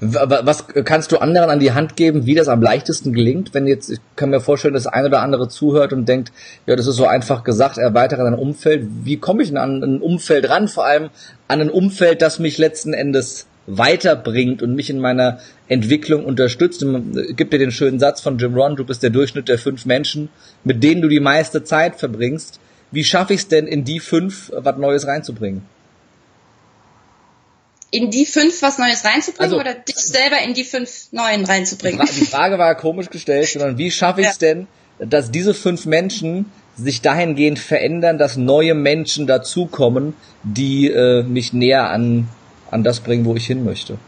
Was 0.00 0.66
kannst 0.84 1.12
du 1.12 1.18
anderen 1.18 1.50
an 1.50 1.58
die 1.58 1.72
Hand 1.72 1.96
geben, 1.96 2.26
wie 2.26 2.34
das 2.34 2.48
am 2.48 2.62
leichtesten 2.62 3.12
gelingt? 3.12 3.54
Wenn 3.54 3.66
jetzt, 3.66 3.90
ich 3.90 3.98
kann 4.16 4.30
mir 4.30 4.40
vorstellen, 4.40 4.74
dass 4.74 4.86
ein 4.86 5.04
oder 5.04 5.20
andere 5.20 5.48
zuhört 5.48 5.92
und 5.92 6.08
denkt, 6.08 6.32
ja, 6.66 6.76
das 6.76 6.86
ist 6.86 6.96
so 6.96 7.06
einfach 7.06 7.44
gesagt, 7.44 7.78
erweitere 7.78 8.22
dein 8.22 8.34
Umfeld. 8.34 8.86
Wie 9.02 9.16
komme 9.16 9.42
ich 9.42 9.48
denn 9.48 9.58
an 9.58 9.82
ein 9.82 10.00
Umfeld 10.00 10.48
ran? 10.48 10.68
Vor 10.68 10.86
allem 10.86 11.10
an 11.48 11.60
ein 11.60 11.70
Umfeld, 11.70 12.22
das 12.22 12.38
mich 12.38 12.58
letzten 12.58 12.94
Endes 12.94 13.46
weiterbringt 13.66 14.62
und 14.62 14.74
mich 14.74 14.90
in 14.90 15.00
meiner 15.00 15.38
Entwicklung 15.68 16.24
unterstützt. 16.24 16.82
Es 16.82 17.36
gibt 17.36 17.52
dir 17.52 17.58
den 17.58 17.72
schönen 17.72 17.98
Satz 17.98 18.20
von 18.20 18.38
Jim 18.38 18.54
Ron, 18.54 18.76
du 18.76 18.84
bist 18.84 19.02
der 19.02 19.10
Durchschnitt 19.10 19.48
der 19.48 19.58
fünf 19.58 19.86
Menschen, 19.86 20.28
mit 20.64 20.82
denen 20.82 21.02
du 21.02 21.08
die 21.08 21.20
meiste 21.20 21.64
Zeit 21.64 21.96
verbringst. 21.96 22.60
Wie 22.94 23.04
schaffe 23.04 23.34
ich 23.34 23.40
es 23.40 23.48
denn, 23.48 23.66
in 23.66 23.84
die 23.84 24.00
fünf 24.00 24.52
was 24.54 24.76
Neues 24.76 25.06
reinzubringen? 25.06 25.62
In 27.90 28.10
die 28.10 28.26
fünf 28.26 28.62
was 28.62 28.78
Neues 28.78 29.04
reinzubringen 29.04 29.52
also, 29.52 29.60
oder 29.60 29.74
dich 29.74 29.96
selber 29.96 30.38
in 30.38 30.54
die 30.54 30.64
fünf 30.64 31.08
neuen 31.12 31.44
reinzubringen? 31.44 32.00
Die 32.06 32.24
Frage 32.24 32.58
war 32.58 32.74
komisch 32.74 33.10
gestellt, 33.10 33.48
sondern 33.52 33.78
wie 33.78 33.90
schaffe 33.90 34.20
ich 34.20 34.28
es 34.28 34.40
ja. 34.40 34.54
denn, 34.54 34.66
dass 34.98 35.30
diese 35.30 35.54
fünf 35.54 35.86
Menschen 35.86 36.52
sich 36.76 37.02
dahingehend 37.02 37.58
verändern, 37.58 38.18
dass 38.18 38.36
neue 38.36 38.74
Menschen 38.74 39.26
dazukommen, 39.26 40.14
die 40.42 40.88
äh, 40.88 41.22
mich 41.22 41.52
näher 41.52 41.90
an 41.90 42.28
an 42.70 42.82
das 42.82 43.00
bringen, 43.00 43.24
wo 43.24 43.34
ich 43.36 43.46
hin 43.46 43.64
möchte? 43.64 43.98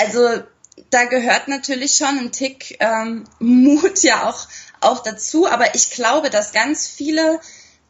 Also 0.00 0.42
da 0.90 1.04
gehört 1.04 1.48
natürlich 1.48 1.94
schon 1.94 2.18
ein 2.18 2.32
Tick 2.32 2.76
ähm, 2.80 3.24
Mut 3.38 4.02
ja 4.02 4.28
auch, 4.28 4.46
auch 4.84 5.02
dazu, 5.02 5.46
aber 5.46 5.74
ich 5.74 5.90
glaube, 5.90 6.30
dass 6.30 6.52
ganz 6.52 6.86
viele 6.86 7.40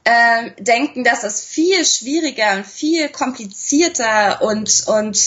äh, 0.04 0.50
denken, 0.58 1.04
dass 1.04 1.24
es 1.24 1.42
viel 1.42 1.84
schwieriger 1.84 2.52
und 2.56 2.66
viel 2.66 3.08
komplizierter 3.08 4.42
und, 4.42 4.84
und 4.86 5.18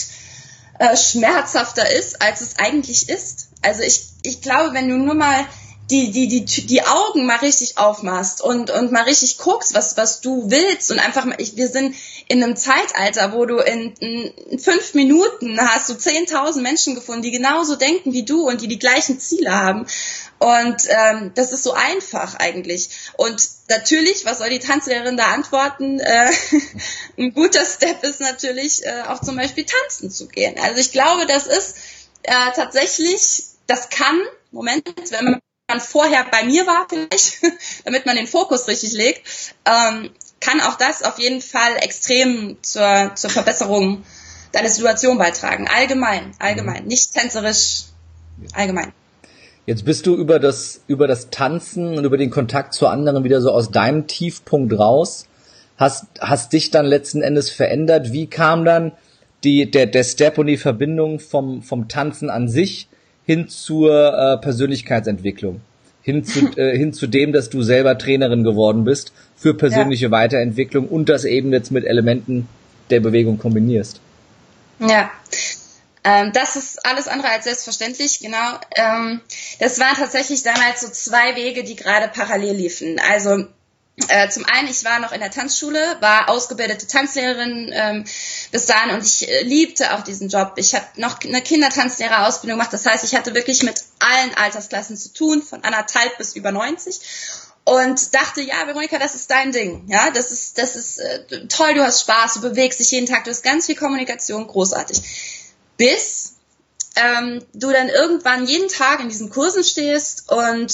äh, 0.79 0.95
schmerzhafter 0.95 1.89
ist, 1.91 2.21
als 2.21 2.41
es 2.41 2.59
eigentlich 2.59 3.09
ist. 3.09 3.49
Also 3.61 3.81
ich, 3.81 4.03
ich 4.21 4.41
glaube, 4.41 4.73
wenn 4.73 4.87
du 4.87 4.97
nur 4.97 5.15
mal 5.15 5.45
die, 5.89 6.11
die, 6.11 6.27
die, 6.27 6.43
die 6.43 6.83
Augen 6.83 7.25
mal 7.25 7.37
richtig 7.37 7.77
aufmachst 7.77 8.41
und, 8.41 8.69
und 8.69 8.91
mal 8.91 9.03
richtig 9.03 9.37
guckst, 9.37 9.73
was, 9.73 9.95
was 9.95 10.19
du 10.19 10.49
willst 10.51 10.91
und 10.91 10.99
einfach 10.99 11.23
mal, 11.23 11.37
ich, 11.39 11.55
wir 11.55 11.69
sind 11.69 11.95
in 12.27 12.43
einem 12.43 12.57
Zeitalter, 12.57 13.31
wo 13.31 13.45
du 13.45 13.57
in, 13.59 13.93
in 13.99 14.59
fünf 14.59 14.93
Minuten 14.95 15.57
hast 15.59 15.89
du 15.89 15.93
10.000 15.93 16.61
Menschen 16.61 16.93
gefunden, 16.93 17.21
die 17.21 17.31
genauso 17.31 17.77
denken 17.77 18.11
wie 18.11 18.25
du 18.25 18.47
und 18.47 18.59
die 18.59 18.67
die 18.67 18.79
gleichen 18.79 19.19
Ziele 19.19 19.55
haben. 19.55 19.87
Und 20.39 20.83
ähm, 20.89 21.31
das 21.33 21.51
ist 21.51 21.63
so 21.63 21.73
einfach 21.73 22.35
eigentlich. 22.35 22.89
Und 23.17 23.41
natürlich, 23.69 24.25
was 24.25 24.37
soll 24.37 24.49
die 24.49 24.59
Tanzlehrerin 24.59 25.17
da 25.17 25.27
antworten? 25.27 25.99
Äh, 25.99 26.29
ein 27.17 27.33
guter 27.33 27.65
Step 27.65 28.03
ist 28.03 28.19
natürlich 28.19 28.85
äh, 28.85 29.03
auch 29.07 29.21
zum 29.21 29.35
Beispiel 29.35 29.65
tanzen 29.65 30.11
zu 30.11 30.27
gehen. 30.27 30.59
Also 30.59 30.79
ich 30.79 30.91
glaube, 30.91 31.25
das 31.25 31.47
ist 31.47 31.77
äh, 32.23 32.51
tatsächlich, 32.55 33.43
das 33.65 33.89
kann, 33.89 34.21
Moment, 34.51 34.87
wenn 35.11 35.39
man 35.67 35.81
vorher 35.81 36.25
bei 36.29 36.43
mir 36.43 36.67
war 36.67 36.87
vielleicht, 36.87 37.41
damit 37.85 38.05
man 38.05 38.15
den 38.15 38.27
Fokus 38.27 38.67
richtig 38.67 38.93
legt, 38.93 39.27
ähm, 39.65 40.11
kann 40.39 40.61
auch 40.61 40.75
das 40.75 41.01
auf 41.01 41.17
jeden 41.17 41.41
Fall 41.41 41.77
extrem 41.77 42.61
zur, 42.61 43.13
zur 43.15 43.31
Verbesserung 43.31 44.05
deiner 44.51 44.69
Situation 44.69 45.17
beitragen. 45.17 45.67
Allgemein, 45.67 46.31
allgemein, 46.39 46.83
mhm. 46.83 46.89
nicht 46.89 47.13
tänzerisch, 47.13 47.85
allgemein. 48.53 48.93
Jetzt 49.67 49.83
bist 49.83 50.07
du 50.07 50.15
über 50.15 50.39
das, 50.39 50.81
über 50.87 51.07
das 51.07 51.29
Tanzen 51.29 51.97
und 51.97 52.05
über 52.05 52.15
den 52.17 52.29
Kontakt 52.29 52.73
zu 52.73 52.87
anderen 52.87 53.25
wieder 53.25 53.41
so 53.41 53.51
aus 53.51 53.69
deinem 53.69 54.07
Tiefpunkt 54.07 54.79
raus, 54.79 55.27
hast, 55.75 56.05
hast 56.21 56.53
dich 56.53 56.71
dann 56.71 56.85
letzten 56.85 57.21
Endes 57.21 57.49
verändert. 57.49 58.13
Wie 58.13 58.27
kam 58.27 58.63
dann 58.63 58.93
die, 59.43 59.69
der, 59.69 59.85
der 59.85 60.05
Step 60.05 60.37
und 60.37 60.47
die 60.47 60.55
Verbindung 60.55 61.19
vom, 61.19 61.61
vom 61.63 61.89
Tanzen 61.89 62.29
an 62.29 62.47
sich 62.47 62.87
hin 63.25 63.49
zur 63.49 64.13
äh, 64.13 64.37
Persönlichkeitsentwicklung, 64.37 65.59
hin 66.01 66.23
zu, 66.23 66.49
äh, 66.57 66.77
hin 66.77 66.93
zu 66.93 67.05
dem, 67.05 67.33
dass 67.33 67.49
du 67.49 67.61
selber 67.61 67.97
Trainerin 67.97 68.45
geworden 68.45 68.85
bist 68.85 69.11
für 69.35 69.53
persönliche 69.53 70.05
ja. 70.05 70.11
Weiterentwicklung 70.11 70.87
und 70.87 71.09
das 71.09 71.25
eben 71.25 71.51
jetzt 71.51 71.73
mit 71.73 71.83
Elementen 71.83 72.47
der 72.89 73.01
Bewegung 73.01 73.37
kombinierst. 73.37 73.99
Ja, 74.79 75.11
ähm, 76.03 76.31
das 76.33 76.55
ist 76.55 76.85
alles 76.85 77.07
andere 77.07 77.29
als 77.29 77.45
selbstverständlich, 77.45 78.19
genau. 78.19 78.59
Ähm, 78.75 79.21
das 79.59 79.79
waren 79.79 79.95
tatsächlich 79.95 80.43
damals 80.43 80.81
so 80.81 80.89
zwei 80.89 81.35
Wege, 81.35 81.63
die 81.63 81.75
gerade 81.75 82.07
parallel 82.07 82.55
liefen. 82.55 82.99
Also 82.99 83.47
äh, 84.09 84.29
zum 84.29 84.45
einen, 84.45 84.67
ich 84.67 84.85
war 84.85 84.99
noch 84.99 85.11
in 85.11 85.19
der 85.19 85.31
Tanzschule, 85.31 85.97
war 86.01 86.29
ausgebildete 86.29 86.85
Tanzlehrerin 86.85 87.71
ähm, 87.73 88.05
bis 88.51 88.67
dahin 88.67 88.93
und 88.93 89.03
ich 89.03 89.27
äh, 89.27 89.41
liebte 89.41 89.95
auch 89.95 90.03
diesen 90.03 90.29
Job. 90.29 90.53
Ich 90.57 90.75
habe 90.75 90.85
noch 90.97 91.19
eine 91.21 91.41
Kindertanzlehrerausbildung 91.41 92.59
gemacht, 92.59 92.73
das 92.73 92.85
heißt, 92.85 93.03
ich 93.03 93.15
hatte 93.15 93.33
wirklich 93.33 93.63
mit 93.63 93.83
allen 93.97 94.35
Altersklassen 94.35 94.97
zu 94.97 95.13
tun, 95.13 95.41
von 95.41 95.63
anderthalb 95.63 96.15
bis 96.19 96.35
über 96.35 96.51
90 96.51 96.99
und 97.63 98.13
dachte, 98.13 98.41
ja, 98.41 98.67
Veronika, 98.67 98.99
das 98.99 99.15
ist 99.15 99.31
dein 99.31 99.51
Ding, 99.51 99.85
ja, 99.87 100.11
das 100.11 100.31
ist, 100.31 100.59
das 100.59 100.75
ist 100.75 100.99
äh, 100.99 101.47
toll, 101.47 101.73
du 101.73 101.83
hast 101.83 102.01
Spaß, 102.01 102.35
du 102.35 102.41
bewegst 102.41 102.79
dich 102.79 102.91
jeden 102.91 103.07
Tag, 103.07 103.23
du 103.23 103.31
hast 103.31 103.41
ganz 103.41 103.65
viel 103.65 103.75
Kommunikation, 103.75 104.45
großartig. 104.45 105.01
Bis 105.77 106.35
ähm, 106.95 107.43
du 107.53 107.71
dann 107.71 107.89
irgendwann 107.89 108.47
jeden 108.47 108.69
Tag 108.69 108.99
in 108.99 109.09
diesen 109.09 109.29
Kursen 109.29 109.63
stehst 109.63 110.31
und 110.31 110.73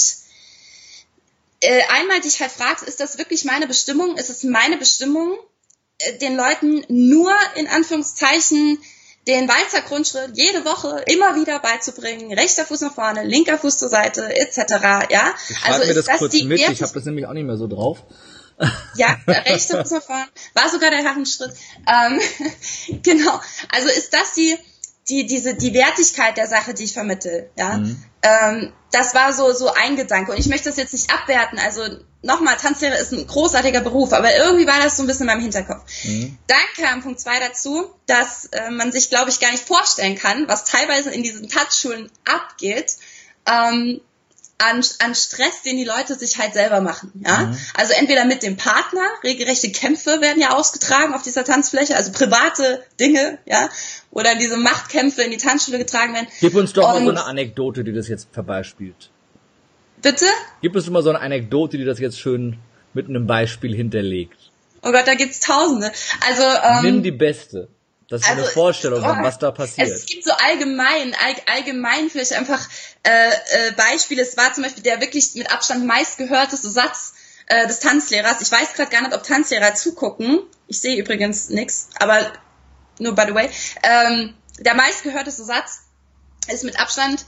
äh, 1.59 1.81
einmal 1.89 2.21
dich 2.21 2.39
halt 2.41 2.51
fragst, 2.51 2.83
ist 2.83 2.99
das 2.99 3.17
wirklich 3.17 3.45
meine 3.45 3.67
Bestimmung? 3.67 4.17
Ist 4.17 4.29
es 4.29 4.43
meine 4.43 4.77
Bestimmung, 4.77 5.37
äh, 5.99 6.17
den 6.17 6.35
Leuten 6.35 6.83
nur 6.87 7.33
in 7.55 7.67
Anführungszeichen 7.67 8.79
den 9.27 9.47
Walzer 9.47 9.81
Grundschritt 9.81 10.31
jede 10.35 10.65
Woche 10.65 11.01
immer 11.07 11.35
wieder 11.35 11.59
beizubringen, 11.59 12.33
rechter 12.33 12.65
Fuß 12.65 12.81
nach 12.81 12.93
vorne, 12.93 13.23
linker 13.23 13.57
Fuß 13.57 13.77
zur 13.77 13.87
Seite, 13.87 14.35
etc. 14.35 14.57
Ja, 15.09 15.33
ich 15.47 15.63
also 15.63 15.83
ist 15.83 15.95
das, 15.95 16.05
das 16.05 16.17
kurz 16.17 16.33
die 16.33 16.43
mit. 16.43 16.59
Ich 16.59 16.81
habe 16.81 16.93
das 16.93 17.05
nämlich 17.05 17.25
auch 17.25 17.33
nicht 17.33 17.45
mehr 17.45 17.57
so 17.57 17.67
drauf. 17.67 17.99
Ja, 18.95 19.17
rechter 19.27 19.81
Fuß 19.81 19.91
nach 19.91 20.03
vorne, 20.03 20.27
war 20.53 20.69
sogar 20.69 20.91
der 20.91 20.99
Herrenschritt. 20.99 21.51
Ähm, 21.87 22.21
genau. 23.03 23.41
Also 23.69 23.89
ist 23.89 24.13
das 24.13 24.33
die 24.33 24.57
die 25.09 25.25
diese 25.25 25.55
die 25.55 25.73
Wertigkeit 25.73 26.37
der 26.37 26.47
Sache, 26.47 26.73
die 26.73 26.85
ich 26.85 26.93
vermittel. 26.93 27.49
Ja, 27.57 27.77
mhm. 27.77 28.03
ähm, 28.21 28.73
das 28.91 29.13
war 29.15 29.33
so 29.33 29.53
so 29.53 29.71
ein 29.73 29.95
Gedanke 29.95 30.31
und 30.31 30.39
ich 30.39 30.47
möchte 30.47 30.69
das 30.69 30.77
jetzt 30.77 30.93
nicht 30.93 31.13
abwerten. 31.13 31.59
Also 31.59 31.83
nochmal, 32.23 32.55
Tanzlehrer 32.57 32.97
ist 32.97 33.11
ein 33.11 33.27
großartiger 33.27 33.81
Beruf, 33.81 34.13
aber 34.13 34.35
irgendwie 34.35 34.65
war 34.65 34.79
das 34.81 34.97
so 34.97 35.03
ein 35.03 35.07
bisschen 35.07 35.23
in 35.23 35.27
meinem 35.27 35.41
Hinterkopf. 35.41 35.83
Mhm. 36.03 36.37
Dann 36.47 36.85
kam 36.85 37.03
Punkt 37.03 37.19
zwei 37.19 37.39
dazu, 37.39 37.93
dass 38.07 38.45
äh, 38.45 38.71
man 38.71 38.91
sich, 38.91 39.09
glaube 39.09 39.29
ich, 39.29 39.39
gar 39.39 39.51
nicht 39.51 39.65
vorstellen 39.65 40.15
kann, 40.15 40.47
was 40.47 40.63
teilweise 40.63 41.11
in 41.11 41.21
diesen 41.21 41.49
Tanzschulen 41.49 42.09
abgeht. 42.25 42.95
Ähm, 43.45 44.01
an, 44.57 44.83
an 44.99 45.15
Stress, 45.15 45.61
den 45.65 45.77
die 45.77 45.83
Leute 45.83 46.15
sich 46.15 46.37
halt 46.37 46.53
selber 46.53 46.81
machen. 46.81 47.11
Ja? 47.25 47.47
Mhm. 47.47 47.57
Also 47.73 47.93
entweder 47.93 48.25
mit 48.25 48.43
dem 48.43 48.55
Partner, 48.55 49.01
regelrechte 49.23 49.71
Kämpfe 49.71 50.21
werden 50.21 50.41
ja 50.41 50.55
ausgetragen 50.55 51.13
auf 51.13 51.23
dieser 51.23 51.43
Tanzfläche, 51.43 51.95
also 51.95 52.11
private 52.11 52.83
Dinge, 52.99 53.39
ja, 53.45 53.69
oder 54.11 54.35
diese 54.35 54.57
Machtkämpfe 54.57 55.23
in 55.23 55.31
die 55.31 55.37
Tanzschule 55.37 55.77
getragen 55.77 56.13
werden. 56.13 56.27
Gib 56.39 56.55
uns 56.55 56.73
doch 56.73 56.87
Und, 56.87 56.93
mal 56.93 57.03
so 57.03 57.09
eine 57.09 57.25
Anekdote, 57.25 57.83
die 57.83 57.93
das 57.93 58.07
jetzt 58.07 58.29
verbeispielt. 58.31 59.11
Bitte? 60.01 60.25
Gib 60.61 60.75
uns 60.75 60.89
mal 60.89 61.01
so 61.01 61.09
eine 61.09 61.19
Anekdote, 61.19 61.77
die 61.77 61.85
das 61.85 61.99
jetzt 61.99 62.19
schön 62.19 62.57
mit 62.93 63.07
einem 63.07 63.25
Beispiel 63.25 63.75
hinterlegt. 63.75 64.51
Oh 64.83 64.91
Gott, 64.91 65.07
da 65.07 65.15
gibt's 65.15 65.39
Tausende. 65.39 65.91
Also 66.27 66.43
ähm, 66.43 66.83
nimm 66.83 67.03
die 67.03 67.11
beste. 67.11 67.69
Das 68.13 68.21
ist 68.21 68.29
also, 68.29 68.43
eine 68.43 68.51
Vorstellung, 68.51 69.03
oh, 69.03 69.23
was 69.23 69.39
da 69.39 69.49
passiert. 69.49 69.89
Es 69.89 70.05
gibt 70.05 70.23
so 70.23 70.33
allgemein, 70.33 71.15
all, 71.15 71.35
allgemein 71.51 72.11
vielleicht 72.11 72.33
einfach 72.33 72.59
äh, 73.01 73.29
äh, 73.29 73.71
Beispiele. 73.71 74.21
Es 74.21 74.37
war 74.37 74.53
zum 74.53 74.61
Beispiel 74.61 74.83
der 74.83 75.01
wirklich 75.01 75.33
mit 75.33 75.51
Abstand 75.51 75.87
meistgehörteste 75.87 76.69
Satz 76.69 77.15
äh, 77.47 77.65
des 77.65 77.79
Tanzlehrers. 77.79 78.39
Ich 78.39 78.51
weiß 78.51 78.73
gerade 78.75 78.91
gar 78.91 79.01
nicht, 79.01 79.15
ob 79.15 79.23
Tanzlehrer 79.23 79.73
zugucken. 79.73 80.43
Ich 80.67 80.79
sehe 80.79 80.95
übrigens 80.95 81.49
nix, 81.49 81.89
aber 81.95 82.31
nur 82.99 83.15
by 83.15 83.23
the 83.29 83.33
way. 83.33 83.49
Ähm, 83.81 84.35
der 84.59 84.75
meistgehörteste 84.75 85.43
Satz 85.43 85.79
ist 86.49 86.63
mit 86.63 86.79
Abstand, 86.79 87.25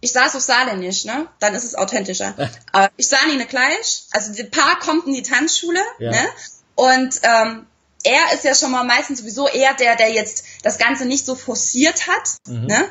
ich 0.00 0.12
saß 0.12 0.36
auf 0.36 0.42
Saarländisch, 0.42 1.06
ne? 1.06 1.26
Dann 1.38 1.54
ist 1.54 1.64
es 1.64 1.74
authentischer. 1.74 2.34
äh, 2.74 2.90
ich 2.98 3.08
sah 3.08 3.24
nie 3.28 3.36
ne 3.36 3.46
Gleich. 3.46 4.02
Also 4.10 4.34
das 4.34 4.50
Paar 4.50 4.78
kommt 4.78 5.06
in 5.06 5.14
die 5.14 5.22
Tanzschule, 5.22 5.80
ja. 5.98 6.10
ne? 6.10 6.28
Und 6.74 7.18
ähm, 7.22 7.66
er 8.04 8.32
ist 8.34 8.44
ja 8.44 8.54
schon 8.54 8.70
mal 8.70 8.84
meistens 8.84 9.20
sowieso 9.20 9.48
eher 9.48 9.74
der, 9.74 9.96
der 9.96 10.12
jetzt 10.12 10.44
das 10.62 10.78
Ganze 10.78 11.04
nicht 11.04 11.26
so 11.26 11.34
forciert 11.34 12.06
hat. 12.06 12.36
Mhm. 12.46 12.66
Ne? 12.66 12.88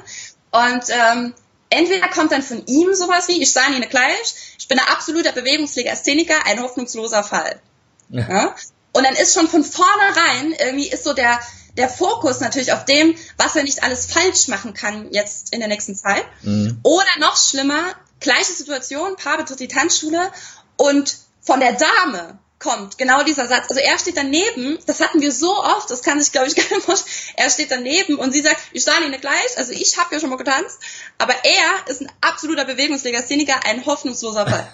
Und 0.51 0.83
ähm, 0.89 1.33
entweder 1.69 2.07
kommt 2.09 2.31
dann 2.31 2.43
von 2.43 2.65
ihm 2.65 2.93
sowas 2.93 3.27
wie, 3.27 3.41
ich 3.41 3.51
sah 3.51 3.69
nie 3.69 3.79
gleich, 3.87 4.55
ich 4.57 4.67
bin 4.67 4.79
ein 4.79 4.87
absoluter 4.87 5.31
Bewegungslegastheniker, 5.31 6.45
ein 6.45 6.61
hoffnungsloser 6.61 7.23
Fall. 7.23 7.61
Ja. 8.09 8.29
ja. 8.29 8.55
Und 8.93 9.05
dann 9.05 9.15
ist 9.15 9.33
schon 9.33 9.47
von 9.47 9.63
vornherein 9.63 10.53
irgendwie 10.59 10.89
ist 10.89 11.03
so 11.03 11.13
der, 11.13 11.39
der 11.77 11.89
Fokus 11.89 12.39
natürlich 12.39 12.73
auf 12.73 12.85
dem, 12.85 13.15
was 13.37 13.55
er 13.55 13.63
nicht 13.63 13.83
alles 13.83 14.07
falsch 14.07 14.47
machen 14.47 14.73
kann 14.73 15.11
jetzt 15.11 15.53
in 15.53 15.59
der 15.59 15.69
nächsten 15.69 15.95
Zeit. 15.95 16.25
Mhm. 16.41 16.79
Oder 16.83 17.05
noch 17.19 17.37
schlimmer, 17.37 17.83
gleiche 18.19 18.53
Situation, 18.53 19.15
Paar 19.15 19.37
betritt 19.37 19.59
die 19.59 19.67
Tanzschule 19.67 20.31
und 20.77 21.17
von 21.41 21.59
der 21.59 21.73
Dame 21.73 22.39
kommt 22.59 22.97
genau 22.97 23.23
dieser 23.23 23.47
Satz. 23.47 23.69
Also 23.69 23.81
er 23.81 23.97
steht 23.99 24.17
daneben, 24.17 24.79
das 24.87 24.99
hatten 24.99 25.21
wir 25.21 25.31
so 25.31 25.55
oft, 25.63 25.91
das 25.91 26.01
kann 26.01 26.19
sich, 26.19 26.31
glaube 26.31 26.47
ich, 26.47 26.55
gar 26.55 26.75
nicht 26.75 26.85
vorstellen. 26.85 27.15
Er 27.35 27.49
steht 27.49 27.71
daneben 27.71 28.15
und 28.15 28.31
sie 28.31 28.41
sagt, 28.41 28.57
ich 28.71 28.83
sah 28.83 28.99
nicht 28.99 29.21
gleich, 29.21 29.57
also 29.57 29.71
ich 29.71 29.97
habe 29.97 30.13
ja 30.13 30.19
schon 30.19 30.29
mal 30.29 30.37
getanzt, 30.37 30.79
aber 31.17 31.33
er 31.43 31.91
ist 31.91 32.01
ein 32.01 32.11
absoluter 32.21 32.65
Bewegungslegastheniker, 32.65 33.63
ein 33.65 33.85
hoffnungsloser 33.85 34.47
Fall. 34.47 34.67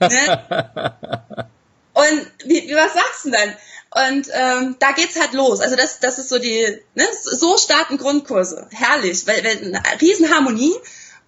ne? 0.00 1.48
Und 1.94 2.32
wie, 2.44 2.68
wie, 2.68 2.74
was 2.74 2.94
sagst 2.94 3.24
du 3.24 3.30
denn? 3.30 3.56
Und 3.90 4.28
ähm, 4.32 4.76
da 4.78 4.92
geht's 4.92 5.18
halt 5.18 5.32
los. 5.32 5.60
Also 5.60 5.74
das, 5.74 5.98
das 5.98 6.18
ist 6.18 6.28
so 6.28 6.38
die, 6.38 6.78
ne, 6.94 7.04
so 7.22 7.56
starten 7.56 7.96
Grundkurse. 7.96 8.68
Herrlich, 8.70 9.26
weil, 9.26 9.42
weil 9.42 9.74
eine 9.74 9.82
Riesenharmonie. 10.00 10.74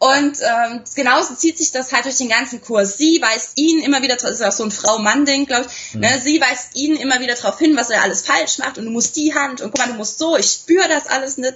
Und 0.02 0.38
ähm, 0.40 0.82
genauso 0.94 1.34
zieht 1.34 1.58
sich 1.58 1.72
das 1.72 1.92
halt 1.92 2.06
durch 2.06 2.16
den 2.16 2.30
ganzen 2.30 2.62
Kurs. 2.62 2.96
Sie 2.96 3.20
weist 3.20 3.52
ihn 3.56 3.82
immer 3.82 4.00
wieder, 4.00 4.16
das 4.16 4.30
ist 4.30 4.42
auch 4.42 4.50
so 4.50 4.64
ein 4.64 4.70
Frau-Mann-Ding, 4.70 5.44
glaube 5.44 5.66
ich, 5.68 5.94
mhm. 5.94 6.00
ne? 6.00 6.20
sie 6.24 6.40
weist 6.40 6.74
ihn 6.74 6.96
immer 6.96 7.20
wieder 7.20 7.34
darauf 7.34 7.58
hin, 7.58 7.76
was 7.76 7.90
er 7.90 8.02
alles 8.02 8.22
falsch 8.22 8.56
macht 8.56 8.78
und 8.78 8.86
du 8.86 8.90
musst 8.90 9.16
die 9.16 9.34
Hand 9.34 9.60
und 9.60 9.72
guck 9.72 9.78
mal, 9.78 9.92
du 9.92 9.98
musst 9.98 10.18
so, 10.18 10.38
ich 10.38 10.50
spüre 10.50 10.88
das 10.88 11.06
alles 11.06 11.36
nicht. 11.36 11.52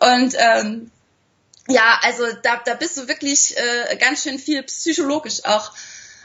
Und 0.00 0.36
ähm, 0.38 0.92
ja, 1.66 1.98
also 2.02 2.26
da, 2.44 2.60
da 2.64 2.74
bist 2.74 2.96
du 2.96 3.08
wirklich 3.08 3.56
äh, 3.56 3.96
ganz 3.96 4.22
schön 4.22 4.38
viel 4.38 4.62
psychologisch 4.62 5.44
auch 5.44 5.72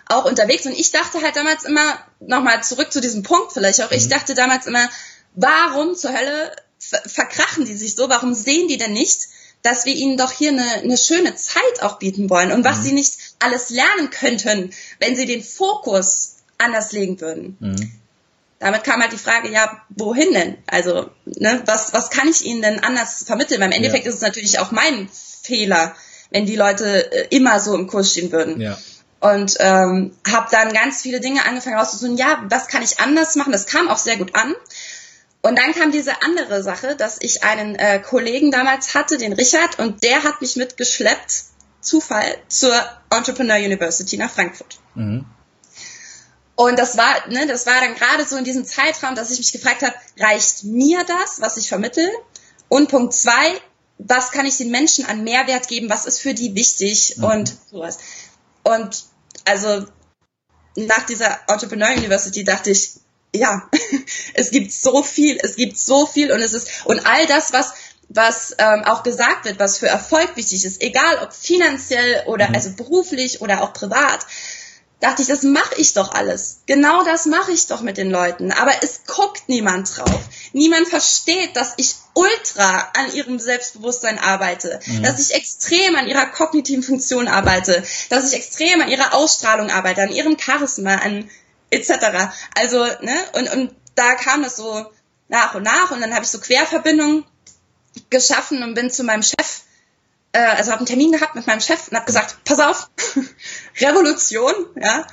auch 0.08 0.26
unterwegs. 0.26 0.68
Und 0.68 0.74
ich 0.74 0.92
dachte 0.92 1.24
halt 1.24 1.36
damals 1.36 1.64
immer, 1.64 1.98
nochmal 2.20 2.64
zurück 2.64 2.94
zu 2.94 3.02
diesem 3.02 3.24
Punkt 3.24 3.54
vielleicht 3.54 3.82
auch, 3.82 3.90
mhm. 3.90 3.98
ich 3.98 4.08
dachte 4.08 4.36
damals 4.36 4.68
immer, 4.68 4.88
warum 5.34 5.96
zur 5.96 6.14
Hölle 6.14 6.56
verkrachen 6.80 7.66
die 7.66 7.76
sich 7.76 7.96
so? 7.96 8.10
Warum 8.10 8.36
sehen 8.36 8.68
die 8.68 8.78
denn 8.78 8.94
nicht, 8.94 9.28
dass 9.66 9.86
wir 9.86 9.96
ihnen 9.96 10.16
doch 10.16 10.32
hier 10.32 10.52
eine, 10.52 10.74
eine 10.84 10.98
schöne 10.98 11.36
Zeit 11.36 11.82
auch 11.82 11.98
bieten 11.98 12.30
wollen 12.30 12.52
und 12.52 12.64
was 12.64 12.80
mhm. 12.80 12.84
sie 12.84 12.92
nicht 12.94 13.18
alles 13.40 13.72
lernen 13.72 14.12
könnten, 14.12 14.72
wenn 15.00 15.16
sie 15.16 15.26
den 15.26 15.44
Fokus 15.44 16.36
anders 16.60 16.92
legen 16.92 17.20
würden. 17.20 17.58
Mhm. 17.60 17.92
Damit 18.60 18.84
kam 18.84 19.02
halt 19.02 19.12
die 19.12 19.18
Frage, 19.18 19.50
ja, 19.52 19.82
wohin 19.90 20.34
denn? 20.34 20.58
Also, 20.68 21.10
ne, 21.26 21.64
was, 21.66 21.94
was 21.94 22.12
kann 22.12 22.28
ich 22.28 22.46
ihnen 22.46 22.62
denn 22.62 22.80
anders 22.84 23.24
vermitteln? 23.26 23.60
Weil 23.60 23.68
im 23.68 23.74
Endeffekt 23.74 24.06
ja. 24.06 24.10
ist 24.10 24.18
es 24.18 24.22
natürlich 24.22 24.60
auch 24.60 24.72
mein 24.72 25.10
Fehler, 25.42 25.96
wenn 26.30 26.46
die 26.46 26.56
Leute 26.56 27.12
äh, 27.12 27.28
immer 27.36 27.60
so 27.60 27.74
im 27.74 27.88
Kurs 27.88 28.12
stehen 28.12 28.32
würden. 28.32 28.62
Ja. 28.62 28.78
Und 29.20 29.58
ähm, 29.60 30.16
habe 30.32 30.48
dann 30.52 30.74
ganz 30.74 31.02
viele 31.02 31.20
Dinge 31.20 31.44
angefangen 31.44 31.78
rauszusuchen, 31.78 32.18
ja, 32.18 32.44
was 32.50 32.68
kann 32.68 32.84
ich 32.84 33.00
anders 33.00 33.36
machen? 33.36 33.52
Das 33.52 33.66
kam 33.66 33.90
auch 33.90 33.98
sehr 33.98 34.18
gut 34.18 34.36
an. 34.36 34.54
Und 35.46 35.60
dann 35.60 35.74
kam 35.74 35.92
diese 35.92 36.24
andere 36.24 36.64
Sache, 36.64 36.96
dass 36.96 37.22
ich 37.22 37.44
einen 37.44 37.76
äh, 37.76 38.00
Kollegen 38.00 38.50
damals 38.50 38.96
hatte, 38.96 39.20
den 39.20 39.32
Richard, 39.32 39.78
und 39.78 40.02
der 40.02 40.24
hat 40.24 40.42
mich 40.42 40.56
mitgeschleppt, 40.56 41.44
Zufall, 41.82 42.36
zur 42.48 42.74
Entrepreneur 43.12 43.58
University 43.58 44.18
nach 44.18 44.32
Frankfurt. 44.32 44.80
Mhm. 44.96 45.24
Und 46.56 46.80
das 46.80 46.98
war, 46.98 47.28
ne, 47.28 47.46
das 47.46 47.68
war 47.68 47.80
dann 47.80 47.94
gerade 47.94 48.26
so 48.26 48.38
in 48.38 48.44
diesem 48.44 48.66
Zeitraum, 48.66 49.14
dass 49.14 49.30
ich 49.30 49.38
mich 49.38 49.52
gefragt 49.52 49.84
habe, 49.84 49.94
reicht 50.20 50.64
mir 50.64 51.04
das, 51.04 51.42
was 51.42 51.58
ich 51.58 51.70
vermittel? 51.70 52.10
Und 52.68 52.90
Punkt 52.90 53.14
zwei, 53.14 53.62
was 54.00 54.32
kann 54.32 54.48
ich 54.48 54.58
den 54.58 54.72
Menschen 54.72 55.06
an 55.06 55.24
Mehrwert 55.24 55.68
geben? 55.68 55.92
Was 55.92 56.08
ist 56.08 56.22
für 56.22 56.34
die 56.34 56.56
wichtig? 56.56 57.18
Mhm. 57.18 57.24
Und 57.24 57.58
sowas. 57.70 58.00
Und 58.64 59.04
also 59.46 59.86
nach 60.76 61.06
dieser 61.06 61.38
Entrepreneur 61.48 61.92
University 61.96 62.44
dachte 62.44 62.72
ich, 62.72 62.96
ja, 63.36 63.70
es 64.34 64.52
gibt 64.52 64.72
so 64.72 65.04
viel, 65.04 65.38
es 65.42 65.56
gibt 65.56 65.78
so 65.78 66.06
viel 66.06 66.32
und 66.32 66.42
es 66.42 66.54
ist, 66.54 66.86
und 66.86 67.06
all 67.06 67.26
das, 67.28 67.54
was, 67.54 67.74
was 68.10 68.56
ähm, 68.58 68.84
auch 68.84 69.04
gesagt 69.04 69.46
wird, 69.46 69.60
was 69.60 69.78
für 69.78 69.88
Erfolg 69.88 70.36
wichtig 70.36 70.66
ist, 70.66 70.82
egal 70.82 71.20
ob 71.24 71.34
finanziell 71.34 72.24
oder 72.28 72.50
mhm. 72.50 72.56
also 72.56 72.72
beruflich 72.72 73.42
oder 73.42 73.64
auch 73.64 73.74
privat, 73.74 74.26
dachte 75.00 75.22
ich, 75.22 75.28
das 75.28 75.44
mache 75.44 75.76
ich 75.78 75.94
doch 75.94 76.14
alles. 76.14 76.62
Genau 76.66 77.04
das 77.04 77.26
mache 77.26 77.52
ich 77.52 77.68
doch 77.68 77.82
mit 77.82 77.98
den 77.98 78.10
Leuten. 78.10 78.52
Aber 78.52 78.72
es 78.82 79.02
guckt 79.06 79.44
niemand 79.48 79.98
drauf. 79.98 80.22
Niemand 80.54 80.88
versteht, 80.88 81.56
dass 81.56 81.74
ich 81.78 81.96
ultra 82.14 82.92
an 82.98 83.14
ihrem 83.14 83.40
Selbstbewusstsein 83.40 84.18
arbeite, 84.18 84.80
mhm. 84.86 85.04
dass 85.04 85.20
ich 85.20 85.36
extrem 85.36 85.96
an 85.96 86.08
ihrer 86.08 86.26
kognitiven 86.28 86.84
Funktion 86.84 87.28
arbeite, 87.28 87.84
dass 88.10 88.32
ich 88.32 88.38
extrem 88.38 88.82
an 88.82 88.88
ihrer 88.88 89.14
Ausstrahlung 89.14 89.70
arbeite, 89.70 90.02
an 90.02 90.12
ihrem 90.12 90.40
Charisma, 90.40 90.96
an 90.96 91.30
etc. 91.70 92.32
Also, 92.56 92.86
ne, 93.02 93.16
und, 93.34 93.54
und 93.54 93.76
da 93.96 94.16
kam 94.16 94.44
das 94.44 94.58
so 94.58 94.86
nach 95.28 95.56
und 95.56 95.64
nach 95.64 95.92
und 95.92 96.02
dann 96.02 96.14
habe 96.14 96.24
ich 96.24 96.32
so 96.32 96.40
Querverbindungen 96.40 97.26
geschaffen 98.10 98.64
und 98.64 98.74
bin 98.74 98.90
zu 98.90 99.04
meinem 99.04 99.24
Chef, 99.24 99.62
äh, 100.34 100.40
also 100.40 100.72
habe 100.72 100.80
einen 100.80 100.88
Termin 100.88 101.12
gehabt 101.12 101.36
mit 101.36 101.48
meinem 101.48 101.62
Chef 101.62 101.88
und 101.88 101.96
habe 101.96 102.06
gesagt, 102.06 102.44
pass 102.44 102.60
auf, 102.60 102.90
Revolution, 103.80 104.54
ja. 104.80 105.08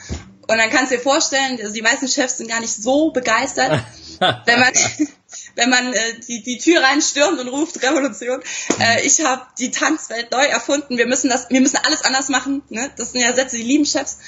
Und 0.48 0.58
dann 0.58 0.70
kannst 0.70 0.90
du 0.90 0.96
dir 0.96 1.02
vorstellen, 1.02 1.58
also 1.60 1.72
die 1.72 1.82
meisten 1.82 2.08
Chefs 2.08 2.38
sind 2.38 2.48
gar 2.48 2.60
nicht 2.60 2.74
so 2.74 3.10
begeistert, 3.10 3.84
wenn 4.20 4.60
man 4.60 4.72
wenn 5.54 5.70
man 5.70 5.92
äh, 5.92 6.20
die, 6.26 6.42
die 6.42 6.58
Tür 6.58 6.82
reinstürmt 6.82 7.38
und 7.38 7.48
ruft 7.48 7.82
Revolution. 7.82 8.40
Äh, 8.80 9.06
ich 9.06 9.24
habe 9.24 9.42
die 9.58 9.70
Tanzwelt 9.70 10.30
neu 10.30 10.44
erfunden. 10.44 10.98
Wir 10.98 11.06
müssen 11.06 11.28
das, 11.30 11.50
wir 11.50 11.60
müssen 11.60 11.78
alles 11.84 12.04
anders 12.04 12.28
machen. 12.28 12.62
Ne? 12.68 12.90
Das 12.96 13.12
sind 13.12 13.20
ja 13.20 13.34
Sätze, 13.34 13.56
die 13.56 13.62
lieben 13.62 13.86
Chefs. 13.86 14.18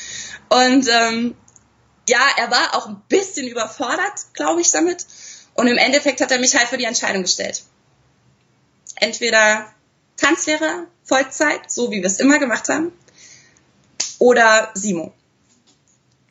Und 0.49 0.89
ähm, 0.89 1.35
ja, 2.09 2.21
er 2.39 2.51
war 2.51 2.75
auch 2.75 2.89
ein 2.89 3.03
bisschen 3.09 3.47
überfordert, 3.47 4.33
glaube 4.33 4.61
ich, 4.61 4.71
damit. 4.71 5.07
Und 5.55 5.69
im 5.69 5.79
Endeffekt 5.79 6.21
hat 6.21 6.31
er 6.31 6.39
mich 6.39 6.55
halt 6.57 6.69
für 6.69 6.79
die 6.79 6.85
Entscheidung 6.85 7.23
gestellt. 7.23 7.63
Entweder 8.97 9.67
Tanzlehrer, 10.17 10.87
Vollzeit, 11.05 11.71
so 11.71 11.91
wie 11.91 12.01
wir 12.01 12.07
es 12.07 12.21
immer 12.21 12.39
gemacht 12.39 12.69
haben, 12.69 12.93
oder 14.19 14.71
Simo. 14.75 15.13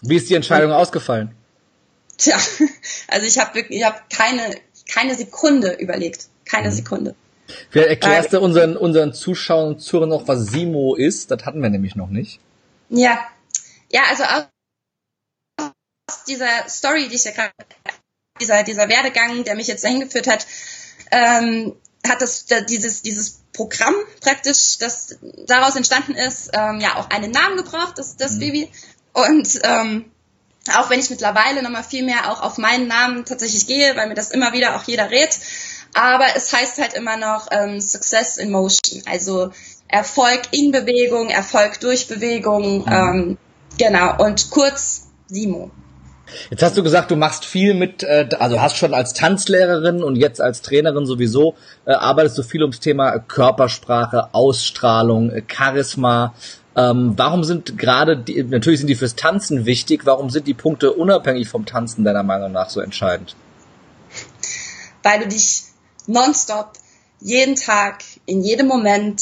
Wie 0.02 0.18
ist 0.18 0.30
die 0.30 0.36
Entscheidung 0.36 0.72
ausgefallen? 0.72 1.36
Tja, 2.18 2.38
also 3.08 3.26
ich 3.26 3.40
habe 3.40 3.56
wirklich, 3.56 3.80
ich 3.80 3.86
habe 3.86 4.00
keine, 4.10 4.56
keine 4.92 5.16
Sekunde 5.16 5.74
überlegt. 5.74 6.28
Keine 6.46 6.70
mhm. 6.70 6.74
Sekunde. 6.74 7.16
Vielleicht 7.70 7.90
erklärst 7.90 8.34
du 8.34 8.40
unseren, 8.40 8.78
unseren 8.78 9.14
Zuschauern 9.14 9.70
und 9.70 9.80
Zuhörern 9.80 10.10
noch, 10.10 10.28
was 10.28 10.48
Simo 10.48 10.96
ist. 10.96 11.32
Das 11.32 11.46
hatten 11.46 11.62
wir 11.62 11.70
nämlich 11.70 11.96
noch 11.96 12.10
nicht. 12.10 12.40
Ja. 12.90 13.20
Ja, 13.92 14.02
also 14.10 14.24
aus 16.10 16.24
dieser 16.26 16.70
Story, 16.70 17.08
die 17.10 17.16
ich 17.16 17.24
ja 17.24 17.32
gerade, 17.32 17.52
dieser, 18.40 18.64
dieser 18.64 18.90
Werdegang, 18.90 19.44
der 19.44 19.56
mich 19.56 19.68
jetzt 19.68 19.84
dahin 19.84 20.02
geführt 20.02 20.28
hat, 20.28 20.46
ähm, 21.12 21.76
hat 22.08 22.22
das, 22.22 22.46
dieses, 22.68 23.02
dieses 23.02 23.42
Programm 23.54 23.94
praktisch, 24.20 24.78
das 24.80 25.18
daraus 25.48 25.76
entstanden 25.76 26.16
ist, 26.16 26.50
ähm, 26.54 26.80
ja 26.80 26.96
auch 26.98 27.10
einen 27.10 27.32
Namen 27.32 27.58
gebraucht, 27.58 27.98
das, 27.98 28.18
das 28.18 28.34
mhm. 28.34 28.40
Baby. 28.40 28.72
Und 29.14 29.60
ähm, 29.64 30.12
auch 30.76 30.90
wenn 30.90 31.00
ich 31.00 31.10
mittlerweile 31.10 31.62
nochmal 31.62 31.84
viel 31.84 32.04
mehr 32.04 32.32
auch 32.32 32.42
auf 32.42 32.58
meinen 32.58 32.88
Namen 32.88 33.26
tatsächlich 33.26 33.68
gehe, 33.68 33.96
weil 33.96 34.08
mir 34.08 34.16
das 34.16 34.32
immer 34.32 34.54
wieder 34.54 34.76
auch 34.76 34.84
jeder 34.84 35.10
rät. 35.12 35.40
Aber 35.94 36.26
es 36.36 36.52
heißt 36.52 36.80
halt 36.80 36.94
immer 36.94 37.18
noch 37.18 37.48
ähm, 37.52 37.80
Success 37.80 38.38
in 38.38 38.52
Motion, 38.52 39.04
also 39.06 39.52
Erfolg 39.88 40.42
in 40.52 40.72
Bewegung, 40.72 41.30
Erfolg 41.30 41.80
durch 41.80 42.08
Bewegung, 42.08 42.80
mhm. 42.80 42.92
ähm, 42.92 43.38
genau, 43.78 44.18
und 44.24 44.50
kurz 44.50 45.04
Simo. 45.28 45.72
Jetzt 46.50 46.64
hast 46.64 46.78
du 46.78 46.84
gesagt, 46.84 47.12
du 47.12 47.16
machst 47.16 47.46
viel 47.46 47.74
mit, 47.74 48.04
äh, 48.04 48.30
also 48.40 48.62
hast 48.62 48.78
schon 48.78 48.94
als 48.94 49.14
Tanzlehrerin 49.14 50.04
und 50.04 50.16
jetzt 50.16 50.42
als 50.42 50.62
Trainerin 50.62 51.06
sowieso, 51.06 51.56
äh, 51.86 51.94
arbeitest 51.94 52.38
du 52.38 52.44
viel 52.44 52.62
ums 52.62 52.80
Thema 52.80 53.20
Körpersprache, 53.20 54.34
Ausstrahlung, 54.34 55.32
äh, 55.32 55.44
Charisma. 55.48 56.34
Ähm, 56.76 57.14
warum 57.18 57.44
sind 57.44 57.78
gerade 57.78 58.18
die, 58.18 58.44
natürlich 58.44 58.80
sind 58.80 58.88
die 58.88 58.96
fürs 58.96 59.16
Tanzen 59.16 59.66
wichtig, 59.66 60.06
warum 60.06 60.30
sind 60.30 60.48
die 60.48 60.54
Punkte 60.54 60.94
unabhängig 60.94 61.48
vom 61.48 61.66
Tanzen 61.66 62.04
deiner 62.04 62.24
Meinung 62.24 62.52
nach 62.52 62.70
so 62.70 62.82
entscheidend? 62.82 63.36
Weil 65.04 65.20
du 65.20 65.28
dich 65.28 65.64
nonstop 66.08 66.74
jeden 67.20 67.56
Tag, 67.56 68.04
in 68.26 68.42
jedem 68.42 68.68
Moment 68.68 69.22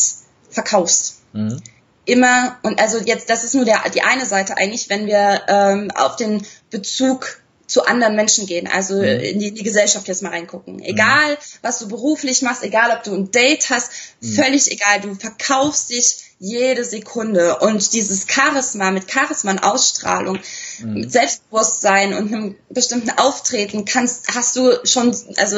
verkaufst. 0.50 1.22
Mhm. 1.34 1.62
Immer, 2.06 2.58
und 2.64 2.80
also 2.80 2.98
jetzt, 2.98 3.30
das 3.30 3.44
ist 3.44 3.54
nur 3.54 3.66
der, 3.66 3.82
die 3.94 4.02
eine 4.02 4.26
Seite 4.26 4.58
eigentlich, 4.58 4.90
wenn 4.90 5.06
wir 5.06 5.42
ähm, 5.48 5.92
auf 5.92 6.16
den 6.16 6.46
Bezug 6.72 7.42
zu 7.72 7.86
anderen 7.86 8.16
Menschen 8.16 8.48
gehen, 8.48 8.68
also 8.68 8.96
mhm. 8.96 9.04
in, 9.04 9.40
die, 9.40 9.48
in 9.48 9.56
die 9.56 9.64
Gesellschaft 9.64 10.08
jetzt 10.10 10.22
mal 10.22 10.30
reingucken. 10.30 10.76
Mhm. 10.76 10.84
Egal, 10.84 11.38
was 11.62 11.80
du 11.80 11.88
beruflich 11.88 12.42
machst, 12.42 12.64
egal, 12.64 12.92
ob 12.92 13.04
du 13.04 13.16
ein 13.16 13.32
Date 13.32 13.70
hast, 13.70 13.92
mhm. 14.20 14.34
völlig 14.34 14.70
egal, 14.72 15.00
du 15.00 15.16
verkaufst 15.16 15.90
dich 15.90 16.18
jede 16.38 16.84
Sekunde 16.84 17.60
und 17.60 17.94
dieses 17.94 18.26
Charisma 18.28 18.92
mit 18.92 19.10
Charisma 19.10 19.52
und 19.52 19.60
Ausstrahlung, 19.60 20.40
mhm. 20.80 20.94
mit 20.96 21.12
Selbstbewusstsein 21.12 22.14
und 22.14 22.34
einem 22.34 22.56
bestimmten 22.70 23.12
Auftreten 23.12 23.86
kannst, 23.86 24.36
hast 24.36 24.56
du 24.58 24.78
schon, 24.84 25.16
also 25.38 25.58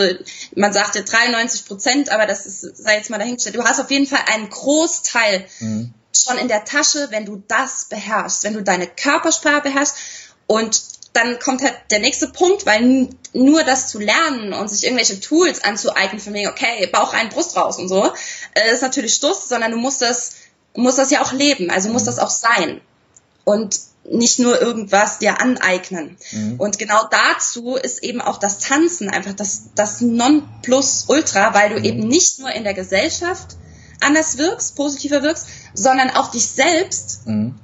man 0.55 0.71
sagt 0.71 0.95
ja 0.95 1.01
93 1.01 1.65
Prozent, 1.65 2.11
aber 2.11 2.27
das 2.27 2.45
ist, 2.45 2.61
sei 2.77 2.97
jetzt 2.97 3.09
mal 3.09 3.17
dahingestellt, 3.17 3.55
du 3.55 3.63
hast 3.63 3.79
auf 3.79 3.89
jeden 3.89 4.05
Fall 4.05 4.21
einen 4.27 4.49
Großteil 4.49 5.47
mhm. 5.59 5.93
Schon 6.15 6.37
in 6.37 6.47
der 6.47 6.65
Tasche, 6.65 7.07
wenn 7.09 7.25
du 7.25 7.43
das 7.47 7.85
beherrschst, 7.85 8.43
wenn 8.43 8.53
du 8.53 8.63
deine 8.63 8.87
Körpersprache 8.87 9.61
beherrschst 9.61 9.95
und 10.47 10.81
dann 11.13 11.37
kommt 11.39 11.61
halt 11.61 11.75
der 11.91 11.99
nächste 11.99 12.27
Punkt, 12.27 12.65
weil 12.65 13.09
nur 13.33 13.63
das 13.63 13.87
zu 13.87 13.99
lernen 13.99 14.53
und 14.53 14.67
sich 14.69 14.83
irgendwelche 14.83 15.19
Tools 15.19 15.63
anzueignen, 15.63 16.19
von 16.19 16.33
wegen, 16.33 16.49
okay, 16.49 16.87
Bauch 16.87 17.13
rein, 17.13 17.29
Brust 17.29 17.55
raus 17.55 17.77
und 17.77 17.87
so, 17.87 18.11
äh, 18.55 18.71
ist 18.71 18.81
natürlich 18.81 19.13
Stuss, 19.13 19.47
sondern 19.47 19.71
du 19.71 19.77
musst 19.77 20.01
das 20.01 20.31
muss 20.75 20.95
das 20.95 21.11
ja 21.11 21.21
auch 21.21 21.33
leben, 21.33 21.69
also 21.69 21.89
muss 21.89 22.03
das 22.03 22.19
auch 22.19 22.29
sein. 22.29 22.81
Und 23.45 23.79
nicht 24.05 24.39
nur 24.39 24.61
irgendwas 24.61 25.19
dir 25.19 25.39
aneignen. 25.39 26.17
Mhm. 26.31 26.59
Und 26.59 26.77
genau 26.77 27.03
dazu 27.09 27.75
ist 27.75 28.03
eben 28.03 28.21
auch 28.21 28.37
das 28.37 28.59
Tanzen 28.59 29.09
einfach 29.09 29.33
das, 29.33 29.69
das 29.75 30.01
Nonplusultra, 30.01 31.53
weil 31.53 31.69
du 31.69 31.79
mhm. 31.79 31.85
eben 31.85 32.07
nicht 32.07 32.39
nur 32.39 32.51
in 32.51 32.63
der 32.63 32.73
Gesellschaft 32.73 33.55
anders 34.03 34.37
wirkst, 34.37 34.75
positiver 34.75 35.23
wirkst, 35.23 35.47
sondern 35.73 36.11
auch 36.11 36.31
dich 36.31 36.45
selbst 36.45 37.27
mhm. 37.27 37.55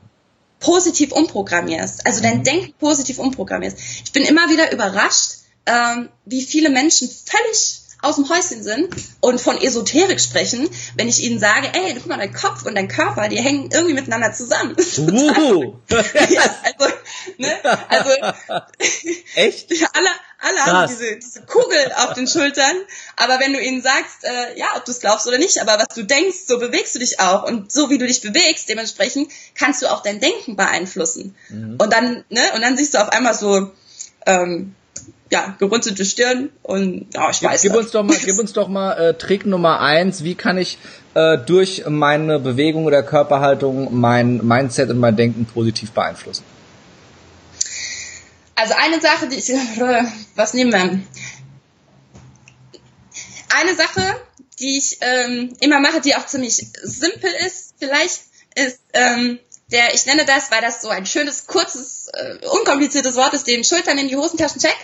positiv 0.59 1.11
umprogrammierst. 1.11 2.05
Also 2.05 2.21
dein 2.21 2.39
mhm. 2.39 2.43
Denken 2.43 2.73
positiv 2.79 3.19
umprogrammierst. 3.19 3.77
Ich 4.03 4.11
bin 4.11 4.23
immer 4.23 4.49
wieder 4.49 4.71
überrascht, 4.71 5.33
ähm, 5.65 6.09
wie 6.25 6.41
viele 6.41 6.69
Menschen 6.69 7.09
völlig 7.09 7.79
aus 8.01 8.15
dem 8.15 8.29
Häuschen 8.29 8.63
sind 8.63 8.95
und 9.19 9.41
von 9.41 9.61
Esoterik 9.61 10.21
sprechen, 10.21 10.69
wenn 10.95 11.09
ich 11.09 11.21
ihnen 11.21 11.39
sage, 11.39 11.67
ey, 11.73 11.93
guck 11.95 12.07
mal, 12.07 12.17
dein 12.17 12.33
Kopf 12.33 12.65
und 12.65 12.75
dein 12.75 12.87
Körper, 12.87 13.27
die 13.27 13.41
hängen 13.41 13.69
irgendwie 13.71 13.93
miteinander 13.93 14.33
zusammen. 14.33 14.75
Uh. 14.99 15.73
ja, 15.89 16.41
also, 16.63 16.93
ne, 17.37 17.49
also 17.89 18.09
echt? 19.35 19.71
alle, 19.93 20.09
alle 20.41 20.65
haben 20.65 20.87
diese, 20.87 21.17
diese 21.17 21.41
Kugel 21.41 21.91
auf 21.97 22.13
den 22.13 22.27
Schultern, 22.27 22.75
aber 23.17 23.39
wenn 23.39 23.53
du 23.53 23.61
ihnen 23.61 23.81
sagst, 23.81 24.23
äh, 24.23 24.57
ja, 24.57 24.67
ob 24.77 24.85
du 24.85 24.91
es 24.91 24.99
glaubst 24.99 25.27
oder 25.27 25.37
nicht, 25.37 25.61
aber 25.61 25.77
was 25.77 25.93
du 25.95 26.03
denkst, 26.03 26.45
so 26.47 26.59
bewegst 26.59 26.95
du 26.95 26.99
dich 26.99 27.19
auch 27.19 27.43
und 27.43 27.71
so 27.71 27.89
wie 27.89 27.97
du 27.97 28.07
dich 28.07 28.21
bewegst, 28.21 28.69
dementsprechend 28.69 29.31
kannst 29.55 29.81
du 29.81 29.87
auch 29.87 30.01
dein 30.01 30.19
Denken 30.19 30.55
beeinflussen. 30.55 31.35
Mhm. 31.49 31.75
Und 31.77 31.91
dann, 31.91 32.23
ne, 32.29 32.41
und 32.55 32.61
dann 32.61 32.77
siehst 32.77 32.93
du 32.93 32.99
auf 32.99 33.09
einmal 33.09 33.33
so 33.33 33.71
ähm, 34.25 34.75
ja, 35.31 35.55
gerunzelte 35.59 36.05
Stirn 36.05 36.49
und 36.63 37.07
ja, 37.13 37.29
ich 37.29 37.43
weiß. 37.43 37.61
Gib, 37.61 37.73
gib 37.73 37.81
uns 37.81 37.91
doch 37.91 38.03
mal, 38.03 38.17
gib 38.23 38.39
uns 38.39 38.53
doch 38.53 38.67
mal 38.67 38.93
äh, 38.93 39.13
Trick 39.13 39.45
Nummer 39.45 39.79
eins. 39.79 40.23
Wie 40.23 40.35
kann 40.35 40.57
ich 40.57 40.77
äh, 41.13 41.37
durch 41.37 41.83
meine 41.87 42.39
Bewegung 42.39 42.85
oder 42.85 43.03
Körperhaltung 43.03 43.99
mein 43.99 44.45
Mindset 44.45 44.89
und 44.89 44.97
mein 44.97 45.15
Denken 45.15 45.45
positiv 45.45 45.91
beeinflussen? 45.91 46.43
Also 48.59 48.73
eine 48.73 48.99
Sache, 48.99 49.29
die 49.29 49.37
ich, 49.37 49.47
was 50.35 50.53
nehmen 50.53 50.73
wir? 50.73 50.99
Eine 53.55 53.75
Sache, 53.75 54.21
die 54.59 54.77
ich 54.77 54.97
ähm, 54.99 55.55
immer 55.61 55.79
mache, 55.79 56.01
die 56.01 56.15
auch 56.15 56.25
ziemlich 56.25 56.55
simpel 56.83 57.31
ist, 57.47 57.75
vielleicht 57.79 58.19
ist 58.55 58.79
ähm, 58.91 59.39
der, 59.71 59.93
ich 59.93 60.05
nenne 60.05 60.25
das, 60.25 60.51
weil 60.51 60.59
das 60.59 60.81
so 60.81 60.89
ein 60.89 61.05
schönes, 61.05 61.47
kurzes, 61.47 62.09
äh, 62.11 62.45
unkompliziertes 62.47 63.15
Wort 63.15 63.33
ist, 63.33 63.47
den 63.47 63.63
Schultern 63.63 63.97
in 63.97 64.09
die 64.09 64.17
Hosentaschen 64.17 64.59
check. 64.59 64.75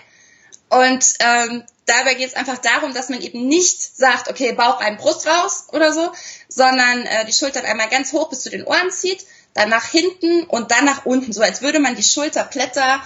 Und 0.69 1.03
ähm, 1.19 1.63
dabei 1.85 2.13
geht 2.13 2.29
es 2.29 2.35
einfach 2.35 2.59
darum, 2.59 2.93
dass 2.93 3.09
man 3.09 3.21
eben 3.21 3.45
nicht 3.45 3.97
sagt, 3.97 4.29
okay, 4.29 4.53
Bauch 4.53 4.79
rein, 4.79 4.95
Brust 4.95 5.27
raus 5.27 5.65
oder 5.73 5.91
so, 5.91 6.13
sondern 6.47 7.05
äh, 7.05 7.25
die 7.25 7.33
Schultern 7.33 7.65
einmal 7.65 7.89
ganz 7.89 8.13
hoch 8.13 8.29
bis 8.29 8.41
zu 8.41 8.49
den 8.49 8.63
Ohren 8.63 8.89
zieht, 8.89 9.25
dann 9.53 9.67
nach 9.67 9.85
hinten 9.85 10.45
und 10.45 10.71
dann 10.71 10.85
nach 10.85 11.05
unten, 11.05 11.33
so 11.33 11.41
als 11.41 11.61
würde 11.61 11.79
man 11.79 11.95
die 11.95 12.03
Schulterblätter 12.03 13.01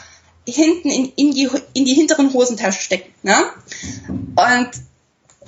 hinten 0.52 0.90
in, 0.90 1.12
in, 1.16 1.32
die, 1.32 1.50
in 1.74 1.86
die 1.86 1.94
hinteren 1.94 2.34
Hosentaschen 2.34 2.82
stecken. 2.82 3.14
Ne? 3.24 3.36
Und 4.08 4.70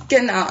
genau. 0.09 0.47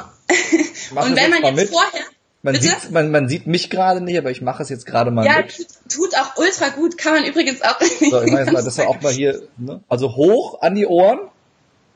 und 0.94 1.16
wenn 1.16 1.30
man 1.30 1.42
jetzt 1.42 1.56
mit. 1.56 1.70
vorher 1.70 2.02
man 2.42 2.58
sieht, 2.58 2.90
man, 2.90 3.10
man 3.10 3.28
sieht 3.28 3.46
mich 3.46 3.68
gerade 3.68 4.00
nicht, 4.00 4.16
aber 4.16 4.30
ich 4.30 4.40
mache 4.40 4.62
es 4.62 4.70
jetzt 4.70 4.86
gerade 4.86 5.10
mal 5.10 5.26
ja. 5.26 5.40
Ja, 5.40 5.46
tut 5.88 6.14
auch 6.16 6.36
ultra 6.38 6.70
gut, 6.70 6.96
kann 6.96 7.12
man 7.12 7.24
übrigens 7.24 7.60
auch. 7.60 7.78
So, 7.80 8.22
ich 8.22 8.32
mal, 8.32 8.46
das 8.46 8.78
war 8.78 8.88
auch 8.88 9.00
mal 9.02 9.12
hier, 9.12 9.42
ne? 9.58 9.82
also 9.88 10.16
hoch 10.16 10.62
an 10.62 10.74
die 10.74 10.86
Ohren 10.86 11.18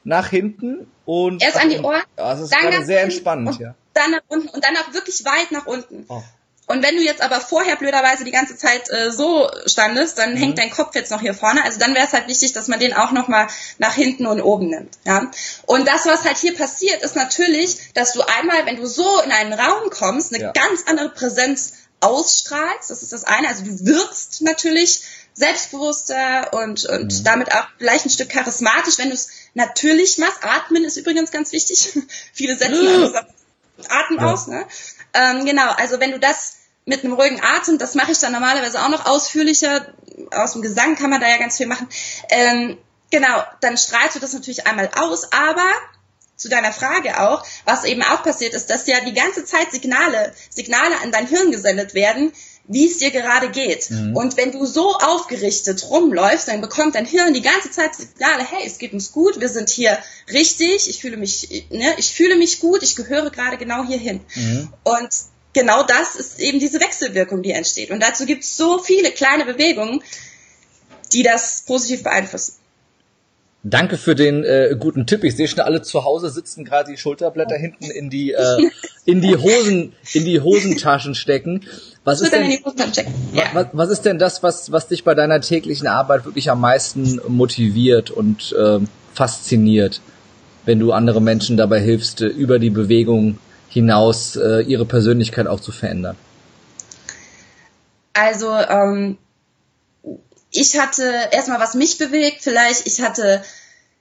nach 0.04 0.28
hinten 0.28 0.86
und 1.06 1.42
erst 1.42 1.56
an 1.56 1.70
die 1.70 1.78
Ohren. 1.78 2.02
Ja, 2.18 2.34
das 2.34 2.42
ist 2.42 2.52
gerade 2.52 2.84
sehr 2.84 3.04
entspannt, 3.04 3.58
ja. 3.58 3.74
Dann 3.94 4.10
nach 4.10 4.22
unten 4.28 4.48
und 4.48 4.62
dann 4.62 4.76
auch 4.76 4.92
wirklich 4.92 5.24
weit 5.24 5.50
nach 5.50 5.66
unten. 5.66 6.04
Oh. 6.08 6.22
Und 6.66 6.82
wenn 6.82 6.96
du 6.96 7.02
jetzt 7.02 7.20
aber 7.20 7.40
vorher 7.40 7.76
blöderweise 7.76 8.24
die 8.24 8.30
ganze 8.30 8.56
Zeit 8.56 8.90
äh, 8.90 9.10
so 9.10 9.50
standest, 9.66 10.18
dann 10.18 10.32
mhm. 10.32 10.38
hängt 10.38 10.58
dein 10.58 10.70
Kopf 10.70 10.94
jetzt 10.94 11.10
noch 11.10 11.20
hier 11.20 11.34
vorne. 11.34 11.62
Also 11.62 11.78
dann 11.78 11.94
wäre 11.94 12.06
es 12.06 12.12
halt 12.12 12.26
wichtig, 12.26 12.52
dass 12.54 12.68
man 12.68 12.80
den 12.80 12.94
auch 12.94 13.12
noch 13.12 13.28
mal 13.28 13.48
nach 13.78 13.94
hinten 13.94 14.26
und 14.26 14.40
oben 14.40 14.68
nimmt. 14.68 14.96
Ja. 15.04 15.30
Und 15.66 15.86
das, 15.86 16.06
was 16.06 16.24
halt 16.24 16.38
hier 16.38 16.56
passiert, 16.56 17.02
ist 17.02 17.16
natürlich, 17.16 17.92
dass 17.92 18.12
du 18.12 18.22
einmal, 18.22 18.64
wenn 18.64 18.76
du 18.76 18.86
so 18.86 19.20
in 19.20 19.30
einen 19.30 19.52
Raum 19.52 19.90
kommst, 19.90 20.34
eine 20.34 20.44
ja. 20.44 20.52
ganz 20.52 20.84
andere 20.86 21.10
Präsenz 21.10 21.74
ausstrahlst. 22.00 22.90
Das 22.90 23.02
ist 23.02 23.12
das 23.12 23.24
eine. 23.24 23.48
Also 23.48 23.64
du 23.64 23.84
wirkst 23.84 24.42
natürlich 24.42 25.02
selbstbewusster 25.34 26.52
und, 26.52 26.86
und 26.86 27.12
mhm. 27.12 27.24
damit 27.24 27.52
auch 27.52 27.66
vielleicht 27.78 28.06
ein 28.06 28.10
Stück 28.10 28.30
charismatisch, 28.30 28.98
wenn 28.98 29.08
du 29.08 29.14
es 29.14 29.28
natürlich 29.54 30.18
machst. 30.18 30.38
Atmen 30.42 30.84
ist 30.84 30.96
übrigens 30.96 31.30
ganz 31.30 31.52
wichtig. 31.52 31.98
Viele 32.32 32.56
setzen 32.56 32.86
also 33.02 33.18
Atem 33.88 34.18
ja. 34.18 34.32
aus. 34.32 34.46
Ne? 34.46 34.64
Ähm, 35.14 35.44
genau, 35.44 35.70
also 35.72 36.00
wenn 36.00 36.12
du 36.12 36.18
das 36.18 36.56
mit 36.84 37.04
einem 37.04 37.14
ruhigen 37.14 37.40
Atem, 37.42 37.78
das 37.78 37.94
mache 37.94 38.12
ich 38.12 38.18
dann 38.18 38.32
normalerweise 38.32 38.82
auch 38.82 38.88
noch 38.88 39.06
ausführlicher. 39.06 39.94
Aus 40.30 40.52
dem 40.52 40.62
Gesang 40.62 40.96
kann 40.96 41.10
man 41.10 41.20
da 41.20 41.28
ja 41.28 41.38
ganz 41.38 41.56
viel 41.56 41.66
machen. 41.66 41.88
Ähm, 42.28 42.78
genau, 43.10 43.42
dann 43.60 43.76
strahlst 43.76 44.16
du 44.16 44.20
das 44.20 44.32
natürlich 44.32 44.66
einmal 44.66 44.90
aus, 44.96 45.32
aber 45.32 45.70
zu 46.36 46.48
deiner 46.48 46.72
Frage 46.72 47.20
auch, 47.20 47.46
was 47.64 47.84
eben 47.84 48.02
auch 48.02 48.22
passiert 48.22 48.54
ist, 48.54 48.68
dass 48.68 48.86
ja 48.86 49.00
die 49.00 49.14
ganze 49.14 49.44
Zeit 49.44 49.70
Signale, 49.70 50.34
Signale 50.50 51.00
an 51.02 51.12
dein 51.12 51.28
Hirn 51.28 51.52
gesendet 51.52 51.94
werden, 51.94 52.32
wie 52.66 52.86
es 52.86 52.98
dir 52.98 53.10
gerade 53.10 53.50
geht. 53.50 53.90
Mhm. 53.90 54.16
Und 54.16 54.36
wenn 54.36 54.52
du 54.52 54.64
so 54.64 54.94
aufgerichtet 54.94 55.88
rumläufst, 55.90 56.48
dann 56.48 56.60
bekommt 56.60 56.94
dein 56.94 57.04
Hirn 57.04 57.34
die 57.34 57.42
ganze 57.42 57.70
Zeit 57.70 57.94
Signale, 57.94 58.44
hey, 58.44 58.66
es 58.66 58.78
geht 58.78 58.92
uns 58.92 59.12
gut, 59.12 59.40
wir 59.40 59.48
sind 59.48 59.68
hier 59.68 59.98
richtig, 60.32 60.88
ich 60.88 61.00
fühle 61.00 61.16
mich, 61.16 61.66
ne, 61.70 61.94
ich 61.98 62.12
fühle 62.12 62.36
mich 62.36 62.60
gut, 62.60 62.82
ich 62.82 62.96
gehöre 62.96 63.30
gerade 63.30 63.58
genau 63.58 63.84
hierhin. 63.84 64.20
Mhm. 64.34 64.68
Und 64.82 65.10
genau 65.52 65.82
das 65.82 66.16
ist 66.16 66.40
eben 66.40 66.58
diese 66.58 66.80
Wechselwirkung, 66.80 67.42
die 67.42 67.52
entsteht. 67.52 67.90
Und 67.90 68.00
dazu 68.02 68.24
gibt 68.24 68.44
es 68.44 68.56
so 68.56 68.78
viele 68.78 69.12
kleine 69.12 69.44
Bewegungen, 69.44 70.02
die 71.12 71.22
das 71.22 71.62
positiv 71.66 72.02
beeinflussen. 72.02 72.54
Danke 73.66 73.96
für 73.96 74.14
den 74.14 74.44
äh, 74.44 74.76
guten 74.78 75.06
Tipp. 75.06 75.24
Ich 75.24 75.36
sehe 75.36 75.48
schon 75.48 75.60
alle 75.60 75.80
zu 75.80 76.04
Hause 76.04 76.28
sitzen 76.28 76.66
gerade 76.66 76.90
die 76.90 76.98
Schulterblätter 76.98 77.56
hinten 77.56 77.86
in 77.86 78.10
die 78.10 78.32
äh, 78.32 78.70
in 79.06 79.22
die 79.22 79.36
Hosen 79.38 79.94
in 80.12 80.26
die 80.26 80.42
Hosentaschen 80.42 81.14
stecken. 81.14 81.62
Was 82.04 82.20
ist, 82.20 82.34
denn, 82.34 82.50
ja. 83.32 83.44
was, 83.54 83.68
was 83.72 83.88
ist 83.88 84.02
denn 84.02 84.18
das, 84.18 84.42
was 84.42 84.70
was 84.70 84.88
dich 84.88 85.02
bei 85.02 85.14
deiner 85.14 85.40
täglichen 85.40 85.86
Arbeit 85.86 86.26
wirklich 86.26 86.50
am 86.50 86.60
meisten 86.60 87.18
motiviert 87.26 88.10
und 88.10 88.52
äh, 88.52 88.80
fasziniert, 89.14 90.02
wenn 90.66 90.78
du 90.78 90.92
andere 90.92 91.22
Menschen 91.22 91.56
dabei 91.56 91.80
hilfst, 91.80 92.20
äh, 92.20 92.26
über 92.26 92.58
die 92.58 92.68
Bewegung 92.68 93.38
hinaus 93.70 94.36
äh, 94.36 94.60
ihre 94.60 94.84
Persönlichkeit 94.84 95.46
auch 95.46 95.60
zu 95.60 95.72
verändern? 95.72 96.16
Also 98.12 98.54
ähm, 98.54 99.16
ich 100.54 100.78
hatte 100.78 101.28
erstmal, 101.32 101.60
was 101.60 101.74
mich 101.74 101.98
bewegt, 101.98 102.42
vielleicht, 102.42 102.86
ich 102.86 103.00
hatte 103.00 103.44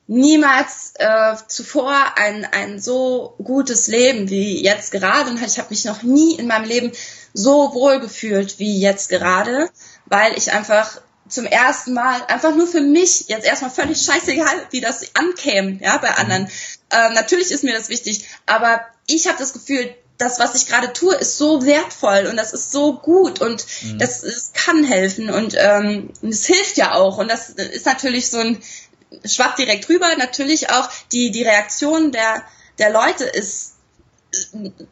niemals 0.07 0.93
äh, 0.95 1.35
zuvor 1.47 1.95
ein, 2.17 2.45
ein 2.45 2.79
so 2.79 3.35
gutes 3.43 3.87
Leben 3.87 4.29
wie 4.29 4.61
jetzt 4.61 4.91
gerade 4.91 5.29
und 5.29 5.41
ich 5.41 5.57
habe 5.57 5.69
mich 5.69 5.85
noch 5.85 6.03
nie 6.03 6.35
in 6.35 6.47
meinem 6.47 6.65
Leben 6.65 6.91
so 7.33 7.73
wohl 7.73 7.99
gefühlt 7.99 8.59
wie 8.59 8.79
jetzt 8.79 9.09
gerade, 9.09 9.69
weil 10.05 10.37
ich 10.37 10.51
einfach 10.51 11.01
zum 11.29 11.45
ersten 11.45 11.93
Mal 11.93 12.21
einfach 12.27 12.53
nur 12.53 12.67
für 12.67 12.81
mich 12.81 13.29
jetzt 13.29 13.45
erstmal 13.45 13.71
völlig 13.71 14.01
scheißegal, 14.01 14.67
wie 14.71 14.81
das 14.81 15.15
ankäme, 15.15 15.79
ja, 15.81 15.97
bei 15.97 16.09
anderen. 16.09 16.49
Ähm, 16.91 17.13
natürlich 17.13 17.49
ist 17.49 17.63
mir 17.63 17.73
das 17.73 17.89
wichtig, 17.89 18.27
aber 18.45 18.81
ich 19.07 19.27
habe 19.27 19.37
das 19.39 19.53
Gefühl, 19.53 19.95
das, 20.23 20.39
was 20.39 20.55
ich 20.55 20.67
gerade 20.67 20.93
tue, 20.93 21.15
ist 21.15 21.37
so 21.37 21.65
wertvoll 21.65 22.27
und 22.29 22.37
das 22.37 22.53
ist 22.53 22.71
so 22.71 22.93
gut 22.93 23.41
und 23.41 23.65
mhm. 23.81 23.99
das, 23.99 24.21
das, 24.21 24.51
kann 24.53 24.83
helfen 24.83 25.29
und 25.29 25.55
ähm, 25.57 26.11
es 26.21 26.45
hilft 26.45 26.77
ja 26.77 26.93
auch 26.93 27.17
und 27.17 27.29
das 27.29 27.49
ist 27.49 27.85
natürlich 27.85 28.29
so 28.29 28.39
ein 28.39 28.59
schwappt 29.25 29.59
direkt 29.59 29.89
rüber. 29.89 30.15
Natürlich 30.17 30.69
auch 30.69 30.89
die 31.11 31.31
die 31.31 31.43
Reaktion 31.43 32.11
der 32.11 32.43
der 32.79 32.91
Leute 32.91 33.25
ist 33.25 33.73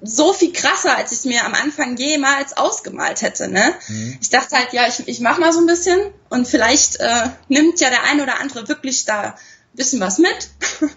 so 0.04 0.34
viel 0.34 0.54
krasser, 0.54 0.96
als 0.96 1.12
ich 1.12 1.20
es 1.20 1.26
mir 1.26 1.46
am 1.46 1.54
Anfang 1.56 1.98
jemals 1.98 2.56
ausgemalt 2.58 3.22
hätte. 3.22 3.48
Ne? 3.48 3.74
Mhm. 3.88 4.18
Ich 4.22 4.30
dachte 4.30 4.56
halt, 4.56 4.72
ja, 4.74 4.88
ich, 4.88 5.08
ich 5.08 5.20
mach 5.20 5.40
mal 5.40 5.52
so 5.52 5.60
ein 5.60 5.66
bisschen 5.66 6.00
und 6.30 6.48
vielleicht 6.48 7.00
äh, 7.00 7.30
nimmt 7.48 7.80
ja 7.80 7.90
der 7.90 8.04
ein 8.04 8.22
oder 8.22 8.40
andere 8.40 8.68
wirklich 8.68 9.06
da 9.06 9.36
bisschen 9.74 10.00
was 10.02 10.18
mit, 10.18 10.50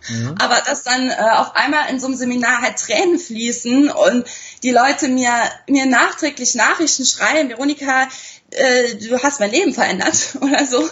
mhm. 0.08 0.34
aber 0.40 0.60
dass 0.66 0.82
dann 0.82 1.10
äh, 1.10 1.14
auf 1.14 1.54
einmal 1.54 1.90
in 1.90 2.00
so 2.00 2.06
einem 2.06 2.16
Seminar 2.16 2.60
halt 2.60 2.78
Tränen 2.78 3.18
fließen 3.18 3.90
und 3.90 4.26
die 4.62 4.70
Leute 4.70 5.08
mir 5.08 5.30
mir 5.68 5.86
nachträglich 5.86 6.54
Nachrichten 6.54 7.04
schreiben, 7.04 7.48
Veronika, 7.48 8.08
äh, 8.50 8.94
du 8.96 9.22
hast 9.22 9.40
mein 9.40 9.50
Leben 9.50 9.74
verändert 9.74 10.36
oder 10.40 10.66
so. 10.66 10.88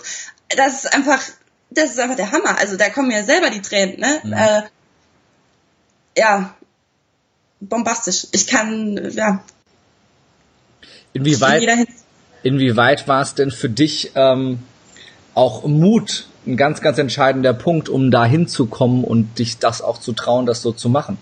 Das 0.56 0.84
ist 0.84 0.94
einfach, 0.94 1.20
das 1.70 1.90
ist 1.90 1.98
einfach 1.98 2.16
der 2.16 2.32
Hammer. 2.32 2.58
Also 2.58 2.76
da 2.76 2.90
kommen 2.90 3.08
mir 3.08 3.24
selber 3.24 3.50
die 3.50 3.62
Tränen. 3.62 3.98
Ne? 3.98 4.20
Mhm. 4.22 4.32
Äh, 4.32 4.62
ja, 6.18 6.54
bombastisch. 7.60 8.26
Ich 8.32 8.46
kann, 8.46 9.10
ja. 9.12 9.42
Inwieweit, 11.14 11.88
inwieweit 12.42 13.08
war 13.08 13.22
es 13.22 13.34
denn 13.34 13.50
für 13.50 13.68
dich 13.68 14.12
ähm, 14.14 14.62
auch 15.34 15.64
Mut 15.64 16.26
ein 16.46 16.56
ganz, 16.56 16.80
ganz 16.80 16.98
entscheidender 16.98 17.52
Punkt, 17.52 17.88
um 17.88 18.10
da 18.10 18.24
hinzukommen 18.24 19.04
und 19.04 19.38
dich 19.38 19.58
das 19.58 19.80
auch 19.80 20.00
zu 20.00 20.12
trauen, 20.12 20.46
das 20.46 20.62
so 20.62 20.72
zu 20.72 20.88
machen. 20.88 21.18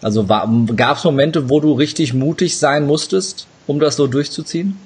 Also 0.00 0.24
gab 0.24 0.96
es 0.96 1.04
Momente, 1.04 1.48
wo 1.48 1.60
du 1.60 1.72
richtig 1.72 2.12
mutig 2.12 2.58
sein 2.58 2.86
musstest, 2.86 3.46
um 3.66 3.78
das 3.78 3.96
so 3.96 4.06
durchzuziehen? 4.06 4.78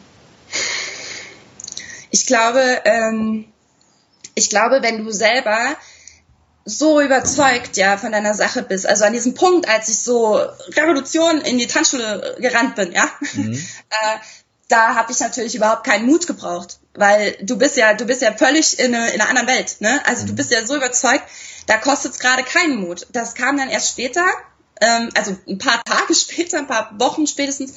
Ich 2.11 2.27
glaube, 2.27 2.63
ähm, 2.85 3.47
ich 4.35 4.51
glaube, 4.51 4.83
wenn 4.83 5.05
du 5.05 5.11
selber 5.11 5.59
so 6.65 7.01
überzeugt 7.01 7.77
ja 7.77 7.97
von 7.97 8.13
deiner 8.13 8.35
Sache 8.35 8.63
bist, 8.63 8.87
also 8.87 9.05
an 9.05 9.13
diesem 9.13 9.35
Punkt, 9.35 9.69
als 9.69 9.89
ich 9.89 10.01
so 10.01 10.35
Revolution 10.77 11.41
in 11.41 11.59
die 11.59 11.67
Tanzschule 11.69 12.37
gerannt 12.41 12.75
bin, 12.75 12.93
ja, 12.93 13.09
mhm. 13.35 13.55
äh, 13.91 14.19
da 14.69 14.97
habe 14.97 15.13
ich 15.13 15.21
natürlich 15.21 15.55
überhaupt 15.55 15.85
keinen 15.85 16.07
Mut 16.07 16.27
gebraucht, 16.27 16.81
weil 16.97 17.37
du 17.43 17.57
bist 17.57 17.77
ja, 17.77 17.95
du 17.95 18.05
bist 18.05 18.23
ja 18.23 18.33
völlig 18.33 18.79
in, 18.79 18.95
eine, 18.95 19.11
in 19.11 19.21
einer 19.21 19.31
anderen 19.31 19.49
Welt, 19.49 19.77
ne? 19.81 20.01
Also 20.07 20.25
mhm. 20.25 20.29
du 20.29 20.35
bist 20.35 20.51
ja 20.51 20.67
so 20.67 20.77
überzeugt, 20.77 21.25
da 21.67 21.77
kostet 21.77 22.13
es 22.13 22.19
gerade 22.19 22.43
keinen 22.43 22.77
Mut. 22.77 23.07
Das 23.13 23.35
kam 23.35 23.57
dann 23.57 23.69
erst 23.69 23.91
später, 23.91 24.25
ähm, 24.81 25.11
also 25.15 25.37
ein 25.49 25.59
paar 25.59 25.83
Tage 25.87 26.15
später, 26.15 26.59
ein 26.59 26.67
paar 26.67 26.91
Wochen 26.99 27.27
spätestens, 27.27 27.75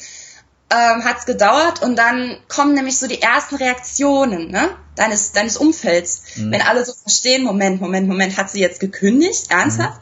ähm, 0.72 1.04
hat 1.04 1.20
es 1.20 1.26
gedauert 1.26 1.82
und 1.82 1.96
dann 1.96 2.38
kommen 2.48 2.76
nämlich 2.76 3.00
so 3.00 3.08
die 3.08 3.22
ersten 3.22 3.56
Reaktionen 3.56 4.52
ne? 4.52 4.70
deines, 4.96 5.32
deines 5.32 5.58
Umfelds. 5.58 6.24
Mhm. 6.36 6.52
Wenn 6.52 6.62
alle 6.62 6.86
so 6.86 6.94
verstehen, 6.94 7.44
Moment, 7.44 7.82
Moment, 7.82 8.08
Moment, 8.08 8.38
hat 8.38 8.52
sie 8.52 8.60
jetzt 8.60 8.80
gekündigt? 8.80 9.48
Ernsthaft? 9.50 10.00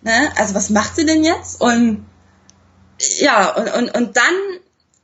Mhm. 0.00 0.10
Ne? 0.10 0.32
Also 0.36 0.54
was 0.54 0.70
macht 0.70 0.96
sie 0.96 1.04
denn 1.04 1.22
jetzt? 1.22 1.60
Und 1.60 2.06
ja, 3.18 3.54
und, 3.54 3.68
und, 3.74 3.94
und 3.94 4.16
dann 4.16 4.34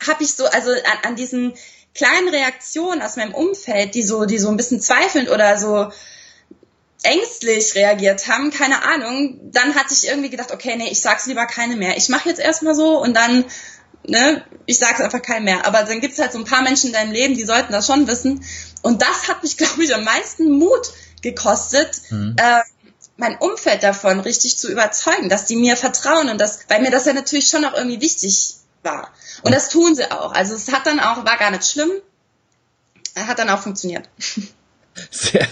habe 0.06 0.22
ich 0.24 0.34
so, 0.34 0.46
also 0.46 0.70
an, 0.70 1.10
an 1.10 1.16
diesen 1.16 1.52
kleinen 1.94 2.28
Reaktionen 2.28 3.02
aus 3.02 3.16
meinem 3.16 3.34
Umfeld, 3.34 3.94
die 3.94 4.02
so, 4.02 4.24
die 4.24 4.38
so 4.38 4.48
ein 4.48 4.56
bisschen 4.56 4.80
zweifelnd 4.80 5.30
oder 5.30 5.58
so 5.58 5.90
ängstlich 7.02 7.74
reagiert 7.74 8.28
haben, 8.28 8.50
keine 8.50 8.82
Ahnung, 8.84 9.40
dann 9.52 9.74
hatte 9.74 9.92
ich 9.92 10.06
irgendwie 10.06 10.30
gedacht, 10.30 10.52
okay, 10.52 10.76
nee, 10.76 10.88
ich 10.88 11.02
sag's 11.02 11.26
lieber 11.26 11.46
keine 11.46 11.76
mehr. 11.76 11.96
Ich 11.96 12.08
mache 12.08 12.28
jetzt 12.28 12.40
erstmal 12.40 12.74
so 12.74 13.00
und 13.00 13.14
dann, 13.14 13.44
ne, 14.06 14.44
ich 14.66 14.78
sag's 14.78 15.00
einfach 15.00 15.22
keinem 15.22 15.44
mehr. 15.44 15.66
Aber 15.66 15.82
dann 15.82 16.00
gibt's 16.00 16.20
halt 16.20 16.32
so 16.32 16.38
ein 16.38 16.44
paar 16.44 16.62
Menschen 16.62 16.88
in 16.88 16.92
deinem 16.92 17.12
Leben, 17.12 17.34
die 17.34 17.44
sollten 17.44 17.72
das 17.72 17.86
schon 17.86 18.06
wissen. 18.06 18.44
Und 18.82 19.02
das 19.02 19.28
hat 19.28 19.42
mich, 19.42 19.56
glaube 19.58 19.82
ich, 19.82 19.94
am 19.94 20.04
meisten 20.04 20.50
Mut 20.50 20.92
gekostet, 21.22 22.02
mhm. 22.10 22.36
äh, 22.38 22.60
mein 23.16 23.36
Umfeld 23.36 23.82
davon 23.82 24.20
richtig 24.20 24.58
zu 24.58 24.70
überzeugen, 24.70 25.28
dass 25.28 25.44
die 25.44 25.56
mir 25.56 25.76
vertrauen 25.76 26.28
und 26.28 26.40
das, 26.40 26.60
weil 26.68 26.82
mir 26.82 26.90
das 26.90 27.04
ja 27.04 27.12
natürlich 27.12 27.48
schon 27.48 27.64
auch 27.64 27.74
irgendwie 27.74 28.00
wichtig 28.00 28.56
war. 28.82 29.12
Und 29.42 29.54
das 29.54 29.68
tun 29.68 29.94
sie 29.94 30.10
auch. 30.10 30.32
Also 30.32 30.54
es 30.54 30.72
hat 30.72 30.86
dann 30.86 31.00
auch, 31.00 31.24
war 31.24 31.36
gar 31.38 31.50
nicht 31.50 31.64
schlimm, 31.64 31.90
hat 33.16 33.38
dann 33.38 33.50
auch 33.50 33.60
funktioniert. 33.60 34.08
Sehr, 35.10 35.46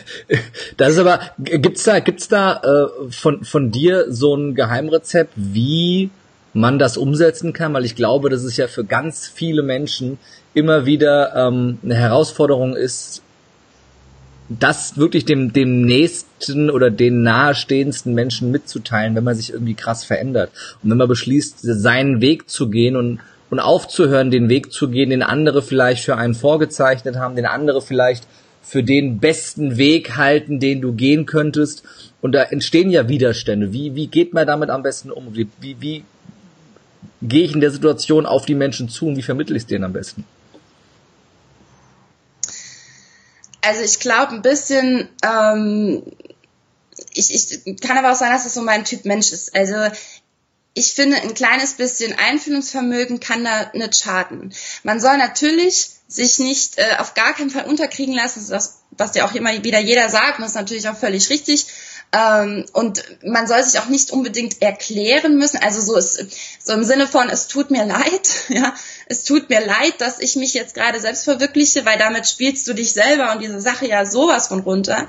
das 0.76 0.92
ist 0.92 0.98
aber, 0.98 1.20
gibt's 1.38 1.84
da, 1.84 2.00
gibt's 2.00 2.28
da 2.28 2.60
äh, 2.62 3.10
von, 3.10 3.42
von 3.42 3.70
dir 3.70 4.12
so 4.12 4.34
ein 4.34 4.54
Geheimrezept, 4.54 5.32
wie 5.34 6.10
man 6.52 6.78
das 6.78 6.98
umsetzen 6.98 7.54
kann? 7.54 7.72
Weil 7.72 7.86
ich 7.86 7.96
glaube, 7.96 8.28
dass 8.28 8.42
es 8.42 8.58
ja 8.58 8.68
für 8.68 8.84
ganz 8.84 9.26
viele 9.26 9.62
Menschen 9.62 10.18
immer 10.52 10.84
wieder 10.84 11.34
ähm, 11.34 11.78
eine 11.82 11.94
Herausforderung 11.94 12.76
ist, 12.76 13.22
das 14.50 14.98
wirklich 14.98 15.24
dem, 15.24 15.52
dem 15.52 15.82
nächsten 15.82 16.70
oder 16.70 16.90
den 16.90 17.22
nahestehendsten 17.22 18.14
Menschen 18.14 18.50
mitzuteilen, 18.50 19.14
wenn 19.14 19.22
man 19.22 19.36
sich 19.36 19.52
irgendwie 19.52 19.74
krass 19.74 20.02
verändert. 20.02 20.50
Und 20.82 20.90
wenn 20.90 20.98
man 20.98 21.08
beschließt, 21.08 21.60
seinen 21.60 22.20
Weg 22.20 22.50
zu 22.50 22.68
gehen 22.68 22.96
und, 22.96 23.20
und 23.50 23.60
aufzuhören, 23.60 24.32
den 24.32 24.48
Weg 24.48 24.72
zu 24.72 24.88
gehen, 24.90 25.10
den 25.10 25.22
andere 25.22 25.62
vielleicht 25.62 26.04
für 26.04 26.16
einen 26.16 26.34
vorgezeichnet 26.34 27.16
haben, 27.16 27.36
den 27.36 27.46
andere 27.46 27.80
vielleicht 27.80 28.26
für 28.60 28.82
den 28.82 29.20
besten 29.20 29.76
Weg 29.76 30.16
halten, 30.16 30.58
den 30.58 30.80
du 30.80 30.94
gehen 30.94 31.26
könntest. 31.26 31.84
Und 32.20 32.32
da 32.32 32.42
entstehen 32.42 32.90
ja 32.90 33.08
Widerstände. 33.08 33.72
Wie, 33.72 33.94
wie 33.94 34.08
geht 34.08 34.34
man 34.34 34.48
damit 34.48 34.68
am 34.68 34.82
besten 34.82 35.12
um? 35.12 35.36
Wie, 35.36 35.46
wie, 35.60 35.76
wie 35.80 36.04
gehe 37.22 37.44
ich 37.44 37.54
in 37.54 37.60
der 37.60 37.70
Situation 37.70 38.26
auf 38.26 38.46
die 38.46 38.56
Menschen 38.56 38.88
zu 38.88 39.06
und 39.06 39.16
wie 39.16 39.22
vermittle 39.22 39.56
ich 39.56 39.62
es 39.62 39.66
denen 39.66 39.84
am 39.84 39.92
besten? 39.92 40.24
Also 43.62 43.82
ich 43.82 44.00
glaube 44.00 44.34
ein 44.34 44.42
bisschen, 44.42 45.08
ähm, 45.22 46.02
ich, 47.12 47.30
ich 47.64 47.80
kann 47.80 47.98
aber 47.98 48.12
auch 48.12 48.16
sagen, 48.16 48.32
dass 48.32 48.44
das 48.44 48.54
so 48.54 48.62
mein 48.62 48.84
Typ 48.84 49.04
Mensch 49.04 49.32
ist. 49.32 49.54
Also 49.54 49.76
ich 50.74 50.92
finde, 50.94 51.16
ein 51.16 51.34
kleines 51.34 51.74
bisschen 51.74 52.16
Einfühlungsvermögen 52.18 53.20
kann 53.20 53.44
da 53.44 53.70
nicht 53.74 53.98
schaden. 53.98 54.54
Man 54.82 55.00
soll 55.00 55.18
natürlich 55.18 55.90
sich 56.08 56.38
nicht 56.38 56.78
äh, 56.78 56.96
auf 56.98 57.14
gar 57.14 57.34
keinen 57.34 57.50
Fall 57.50 57.66
unterkriegen 57.66 58.14
lassen, 58.14 58.44
das, 58.48 58.80
was 58.90 59.14
ja 59.14 59.26
auch 59.26 59.34
immer 59.34 59.52
wieder 59.62 59.78
jeder 59.78 60.08
sagt, 60.08 60.38
und 60.38 60.42
das 60.42 60.52
ist 60.52 60.56
natürlich 60.56 60.88
auch 60.88 60.96
völlig 60.96 61.30
richtig. 61.30 61.66
Ähm, 62.12 62.66
und 62.72 63.04
man 63.24 63.46
soll 63.46 63.62
sich 63.62 63.78
auch 63.80 63.86
nicht 63.86 64.10
unbedingt 64.10 64.60
erklären 64.62 65.36
müssen. 65.36 65.58
Also 65.62 65.80
so 65.80 65.96
ist 65.96 66.26
so 66.58 66.72
im 66.72 66.84
Sinne 66.84 67.06
von, 67.06 67.28
es 67.28 67.46
tut 67.46 67.70
mir 67.70 67.84
leid, 67.84 68.30
ja, 68.48 68.74
es 69.10 69.24
tut 69.24 69.50
mir 69.50 69.60
leid, 69.66 70.00
dass 70.00 70.20
ich 70.20 70.36
mich 70.36 70.54
jetzt 70.54 70.74
gerade 70.74 71.00
selbst 71.00 71.24
verwirkliche, 71.24 71.84
weil 71.84 71.98
damit 71.98 72.28
spielst 72.28 72.68
du 72.68 72.74
dich 72.74 72.92
selber 72.92 73.32
und 73.32 73.42
diese 73.42 73.60
Sache 73.60 73.88
ja 73.88 74.06
sowas 74.06 74.46
von 74.46 74.60
runter. 74.60 75.08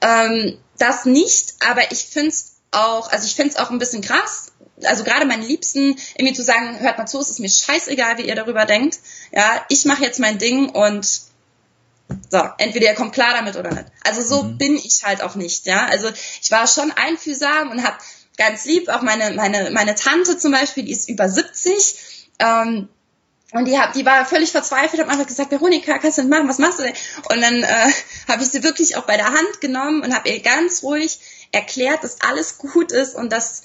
Ähm, 0.00 0.58
das 0.78 1.04
nicht, 1.04 1.54
aber 1.60 1.92
ich 1.92 2.06
finde 2.06 2.30
es 2.30 2.56
auch, 2.72 3.12
also 3.12 3.26
ich 3.26 3.36
finde 3.36 3.50
es 3.50 3.56
auch 3.56 3.70
ein 3.70 3.78
bisschen 3.78 4.02
krass. 4.02 4.50
Also 4.82 5.04
gerade 5.04 5.26
meinen 5.26 5.44
Liebsten 5.44 5.96
irgendwie 6.16 6.34
zu 6.34 6.42
sagen, 6.42 6.80
hört 6.80 6.98
mal 6.98 7.06
zu, 7.06 7.20
es 7.20 7.30
ist 7.30 7.38
mir 7.38 7.48
scheißegal, 7.48 8.18
wie 8.18 8.26
ihr 8.26 8.34
darüber 8.34 8.64
denkt. 8.64 8.98
Ja, 9.30 9.64
ich 9.68 9.84
mache 9.84 10.02
jetzt 10.02 10.18
mein 10.18 10.38
Ding 10.38 10.68
und 10.70 11.06
so, 12.30 12.42
entweder 12.58 12.86
ihr 12.86 12.94
kommt 12.96 13.12
klar 13.12 13.34
damit 13.34 13.54
oder 13.54 13.70
nicht. 13.70 13.86
Also 14.02 14.24
so 14.24 14.42
mhm. 14.42 14.58
bin 14.58 14.74
ich 14.74 15.02
halt 15.04 15.22
auch 15.22 15.36
nicht, 15.36 15.66
ja. 15.66 15.86
Also 15.86 16.08
ich 16.42 16.50
war 16.50 16.66
schon 16.66 16.90
einfühlsam 16.90 17.70
und 17.70 17.84
habe 17.84 17.96
ganz 18.36 18.64
lieb 18.64 18.88
auch 18.88 19.02
meine 19.02 19.36
meine 19.36 19.70
meine 19.70 19.94
Tante 19.94 20.36
zum 20.36 20.50
Beispiel, 20.50 20.82
die 20.82 20.92
ist 20.92 21.08
über 21.08 21.28
70. 21.28 21.94
Ähm, 22.40 22.88
und 23.52 23.64
die, 23.66 23.78
hat, 23.78 23.96
die 23.96 24.06
war 24.06 24.24
völlig 24.24 24.52
verzweifelt, 24.52 25.02
hat 25.02 25.08
einfach 25.08 25.26
gesagt, 25.26 25.50
Veronika, 25.50 25.98
kannst 25.98 26.18
du 26.18 26.22
nicht 26.22 26.30
machen, 26.30 26.48
was 26.48 26.58
machst 26.58 26.78
du 26.78 26.84
denn? 26.84 26.94
Und 27.30 27.40
dann 27.40 27.62
äh, 27.62 27.92
habe 28.28 28.42
ich 28.42 28.48
sie 28.48 28.62
wirklich 28.62 28.96
auch 28.96 29.04
bei 29.04 29.16
der 29.16 29.26
Hand 29.26 29.60
genommen 29.60 30.02
und 30.02 30.14
habe 30.14 30.28
ihr 30.28 30.40
ganz 30.40 30.82
ruhig 30.82 31.18
erklärt, 31.52 32.04
dass 32.04 32.20
alles 32.20 32.58
gut 32.58 32.92
ist 32.92 33.14
und 33.14 33.32
dass 33.32 33.62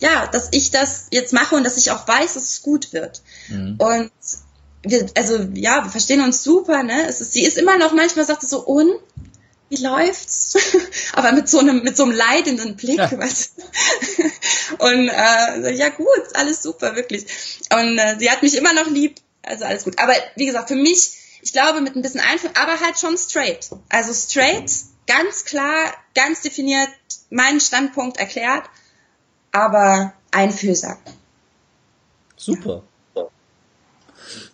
ja, 0.00 0.26
dass 0.26 0.48
ich 0.50 0.72
das 0.72 1.06
jetzt 1.12 1.32
mache 1.32 1.54
und 1.54 1.64
dass 1.64 1.76
ich 1.76 1.92
auch 1.92 2.08
weiß, 2.08 2.34
dass 2.34 2.42
es 2.42 2.62
gut 2.62 2.92
wird. 2.92 3.22
Mhm. 3.48 3.76
Und 3.78 4.10
wir, 4.82 5.06
also 5.16 5.38
ja, 5.54 5.84
wir 5.84 5.90
verstehen 5.90 6.20
uns 6.20 6.42
super, 6.42 6.82
ne? 6.82 7.06
Es 7.06 7.20
ist, 7.20 7.32
sie 7.32 7.44
ist 7.44 7.56
immer 7.56 7.78
noch 7.78 7.92
manchmal 7.92 8.24
sagt 8.24 8.42
sie 8.42 8.48
so, 8.48 8.60
und 8.64 8.90
wie 9.72 9.82
läuft's? 9.82 10.56
Aber 11.14 11.32
mit 11.32 11.48
so 11.48 11.58
einem, 11.58 11.82
mit 11.82 11.96
so 11.96 12.04
einem 12.04 12.12
leidenden 12.12 12.76
Blick, 12.76 12.98
ja. 12.98 13.10
weißt 13.18 13.54
du? 13.56 13.64
Und 14.84 15.08
äh, 15.08 15.72
ja 15.74 15.88
gut, 15.88 16.22
alles 16.34 16.62
super, 16.62 16.94
wirklich. 16.94 17.26
Und 17.72 17.98
äh, 17.98 18.16
sie 18.18 18.30
hat 18.30 18.42
mich 18.42 18.56
immer 18.56 18.72
noch 18.72 18.86
lieb, 18.86 19.16
also 19.42 19.64
alles 19.64 19.84
gut. 19.84 19.98
Aber 19.98 20.14
wie 20.36 20.46
gesagt, 20.46 20.68
für 20.68 20.76
mich, 20.76 21.12
ich 21.42 21.52
glaube 21.52 21.80
mit 21.80 21.96
ein 21.96 22.02
bisschen 22.02 22.20
Einführung, 22.20 22.56
aber 22.56 22.80
halt 22.80 22.98
schon 22.98 23.16
straight. 23.16 23.70
Also 23.88 24.12
straight, 24.12 24.70
ganz 25.06 25.44
klar, 25.44 25.92
ganz 26.14 26.42
definiert, 26.42 26.90
meinen 27.30 27.60
Standpunkt 27.60 28.18
erklärt 28.18 28.64
aber 29.52 30.14
einfühlsam. 30.30 30.96
Super. 32.36 32.82
Ja. 33.14 33.22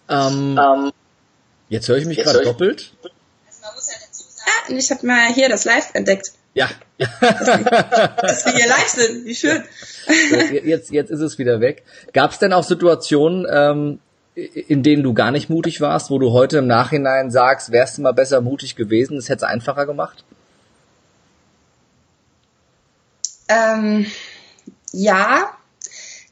Ähm, 0.09 0.59
ähm, 0.61 0.93
jetzt 1.69 1.89
höre 1.89 1.97
ich 1.97 2.07
mich 2.07 2.19
gerade 2.19 2.43
doppelt. 2.43 2.93
Man 3.03 3.13
ja 4.49 4.67
sagen. 4.67 4.73
und 4.73 4.79
ich 4.79 4.91
habe 4.91 5.07
mal 5.07 5.33
hier 5.33 5.49
das 5.49 5.65
Live 5.65 5.91
entdeckt. 5.95 6.33
Ja. 6.55 6.69
Dass 6.99 8.47
wir 8.47 8.53
hier 8.53 8.69
live 8.69 8.89
sind, 8.89 9.25
wie 9.25 9.35
schön. 9.35 9.63
Jetzt, 10.65 10.91
jetzt 10.91 11.11
ist 11.11 11.21
es 11.21 11.39
wieder 11.39 11.61
weg. 11.61 11.85
Gab 12.13 12.33
es 12.33 12.39
denn 12.39 12.53
auch 12.53 12.65
Situationen, 12.65 13.47
ähm, 13.51 14.01
in 14.35 14.83
denen 14.83 15.03
du 15.03 15.15
gar 15.15 15.31
nicht 15.31 15.51
mutig 15.51 15.81
warst, 15.81 16.11
wo 16.11 16.19
du 16.19 16.33
heute 16.33 16.59
im 16.59 16.67
Nachhinein 16.67 17.31
sagst, 17.31 17.73
wärst 17.73 17.99
du 17.99 18.03
mal 18.03 18.13
besser 18.13 18.41
mutig 18.41 18.77
gewesen, 18.77 19.17
das 19.17 19.29
hätte 19.29 19.45
es 19.45 19.51
einfacher 19.51 19.87
gemacht? 19.87 20.25
Ähm, 23.49 24.07
ja, 24.93 25.51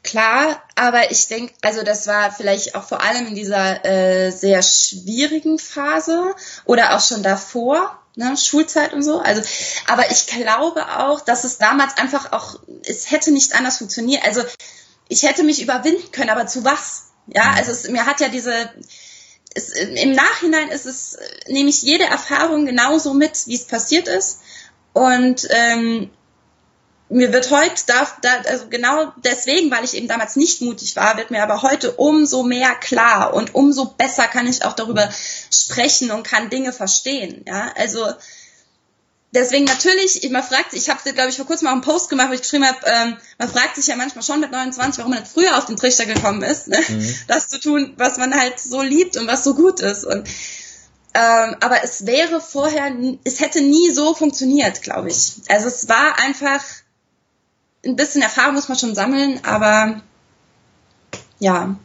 klar, 0.03 0.61
aber 0.75 1.11
ich 1.11 1.27
denke, 1.27 1.53
also 1.61 1.83
das 1.83 2.07
war 2.07 2.31
vielleicht 2.31 2.75
auch 2.75 2.83
vor 2.83 3.01
allem 3.01 3.27
in 3.27 3.35
dieser 3.35 3.85
äh, 3.85 4.31
sehr 4.31 4.61
schwierigen 4.61 5.59
Phase 5.59 6.33
oder 6.65 6.95
auch 6.95 7.01
schon 7.01 7.23
davor, 7.23 7.99
ne, 8.17 8.35
Schulzeit 8.35 8.93
und 8.93 9.03
so. 9.03 9.19
Also, 9.19 9.41
aber 9.87 10.11
ich 10.11 10.25
glaube 10.27 10.85
auch, 10.97 11.21
dass 11.21 11.43
es 11.43 11.57
damals 11.57 11.97
einfach 11.97 12.33
auch, 12.33 12.59
es 12.83 13.09
hätte 13.11 13.31
nicht 13.31 13.53
anders 13.53 13.77
funktioniert. 13.77 14.25
Also 14.25 14.43
ich 15.07 15.23
hätte 15.23 15.43
mich 15.43 15.61
überwinden 15.61 16.11
können, 16.11 16.31
aber 16.31 16.47
zu 16.47 16.65
was? 16.65 17.11
Ja, 17.27 17.43
mhm. 17.43 17.57
also 17.57 17.71
es, 17.71 17.87
mir 17.87 18.05
hat 18.05 18.19
ja 18.19 18.27
diese, 18.27 18.69
es, 19.53 19.69
im 19.69 20.11
Nachhinein 20.13 20.69
ist 20.69 20.85
es, 20.85 21.17
nehme 21.47 21.69
ich 21.69 21.83
jede 21.83 22.05
Erfahrung 22.05 22.65
genauso 22.65 23.13
mit, 23.13 23.47
wie 23.47 23.55
es 23.55 23.65
passiert 23.65 24.07
ist. 24.07 24.39
Und 24.93 25.47
ähm, 25.51 26.09
mir 27.09 27.31
wird 27.31 27.51
heute, 27.51 27.83
da, 27.85 28.07
da, 28.21 28.29
also 28.49 28.67
genau 28.69 29.13
deswegen, 29.17 29.71
weil 29.71 29.85
ich 29.85 29.95
eben 29.95 30.07
damals 30.07 30.35
nicht 30.35 30.61
mutig 30.61 30.95
war, 30.95 31.17
wird 31.17 31.31
mir 31.31 31.41
aber 31.41 31.61
heute 31.61 31.93
umso 31.93 32.43
mehr 32.43 32.75
klar 32.75 33.33
und 33.33 33.55
umso 33.55 33.85
besser 33.85 34.27
kann 34.27 34.47
ich 34.47 34.65
auch 34.65 34.73
darüber 34.73 35.09
sprechen 35.49 36.11
und 36.11 36.23
kann 36.23 36.49
Dinge 36.49 36.73
verstehen. 36.73 37.45
Ja, 37.47 37.71
also 37.77 38.05
deswegen 39.31 39.65
natürlich, 39.65 40.29
man 40.31 40.43
fragt 40.43 40.71
sich, 40.71 40.81
ich 40.81 40.89
habe 40.89 41.13
glaube 41.13 41.29
ich 41.29 41.37
vor 41.37 41.45
kurzem 41.45 41.69
auch 41.69 41.73
einen 41.73 41.81
Post 41.81 42.09
gemacht, 42.09 42.29
wo 42.29 42.33
ich 42.33 42.41
geschrieben 42.41 42.67
habe, 42.67 42.79
ähm, 42.85 43.17
man 43.37 43.49
fragt 43.49 43.77
sich 43.77 43.87
ja 43.87 43.95
manchmal 43.95 44.23
schon 44.23 44.41
mit 44.41 44.51
29, 44.51 44.99
warum 44.99 45.11
man 45.11 45.21
nicht 45.21 45.31
früher 45.31 45.57
auf 45.57 45.65
den 45.65 45.77
Trichter 45.77 46.05
gekommen 46.05 46.41
ist, 46.41 46.67
ne? 46.67 46.79
Mhm. 46.87 47.15
das 47.27 47.47
zu 47.47 47.59
tun, 47.59 47.93
was 47.97 48.17
man 48.17 48.37
halt 48.37 48.59
so 48.59 48.81
liebt 48.81 49.15
und 49.15 49.27
was 49.27 49.45
so 49.45 49.53
gut 49.53 49.79
ist 49.79 50.03
und 50.03 50.27
ähm, 51.13 51.55
aber 51.61 51.83
es 51.83 52.05
wäre 52.05 52.39
vorher, 52.39 52.95
es 53.23 53.39
hätte 53.39 53.61
nie 53.61 53.89
so 53.91 54.13
funktioniert, 54.13 54.83
glaube 54.83 55.09
ich. 55.09 55.33
Also 55.47 55.67
es 55.67 55.89
war 55.89 56.19
einfach 56.19 56.61
ein 57.85 57.95
bisschen 57.95 58.21
Erfahrung 58.21 58.55
muss 58.55 58.69
man 58.69 58.77
schon 58.77 58.95
sammeln, 58.95 59.39
aber 59.43 60.01
ja. 61.39 61.75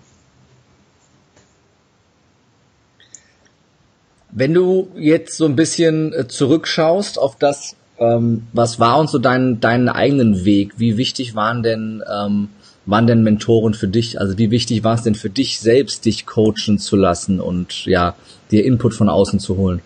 Wenn 4.31 4.55
du 4.55 4.91
jetzt 4.97 5.37
so 5.37 5.45
ein 5.45 5.57
bisschen 5.57 6.13
äh, 6.15 6.27
zurückschaust 6.27 7.19
auf 7.19 7.37
das, 7.37 7.77
ähm, 7.99 8.47
was 8.53 8.81
war 8.81 8.99
und 8.99 9.11
so 9.11 9.19
dein, 9.19 9.61
deinen 9.61 9.91
eigenen 9.91 10.45
Weg, 10.45 10.75
wie 10.79 10.97
wichtig 10.97 11.35
waren 11.35 11.63
denn, 11.63 12.03
ähm, 12.11 12.49
waren 12.87 13.07
denn 13.07 13.23
Mentoren 13.23 13.75
für 13.75 13.89
dich? 13.89 14.19
Also 14.19 14.39
wie 14.39 14.51
wichtig 14.51 14.83
war 14.85 14.95
es 14.95 15.03
denn 15.03 15.15
für 15.15 15.31
dich 15.31 15.61
selbst, 15.61 16.07
dich 16.07 16.27
coachen 16.27 16.79
zu 16.79 16.97
lassen 16.97 17.41
und 17.41 17.85
ja, 17.85 18.15
dir 18.51 18.65
Input 18.65 18.95
von 18.95 19.11
außen 19.11 19.39
zu 19.39 19.59
holen? 19.59 19.83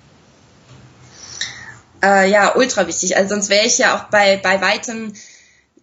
Äh, 2.02 2.30
ja, 2.30 2.54
ultra 2.54 2.86
wichtig. 2.86 3.16
Also 3.16 3.34
sonst 3.34 3.48
wäre 3.48 3.66
ich 3.66 3.78
ja 3.78 3.96
auch 3.96 4.04
bei, 4.04 4.36
bei 4.36 4.60
weitem 4.60 5.12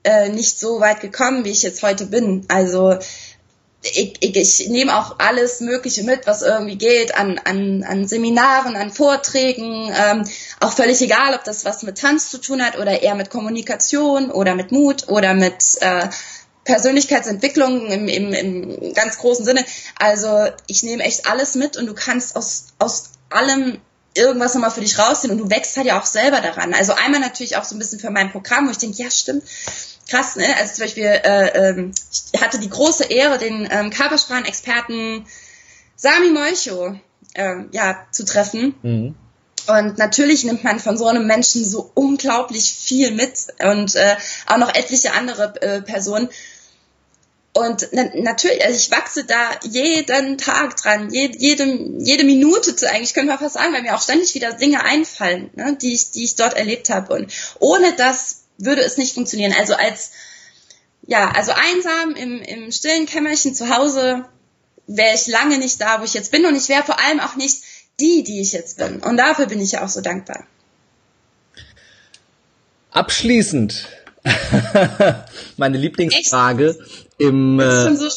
äh, 0.03 0.29
nicht 0.29 0.59
so 0.59 0.79
weit 0.79 1.01
gekommen, 1.01 1.45
wie 1.45 1.51
ich 1.51 1.63
jetzt 1.63 1.83
heute 1.83 2.05
bin. 2.05 2.45
Also 2.47 2.97
ich, 3.83 4.15
ich, 4.21 4.35
ich 4.35 4.69
nehme 4.69 4.97
auch 4.97 5.19
alles 5.19 5.59
Mögliche 5.59 6.03
mit, 6.03 6.25
was 6.25 6.41
irgendwie 6.41 6.77
geht, 6.77 7.15
an, 7.15 7.39
an, 7.43 7.83
an 7.83 8.07
Seminaren, 8.07 8.75
an 8.75 8.91
Vorträgen, 8.91 9.91
ähm, 9.93 10.23
auch 10.59 10.71
völlig 10.71 11.01
egal, 11.01 11.35
ob 11.35 11.43
das 11.43 11.65
was 11.65 11.83
mit 11.83 11.97
Tanz 11.97 12.29
zu 12.29 12.37
tun 12.39 12.65
hat 12.65 12.77
oder 12.77 13.01
eher 13.01 13.15
mit 13.15 13.29
Kommunikation 13.29 14.31
oder 14.31 14.55
mit 14.55 14.71
Mut 14.71 15.09
oder 15.09 15.33
mit 15.33 15.61
äh, 15.81 16.07
Persönlichkeitsentwicklung 16.63 17.87
im, 17.87 18.07
im, 18.07 18.33
im 18.33 18.93
ganz 18.93 19.17
großen 19.17 19.43
Sinne. 19.43 19.65
Also 19.99 20.47
ich 20.67 20.83
nehme 20.83 21.03
echt 21.03 21.29
alles 21.29 21.55
mit 21.55 21.75
und 21.75 21.87
du 21.87 21.93
kannst 21.93 22.37
aus, 22.37 22.67
aus 22.79 23.09
allem 23.29 23.81
irgendwas 24.15 24.53
nochmal 24.53 24.71
für 24.71 24.81
dich 24.81 24.97
rausziehen 24.97 25.31
und 25.31 25.39
du 25.39 25.49
wächst 25.49 25.75
halt 25.75 25.87
ja 25.87 25.99
auch 25.99 26.05
selber 26.05 26.39
daran. 26.39 26.73
Also 26.73 26.93
einmal 26.93 27.19
natürlich 27.19 27.57
auch 27.57 27.63
so 27.65 27.75
ein 27.75 27.79
bisschen 27.79 27.99
für 27.99 28.11
mein 28.11 28.31
Programm, 28.31 28.67
wo 28.67 28.71
ich 28.71 28.77
denke, 28.77 29.01
ja 29.01 29.09
stimmt, 29.11 29.43
krass, 30.13 30.35
ne? 30.35 30.55
Also 30.57 30.75
zum 30.75 30.85
Beispiel, 30.85 31.05
äh, 31.05 31.69
ähm, 31.69 31.91
ich 32.33 32.41
hatte 32.41 32.59
die 32.59 32.69
große 32.69 33.05
Ehre, 33.05 33.37
den 33.39 33.67
ähm, 33.71 33.89
Körpersprachenexperten 33.89 35.25
Sami 35.95 36.29
Molcho 36.29 36.95
ähm, 37.35 37.69
ja, 37.71 38.05
zu 38.11 38.25
treffen. 38.25 38.75
Mhm. 38.81 39.15
Und 39.65 39.97
natürlich 39.97 40.43
nimmt 40.43 40.63
man 40.63 40.79
von 40.79 40.97
so 40.97 41.07
einem 41.07 41.25
Menschen 41.25 41.63
so 41.63 41.89
unglaublich 41.93 42.73
viel 42.73 43.11
mit 43.11 43.47
und 43.63 43.95
äh, 43.95 44.17
auch 44.45 44.57
noch 44.57 44.75
etliche 44.75 45.13
andere 45.13 45.61
äh, 45.61 45.81
Personen. 45.81 46.29
Und 47.53 47.87
na 47.91 48.03
natürlich, 48.15 48.65
also 48.65 48.77
ich 48.77 48.91
wachse 48.91 49.25
da 49.25 49.37
jeden 49.63 50.37
Tag 50.37 50.75
dran, 50.75 51.11
jede, 51.11 51.37
jede, 51.37 51.65
jede 51.99 52.23
Minute 52.23 52.75
zu 52.75 52.89
eigentlich, 52.89 53.13
könnte 53.13 53.29
man 53.29 53.39
fast 53.39 53.53
sagen, 53.53 53.73
weil 53.73 53.83
mir 53.83 53.95
auch 53.95 54.01
ständig 54.01 54.33
wieder 54.33 54.53
Dinge 54.53 54.83
einfallen, 54.83 55.51
ne, 55.55 55.77
die, 55.79 55.93
ich, 55.93 56.11
die 56.11 56.23
ich 56.23 56.35
dort 56.35 56.55
erlebt 56.55 56.89
habe. 56.89 57.13
Und 57.13 57.31
ohne 57.59 57.93
das 57.95 58.42
würde 58.57 58.81
es 58.81 58.97
nicht 58.97 59.13
funktionieren. 59.13 59.53
Also 59.57 59.75
als, 59.75 60.11
ja, 61.05 61.31
also 61.31 61.51
einsam 61.51 62.15
im, 62.15 62.41
im 62.41 62.71
stillen 62.71 63.05
Kämmerchen 63.05 63.55
zu 63.55 63.69
Hause 63.69 64.25
wäre 64.87 65.15
ich 65.15 65.27
lange 65.27 65.57
nicht 65.57 65.79
da, 65.81 65.99
wo 65.99 66.05
ich 66.05 66.13
jetzt 66.13 66.31
bin 66.31 66.45
und 66.45 66.55
ich 66.55 66.69
wäre 66.69 66.83
vor 66.83 66.99
allem 66.99 67.19
auch 67.19 67.35
nicht 67.35 67.63
die, 67.99 68.23
die 68.23 68.41
ich 68.41 68.53
jetzt 68.53 68.77
bin. 68.77 68.99
Und 68.99 69.17
dafür 69.17 69.45
bin 69.45 69.61
ich 69.61 69.73
ja 69.73 69.83
auch 69.83 69.89
so 69.89 70.01
dankbar. 70.01 70.45
Abschließend 72.91 73.87
meine 75.57 75.77
Lieblingsfrage 75.77 76.77
Echt? 76.79 77.07
im 77.17 77.59
äh, 77.59 77.95
so 77.95 78.09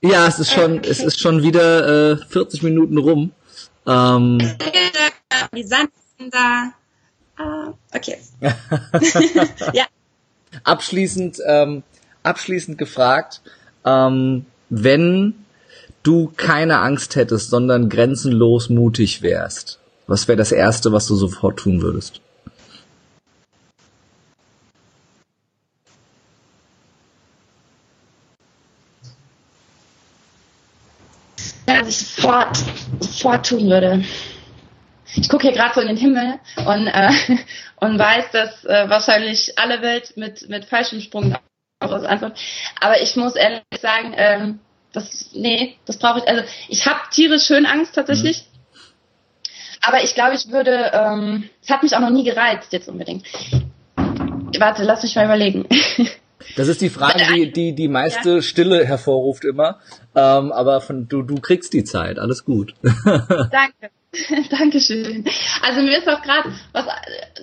ja 0.00 0.26
es 0.26 0.38
ist 0.38 0.52
schon 0.52 0.82
es 0.82 1.00
ist 1.00 1.20
schon 1.20 1.42
wieder 1.42 2.12
äh, 2.12 2.16
40 2.28 2.62
Minuten 2.62 2.98
rum 2.98 3.32
ähm, 3.86 4.38
die 5.54 5.62
Sand 5.62 5.90
da 6.30 6.72
Ah, 7.36 7.72
okay. 7.94 8.18
ja. 9.72 9.84
Abschließend, 10.64 11.38
ähm, 11.46 11.82
abschließend 12.22 12.78
gefragt, 12.78 13.42
ähm, 13.84 14.46
wenn 14.70 15.34
du 16.02 16.32
keine 16.36 16.80
Angst 16.80 17.16
hättest, 17.16 17.50
sondern 17.50 17.88
grenzenlos 17.88 18.68
mutig 18.68 19.22
wärst, 19.22 19.80
was 20.06 20.28
wäre 20.28 20.38
das 20.38 20.52
Erste, 20.52 20.92
was 20.92 21.06
du 21.06 21.16
sofort 21.16 21.58
tun 21.58 21.82
würdest? 21.82 22.20
was 31.86 31.88
ich 31.88 31.98
sofort, 31.98 32.64
sofort 33.00 33.46
tun 33.46 33.68
würde 33.68 34.04
ich 35.14 35.28
gucke 35.28 35.48
hier 35.48 35.56
gerade 35.56 35.74
so 35.74 35.80
in 35.80 35.88
den 35.88 35.96
Himmel 35.96 36.38
und, 36.64 36.86
äh, 36.86 37.10
und 37.80 37.98
weiß, 37.98 38.30
dass 38.32 38.64
äh, 38.64 38.88
wahrscheinlich 38.88 39.58
alle 39.58 39.82
Welt 39.82 40.16
mit, 40.16 40.48
mit 40.48 40.64
Fallschirmsprung 40.64 41.36
auch 41.80 41.92
aus 41.92 42.04
Antwort. 42.04 42.38
Aber 42.80 43.00
ich 43.00 43.16
muss 43.16 43.36
ehrlich 43.36 43.62
sagen, 43.80 44.14
ähm, 44.16 44.60
das, 44.92 45.30
nee, 45.34 45.76
das 45.84 45.98
brauche 45.98 46.20
ich, 46.20 46.28
also 46.28 46.42
ich 46.68 46.86
habe 46.86 47.00
tierisch 47.10 47.44
schön 47.44 47.66
Angst 47.66 47.94
tatsächlich. 47.94 48.38
Mhm. 48.38 48.56
Aber 49.82 50.02
ich 50.02 50.14
glaube, 50.14 50.34
ich 50.34 50.50
würde, 50.50 50.90
ähm, 50.92 51.48
es 51.62 51.70
hat 51.70 51.82
mich 51.82 51.94
auch 51.94 52.00
noch 52.00 52.10
nie 52.10 52.24
gereizt 52.24 52.72
jetzt 52.72 52.88
unbedingt. 52.88 53.24
Warte, 54.58 54.82
lass 54.82 55.02
mich 55.02 55.14
mal 55.14 55.24
überlegen. 55.24 55.66
Das 56.54 56.68
ist 56.68 56.80
die 56.80 56.90
Frage, 56.90 57.22
die 57.34 57.50
die, 57.50 57.74
die 57.74 57.88
meiste 57.88 58.36
ja. 58.36 58.42
Stille 58.42 58.84
hervorruft 58.84 59.44
immer. 59.44 59.80
Ähm, 60.14 60.52
aber 60.52 60.80
von, 60.80 61.08
du, 61.08 61.22
du 61.22 61.40
kriegst 61.40 61.72
die 61.72 61.82
Zeit, 61.82 62.18
alles 62.18 62.44
gut. 62.44 62.74
Danke. 62.82 63.90
Dankeschön. 64.50 65.24
Also 65.62 65.82
mir 65.82 65.98
ist 65.98 66.08
auch 66.08 66.22
gerade 66.22 66.52
was, 66.72 66.86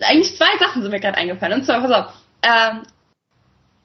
eigentlich 0.02 0.36
zwei 0.36 0.58
Sachen 0.60 0.82
sind 0.82 0.92
mir 0.92 1.00
gerade 1.00 1.18
eingefallen. 1.18 1.60
Und 1.60 1.66
zwar, 1.66 1.82
pass 1.82 1.92
auf, 1.92 2.14
ähm, 2.44 2.84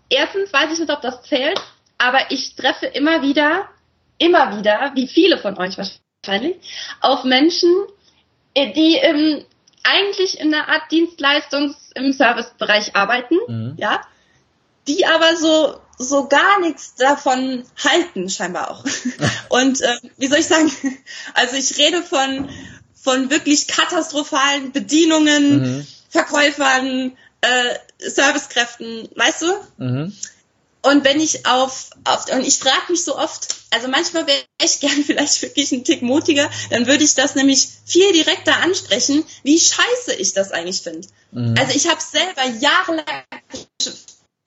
erstens 0.09 0.53
weiß 0.53 0.73
ich 0.73 0.79
nicht, 0.79 0.93
ob 0.93 1.03
das 1.03 1.23
zählt, 1.23 1.61
aber 1.99 2.31
ich 2.31 2.55
treffe 2.55 2.87
immer 2.87 3.23
wieder, 3.23 3.69
immer 4.19 4.59
wieder, 4.59 4.93
wie 4.95 5.09
viele 5.09 5.39
von 5.39 5.59
euch 5.59 5.77
wahrscheinlich, 5.79 6.57
auf 7.01 7.25
Menschen, 7.25 7.71
äh, 8.55 8.73
die 8.73 8.97
im, 8.97 9.45
eigentlich 9.85 10.41
in 10.41 10.53
einer 10.53 10.69
Art 10.69 10.91
Dienstleistungs- 10.91 11.95
im 11.95 12.13
Servicebereich 12.13 12.95
arbeiten, 12.95 13.37
mhm. 13.47 13.75
ja, 13.77 14.01
die 14.87 15.07
aber 15.07 15.37
so 15.37 15.81
so 15.99 16.29
gar 16.29 16.61
nichts 16.61 16.95
davon 16.95 17.65
halten, 17.77 18.31
scheinbar 18.31 18.71
auch. 18.71 18.85
Und 19.49 19.81
äh, 19.81 19.97
wie 20.17 20.29
soll 20.29 20.39
ich 20.39 20.47
sagen? 20.47 20.71
Also 21.35 21.57
ich 21.57 21.77
rede 21.77 22.03
von 22.03 22.49
von 23.03 23.31
wirklich 23.31 23.67
katastrophalen 23.69 24.73
Bedienungen, 24.73 25.77
mhm. 25.79 25.87
Verkäufern, 26.11 27.17
äh, 27.41 27.75
Servicekräften, 27.99 29.09
weißt 29.15 29.43
du? 29.43 29.55
Mhm. 29.79 30.17
Und 30.83 31.05
wenn 31.05 31.21
ich 31.21 31.45
auf, 31.47 31.91
auf 32.05 32.31
und 32.33 32.47
ich 32.47 32.59
frage 32.59 32.91
mich 32.93 33.05
so 33.05 33.19
oft, 33.19 33.49
also 33.71 33.89
manchmal 33.89 34.27
wäre 34.27 34.39
ich 34.63 34.81
gern 34.81 35.05
vielleicht 35.07 35.43
wirklich 35.43 35.73
ein 35.73 35.85
Tick 35.85 36.03
mutiger, 36.03 36.51
dann 36.71 36.87
würde 36.87 37.05
ich 37.05 37.15
das 37.15 37.35
nämlich 37.35 37.69
viel 37.85 38.13
direkter 38.13 38.57
ansprechen, 38.59 39.25
wie 39.43 39.59
scheiße 39.59 40.15
ich 40.19 40.33
das 40.33 40.53
eigentlich 40.53 40.83
finde. 40.83 41.09
Mhm. 41.33 41.55
Also 41.59 41.75
ich 41.75 41.89
habe 41.89 42.01
selber 42.01 42.45
jahrelang 42.61 43.05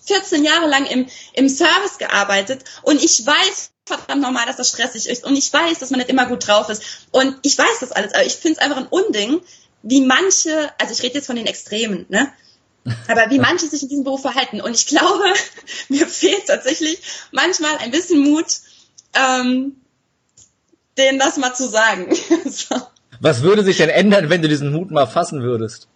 14 0.05 0.43
Jahre 0.43 0.67
lang 0.67 0.85
im, 0.87 1.07
im 1.33 1.49
Service 1.49 1.97
gearbeitet 1.97 2.63
und 2.81 3.03
ich 3.03 3.25
weiß 3.25 3.71
verdammt 3.99 4.21
normal, 4.21 4.45
dass 4.45 4.57
das 4.57 4.69
stressig 4.69 5.07
ist 5.07 5.23
und 5.23 5.35
ich 5.35 5.51
weiß, 5.51 5.79
dass 5.79 5.89
man 5.89 5.99
nicht 5.99 6.09
immer 6.09 6.25
gut 6.25 6.47
drauf 6.47 6.69
ist 6.69 6.83
und 7.11 7.37
ich 7.41 7.57
weiß 7.57 7.79
das 7.79 7.91
alles, 7.91 8.13
aber 8.13 8.25
ich 8.25 8.33
finde 8.33 8.59
es 8.59 8.65
einfach 8.65 8.77
ein 8.77 8.87
Unding, 8.87 9.41
wie 9.83 10.01
manche, 10.01 10.71
also 10.77 10.93
ich 10.93 11.03
rede 11.03 11.15
jetzt 11.15 11.27
von 11.27 11.35
den 11.35 11.47
Extremen, 11.47 12.05
ne? 12.09 12.31
Aber 13.07 13.29
wie 13.29 13.39
manche 13.39 13.67
sich 13.67 13.83
in 13.83 13.89
diesem 13.89 14.03
Beruf 14.03 14.21
verhalten. 14.21 14.59
Und 14.59 14.75
ich 14.75 14.87
glaube, 14.87 15.23
mir 15.89 16.07
fehlt 16.07 16.47
tatsächlich 16.47 16.99
manchmal 17.31 17.77
ein 17.77 17.91
bisschen 17.91 18.21
Mut, 18.21 18.47
ähm, 19.13 19.75
denen 20.97 21.19
das 21.19 21.37
mal 21.37 21.53
zu 21.53 21.69
sagen. 21.69 22.15
so. 22.45 22.75
Was 23.19 23.43
würde 23.43 23.63
sich 23.63 23.77
denn 23.77 23.89
ändern, 23.89 24.29
wenn 24.29 24.41
du 24.41 24.47
diesen 24.47 24.71
Mut 24.71 24.89
mal 24.89 25.05
fassen 25.05 25.43
würdest? 25.43 25.87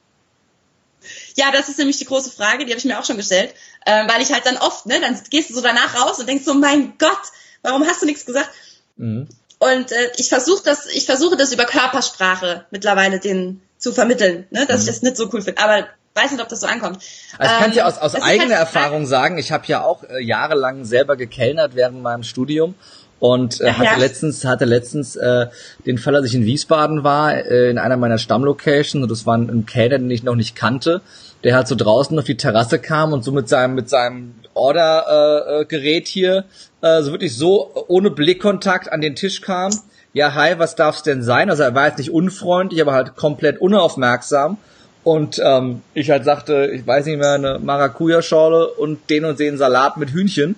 Ja, 1.35 1.51
das 1.51 1.69
ist 1.69 1.79
nämlich 1.79 1.97
die 1.97 2.05
große 2.05 2.31
Frage, 2.31 2.65
die 2.65 2.71
habe 2.71 2.79
ich 2.79 2.85
mir 2.85 2.99
auch 2.99 3.05
schon 3.05 3.17
gestellt, 3.17 3.53
äh, 3.85 4.07
weil 4.07 4.21
ich 4.21 4.31
halt 4.31 4.45
dann 4.45 4.57
oft, 4.57 4.85
ne, 4.85 4.99
dann 5.01 5.19
gehst 5.29 5.49
du 5.49 5.53
so 5.53 5.61
danach 5.61 5.99
raus 5.99 6.19
und 6.19 6.27
denkst 6.27 6.45
so, 6.45 6.53
mein 6.53 6.97
Gott, 6.97 7.21
warum 7.65 7.85
hast 7.85 8.01
du 8.01 8.05
nichts 8.05 8.25
gesagt? 8.25 8.49
Mhm. 8.97 9.27
Und 9.59 9.91
äh, 9.91 10.11
ich 10.17 10.29
versuche 10.29 10.63
das, 10.63 10.87
ich 10.87 11.05
versuche 11.05 11.37
das 11.37 11.53
über 11.53 11.65
Körpersprache 11.65 12.65
mittlerweile 12.71 13.19
den 13.19 13.61
zu 13.77 13.91
vermitteln, 13.91 14.45
ne, 14.51 14.65
dass 14.65 14.81
mhm. 14.81 14.81
ich 14.81 14.87
das 14.87 15.01
nicht 15.01 15.17
so 15.17 15.29
cool 15.33 15.41
finde. 15.41 15.61
Aber 15.61 15.85
weiß 16.13 16.31
nicht, 16.31 16.41
ob 16.41 16.49
das 16.49 16.61
so 16.61 16.67
ankommt. 16.67 16.99
Also 17.37 17.53
ich 17.53 17.59
kann 17.59 17.71
dir 17.71 17.81
ähm, 17.81 17.87
aus, 17.87 17.97
aus 17.97 18.15
eigener 18.15 18.57
halt 18.57 18.59
Erfahrung 18.59 19.05
sagen, 19.05 19.37
ich 19.37 19.51
habe 19.51 19.65
ja 19.67 19.83
auch 19.83 20.03
äh, 20.03 20.23
jahrelang 20.23 20.85
selber 20.85 21.17
gekellnert 21.17 21.75
während 21.75 22.01
meinem 22.01 22.23
Studium 22.23 22.75
und 23.19 23.59
äh, 23.61 23.71
hatte 23.71 23.83
ja. 23.85 23.97
letztens 23.97 24.45
hatte 24.45 24.65
letztens 24.65 25.15
äh, 25.15 25.47
den 25.85 25.97
Fall, 25.97 26.15
als 26.15 26.27
ich 26.27 26.35
in 26.35 26.45
Wiesbaden 26.45 27.03
war, 27.03 27.33
äh, 27.33 27.69
in 27.69 27.77
einer 27.77 27.97
meiner 27.97 28.17
Stammlocations 28.17 29.03
und 29.03 29.09
das 29.09 29.25
war 29.25 29.37
ein 29.37 29.65
Kellner, 29.65 29.99
den 29.99 30.11
ich 30.11 30.23
noch 30.23 30.35
nicht 30.35 30.55
kannte 30.55 31.01
der 31.45 31.55
halt 31.55 31.67
so 31.67 31.75
draußen 31.75 32.17
auf 32.17 32.25
die 32.25 32.37
Terrasse 32.37 32.79
kam 32.79 33.13
und 33.13 33.23
so 33.23 33.31
mit 33.31 33.47
seinem 33.47 33.75
mit 33.75 33.87
seinem 33.87 34.33
Order-Gerät 34.55 36.07
äh, 36.07 36.11
hier 36.11 36.45
äh, 36.85 37.01
so 37.01 37.11
wirklich 37.11 37.35
so 37.35 37.85
ohne 37.87 38.11
Blickkontakt 38.11 38.91
an 38.91 39.01
den 39.01 39.15
Tisch 39.15 39.41
kam. 39.41 39.73
Ja, 40.13 40.35
hi, 40.35 40.53
was 40.59 40.75
darf's 40.75 41.01
denn 41.01 41.23
sein? 41.23 41.49
Also 41.49 41.63
er 41.63 41.73
war 41.73 41.87
jetzt 41.87 41.97
nicht 41.97 42.11
unfreundlich, 42.11 42.79
aber 42.79 42.93
halt 42.93 43.15
komplett 43.15 43.59
unaufmerksam. 43.59 44.57
Und 45.03 45.41
ähm, 45.43 45.81
ich 45.93 46.09
halt 46.11 46.25
sagte, 46.25 46.69
ich 46.73 46.85
weiß 46.85 47.07
nicht 47.07 47.17
mehr, 47.17 47.33
eine 47.33 47.59
Maracuja-Schorle 47.59 48.67
und 48.67 49.09
den 49.09 49.25
und 49.25 49.39
den 49.39 49.57
Salat 49.57 49.97
mit 49.97 50.11
Hühnchen. 50.11 50.55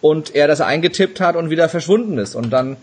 Und 0.00 0.34
er 0.34 0.46
das 0.46 0.60
eingetippt 0.60 1.20
hat 1.20 1.36
und 1.36 1.50
wieder 1.50 1.68
verschwunden 1.68 2.18
ist. 2.18 2.34
Und 2.34 2.50
dann 2.50 2.76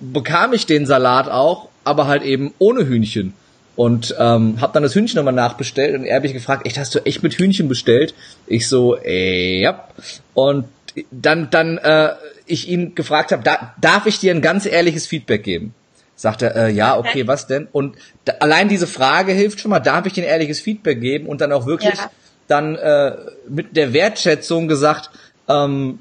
bekam 0.00 0.52
ich 0.52 0.66
den 0.66 0.86
Salat 0.86 1.28
auch, 1.28 1.68
aber 1.84 2.06
halt 2.06 2.22
eben 2.22 2.54
ohne 2.58 2.86
Hühnchen. 2.86 3.34
Und 3.76 4.14
ähm, 4.18 4.60
habe 4.60 4.74
dann 4.74 4.82
das 4.82 4.94
Hühnchen 4.94 5.16
nochmal 5.16 5.32
nachbestellt 5.32 5.94
und 5.94 6.04
er 6.04 6.16
hat 6.16 6.22
mich 6.22 6.34
gefragt, 6.34 6.66
echt, 6.66 6.78
hast 6.78 6.94
du 6.94 6.98
echt 7.06 7.22
mit 7.22 7.34
Hühnchen 7.34 7.68
bestellt? 7.68 8.14
Ich 8.46 8.68
so, 8.68 8.96
äh, 8.98 9.60
ja. 9.60 9.88
Und 10.34 10.66
dann, 11.10 11.48
dann 11.50 11.78
äh, 11.78 12.10
ich 12.52 12.68
ihn 12.68 12.94
gefragt 12.94 13.32
habe, 13.32 13.42
da, 13.42 13.74
darf 13.80 14.06
ich 14.06 14.18
dir 14.18 14.34
ein 14.34 14.42
ganz 14.42 14.66
ehrliches 14.66 15.06
Feedback 15.06 15.42
geben? 15.42 15.74
Sagt 16.14 16.42
er, 16.42 16.54
äh, 16.54 16.70
ja, 16.70 16.96
okay, 16.96 17.26
was 17.26 17.46
denn? 17.46 17.66
Und 17.72 17.96
da, 18.24 18.34
allein 18.40 18.68
diese 18.68 18.86
Frage 18.86 19.32
hilft 19.32 19.60
schon 19.60 19.70
mal, 19.70 19.80
darf 19.80 20.06
ich 20.06 20.12
dir 20.12 20.24
ein 20.24 20.28
ehrliches 20.28 20.60
Feedback 20.60 21.00
geben? 21.00 21.26
Und 21.26 21.40
dann 21.40 21.52
auch 21.52 21.66
wirklich 21.66 21.94
ja. 21.94 22.10
dann 22.48 22.76
äh, 22.76 23.16
mit 23.48 23.76
der 23.76 23.92
Wertschätzung 23.92 24.68
gesagt, 24.68 25.10
ähm, 25.48 25.98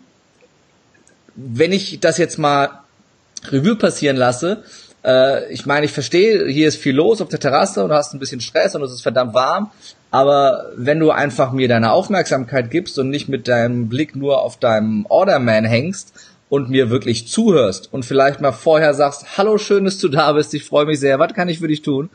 wenn 1.35 1.71
ich 1.71 1.99
das 1.99 2.17
jetzt 2.17 2.37
mal 2.37 2.81
Revue 3.49 3.77
passieren 3.77 4.17
lasse, 4.17 4.63
äh, 5.03 5.51
ich 5.51 5.65
meine, 5.65 5.85
ich 5.85 5.91
verstehe, 5.91 6.47
hier 6.47 6.67
ist 6.67 6.77
viel 6.77 6.95
los 6.95 7.21
auf 7.21 7.29
der 7.29 7.39
Terrasse 7.39 7.83
und 7.83 7.89
du 7.89 7.95
hast 7.95 8.13
ein 8.13 8.19
bisschen 8.19 8.41
Stress 8.41 8.75
und 8.75 8.83
es 8.83 8.91
ist 8.91 9.01
verdammt 9.01 9.33
warm. 9.33 9.71
Aber 10.11 10.71
wenn 10.75 10.99
du 10.99 11.11
einfach 11.11 11.53
mir 11.53 11.69
deine 11.69 11.93
Aufmerksamkeit 11.93 12.69
gibst 12.69 12.99
und 12.99 13.09
nicht 13.09 13.29
mit 13.29 13.47
deinem 13.47 13.87
Blick 13.87 14.15
nur 14.15 14.41
auf 14.41 14.57
deinem 14.57 15.05
Orderman 15.07 15.63
hängst 15.63 16.13
und 16.51 16.69
mir 16.69 16.89
wirklich 16.89 17.29
zuhörst 17.29 17.87
und 17.93 18.03
vielleicht 18.03 18.41
mal 18.41 18.51
vorher 18.51 18.93
sagst, 18.93 19.37
hallo, 19.37 19.57
schön, 19.57 19.85
dass 19.85 19.99
du 19.99 20.09
da 20.09 20.33
bist, 20.33 20.53
ich 20.53 20.65
freue 20.65 20.85
mich 20.85 20.99
sehr, 20.99 21.17
was 21.17 21.33
kann 21.33 21.47
ich 21.47 21.59
für 21.59 21.69
dich 21.69 21.81
tun? 21.81 22.09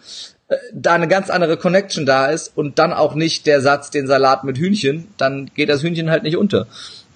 Äh, 0.48 0.56
da 0.74 0.92
eine 0.92 1.08
ganz 1.08 1.30
andere 1.30 1.56
Connection 1.56 2.04
da 2.04 2.26
ist 2.26 2.52
und 2.54 2.78
dann 2.78 2.92
auch 2.92 3.14
nicht 3.14 3.46
der 3.46 3.62
Satz, 3.62 3.88
den 3.88 4.06
Salat 4.06 4.44
mit 4.44 4.58
Hühnchen, 4.58 5.08
dann 5.16 5.50
geht 5.54 5.70
das 5.70 5.82
Hühnchen 5.82 6.10
halt 6.10 6.22
nicht 6.22 6.36
unter. 6.36 6.66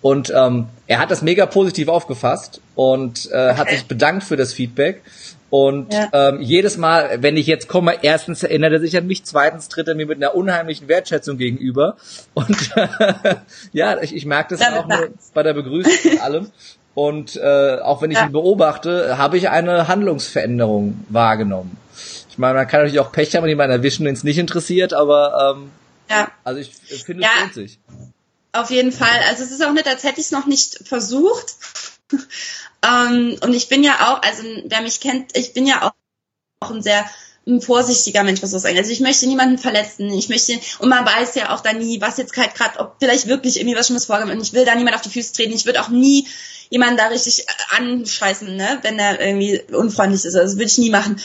Und 0.01 0.33
ähm, 0.35 0.69
er 0.87 0.99
hat 0.99 1.11
das 1.11 1.21
mega 1.21 1.45
positiv 1.45 1.89
aufgefasst 1.89 2.63
und 2.75 3.27
äh, 3.27 3.51
okay. 3.51 3.55
hat 3.55 3.69
sich 3.69 3.85
bedankt 3.85 4.25
für 4.25 4.39
das 4.39 4.55
Feedback 4.55 5.03
und 5.51 5.93
ja. 5.93 6.09
ähm, 6.13 6.41
jedes 6.41 6.79
Mal, 6.79 7.23
wenn 7.23 7.37
ich 7.37 7.49
jetzt 7.49 7.67
komme, 7.67 7.97
erstens 8.03 8.45
erinnert 8.45 8.73
er 8.73 8.81
sich 8.81 8.97
an 8.97 9.09
mich, 9.09 9.25
zweitens 9.25 9.69
tritt 9.69 9.89
er 9.89 9.97
mir 9.97 10.07
mit 10.07 10.17
einer 10.17 10.37
unheimlichen 10.37 10.87
Wertschätzung 10.87 11.39
gegenüber. 11.39 11.97
Und 12.35 12.71
ja, 13.73 14.01
ich, 14.01 14.15
ich 14.15 14.25
merke 14.27 14.55
das 14.55 14.61
Damit 14.61 14.85
auch 14.85 14.87
nur 14.87 15.09
bei 15.35 15.43
der 15.43 15.55
Begrüßung 15.55 16.13
und 16.13 16.23
allem. 16.23 16.51
Und 16.95 17.37
äh, 17.37 17.79
auch 17.79 18.03
wenn 18.03 18.11
ich 18.11 18.19
ja. 18.19 18.27
ihn 18.27 18.33
beobachte, 18.33 19.17
habe 19.17 19.39
ich 19.39 19.49
eine 19.49 19.89
Handlungsveränderung 19.89 21.05
wahrgenommen. 21.09 21.77
Ich 22.29 22.39
meine, 22.39 22.55
man 22.55 22.67
kann 22.67 22.81
natürlich 22.81 23.01
auch 23.01 23.13
Pech 23.13 23.35
haben 23.35 23.45
und 23.45 23.49
jemanden 23.49 23.73
erwischen, 23.73 24.05
den 24.05 24.15
es 24.15 24.25
nicht 24.25 24.39
interessiert, 24.39 24.93
aber 24.93 25.55
ähm, 25.57 25.71
ja. 26.09 26.31
also 26.45 26.61
ich 26.61 27.05
finde, 27.05 27.25
es 27.25 27.41
lohnt 27.41 27.55
sich. 27.55 27.79
Auf 28.53 28.71
jeden 28.71 28.93
Fall. 28.93 29.21
Also 29.29 29.45
es 29.45 29.53
ist 29.53 29.65
auch 29.65 29.73
nicht, 29.73 29.87
als 29.87 30.03
hätte 30.03 30.21
ich 30.21 30.27
es 30.27 30.33
noch 30.33 30.47
nicht 30.47 30.81
versucht. 30.87 31.55
Ähm, 32.83 33.37
und 33.43 33.53
ich 33.53 33.69
bin 33.69 33.85
ja 33.85 33.93
auch, 34.09 34.23
also 34.23 34.43
wer 34.65 34.81
mich 34.81 35.01
kennt, 35.01 35.37
ich 35.37 35.53
bin 35.53 35.67
ja 35.67 35.83
auch, 35.83 35.93
auch 36.61 36.71
ein 36.71 36.81
sehr 36.81 37.05
ein 37.47 37.61
vorsichtiger 37.61 38.23
Mensch, 38.23 38.43
was 38.43 38.53
das 38.53 38.65
angeht. 38.65 38.81
Also 38.81 38.93
ich 38.93 39.01
möchte 39.01 39.27
niemanden 39.27 39.59
verletzen. 39.59 40.11
Ich 40.13 40.29
möchte, 40.29 40.59
und 40.79 40.89
man 40.89 41.05
weiß 41.05 41.35
ja 41.35 41.55
auch 41.55 41.61
da 41.61 41.73
nie, 41.73 42.01
was 42.01 42.19
jetzt 42.19 42.37
halt 42.37 42.55
gerade, 42.55 42.79
ob 42.79 42.97
vielleicht 43.01 43.27
wirklich 43.27 43.59
irgendwie 43.59 43.77
was 43.77 43.87
Schlimmes 43.87 44.07
vorkommt. 44.07 44.33
Und 44.33 44.43
ich 44.43 44.53
will 44.53 44.65
da 44.65 44.75
niemand 44.75 44.97
auf 44.97 45.03
die 45.03 45.11
Füße 45.11 45.33
treten. 45.33 45.53
Ich 45.53 45.67
würde 45.67 45.83
auch 45.83 45.89
nie 45.89 46.29
jemanden 46.71 46.97
da 46.97 47.09
richtig 47.09 47.47
anscheißen, 47.77 48.57
ne, 48.57 48.79
wenn 48.83 48.99
er 48.99 49.21
irgendwie 49.21 49.61
unfreundlich 49.73 50.25
ist. 50.25 50.35
Also 50.35 50.47
das 50.47 50.55
würde 50.55 50.67
ich 50.67 50.79
nie 50.79 50.91
machen. 50.91 51.21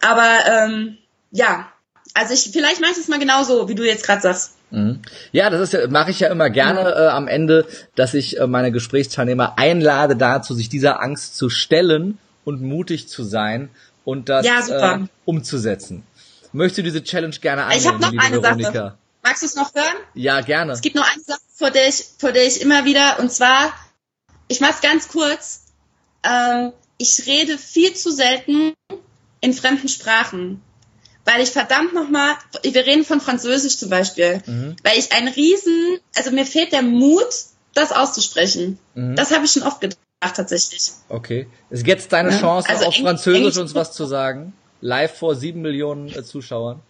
Aber 0.00 0.28
ähm, 0.46 0.98
ja, 1.30 1.68
also 2.12 2.34
ich, 2.34 2.50
vielleicht 2.52 2.80
mache 2.80 2.92
ich 2.92 2.98
es 2.98 3.08
mal 3.08 3.18
genauso, 3.18 3.68
wie 3.68 3.74
du 3.74 3.84
jetzt 3.84 4.04
gerade 4.04 4.20
sagst. 4.20 4.52
Mhm. 4.70 5.00
Ja, 5.32 5.48
das 5.50 5.60
ist 5.60 5.72
ja, 5.72 5.86
mache 5.88 6.10
ich 6.10 6.20
ja 6.20 6.28
immer 6.28 6.50
gerne 6.50 6.80
äh, 6.90 7.06
am 7.06 7.28
Ende, 7.28 7.66
dass 7.94 8.12
ich 8.12 8.38
äh, 8.38 8.46
meine 8.46 8.72
Gesprächsteilnehmer 8.72 9.54
einlade 9.56 10.16
dazu, 10.16 10.54
sich 10.54 10.68
dieser 10.68 11.00
Angst 11.00 11.36
zu 11.36 11.48
stellen 11.48 12.18
und 12.44 12.60
mutig 12.60 13.08
zu 13.08 13.22
sein 13.24 13.70
und 14.04 14.28
das 14.28 14.44
ja, 14.46 14.96
äh, 14.96 14.98
umzusetzen. 15.24 16.04
Möchtest 16.52 16.78
du 16.78 16.82
diese 16.82 17.02
Challenge 17.02 17.34
gerne 17.36 17.64
annehmen, 17.64 17.80
Ich 17.80 17.86
habe 17.88 18.00
noch 18.00 18.12
eine 18.16 18.42
Veronika? 18.42 18.72
Sache. 18.72 18.98
Magst 19.22 19.42
du 19.42 19.46
es 19.46 19.56
noch 19.56 19.74
hören? 19.74 19.96
Ja, 20.14 20.40
gerne. 20.42 20.72
Es 20.72 20.82
gibt 20.82 20.96
noch 20.96 21.10
eine 21.10 21.22
Sache, 21.22 21.40
vor 21.54 21.70
der 21.70 21.88
ich, 21.88 22.04
vor 22.18 22.32
der 22.32 22.46
ich 22.46 22.60
immer 22.60 22.84
wieder, 22.84 23.18
und 23.20 23.32
zwar, 23.32 23.72
ich 24.54 24.60
mach's 24.60 24.80
ganz 24.80 25.08
kurz. 25.08 25.66
Ähm, 26.22 26.72
ich 26.96 27.26
rede 27.26 27.58
viel 27.58 27.94
zu 27.94 28.10
selten 28.10 28.74
in 29.40 29.52
fremden 29.52 29.88
Sprachen 29.88 30.62
weil 31.24 31.42
ich 31.42 31.50
verdammt 31.50 31.94
nochmal, 31.94 32.34
wir 32.62 32.86
reden 32.86 33.04
von 33.04 33.20
Französisch 33.20 33.78
zum 33.78 33.90
Beispiel, 33.90 34.42
mhm. 34.46 34.76
weil 34.82 34.98
ich 34.98 35.12
einen 35.12 35.28
riesen, 35.28 35.98
also 36.16 36.30
mir 36.30 36.44
fehlt 36.44 36.72
der 36.72 36.82
Mut, 36.82 37.26
das 37.74 37.92
auszusprechen. 37.92 38.78
Mhm. 38.94 39.16
Das 39.16 39.32
habe 39.32 39.44
ich 39.44 39.52
schon 39.52 39.62
oft 39.62 39.80
gedacht 39.80 39.98
tatsächlich. 40.20 40.92
Okay. 41.08 41.46
Ist 41.70 41.86
jetzt 41.86 42.12
deine 42.12 42.30
ja. 42.30 42.40
Chance, 42.40 42.68
also 42.68 42.86
auf 42.86 42.94
Französisch 42.94 43.56
uns 43.56 43.74
was 43.74 43.92
zu 43.92 44.04
sagen? 44.04 44.52
Live 44.80 45.18
vor 45.18 45.34
sieben 45.34 45.62
Millionen 45.62 46.08
äh, 46.08 46.22
Zuschauern. 46.22 46.80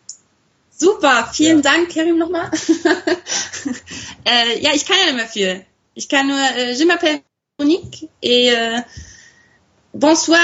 Super, 0.77 1.31
vielen 1.33 1.63
ja. 1.63 1.71
Dank, 1.71 1.95
Karim, 1.95 2.19
nochmal. 2.19 2.51
äh, 4.25 4.61
ja, 4.61 4.71
ich 4.75 4.85
kann 4.85 4.97
ja 4.99 5.05
nicht 5.07 5.17
mehr 5.17 5.29
viel. 5.29 5.65
Ich 5.95 6.09
kann 6.09 6.27
nur, 6.27 6.37
äh, 6.37 6.73
je 6.73 6.85
m'appelle 6.85 7.21
Monique 7.59 8.09
et 8.23 8.51
euh, 8.51 8.81
bonsoir, 9.93 10.39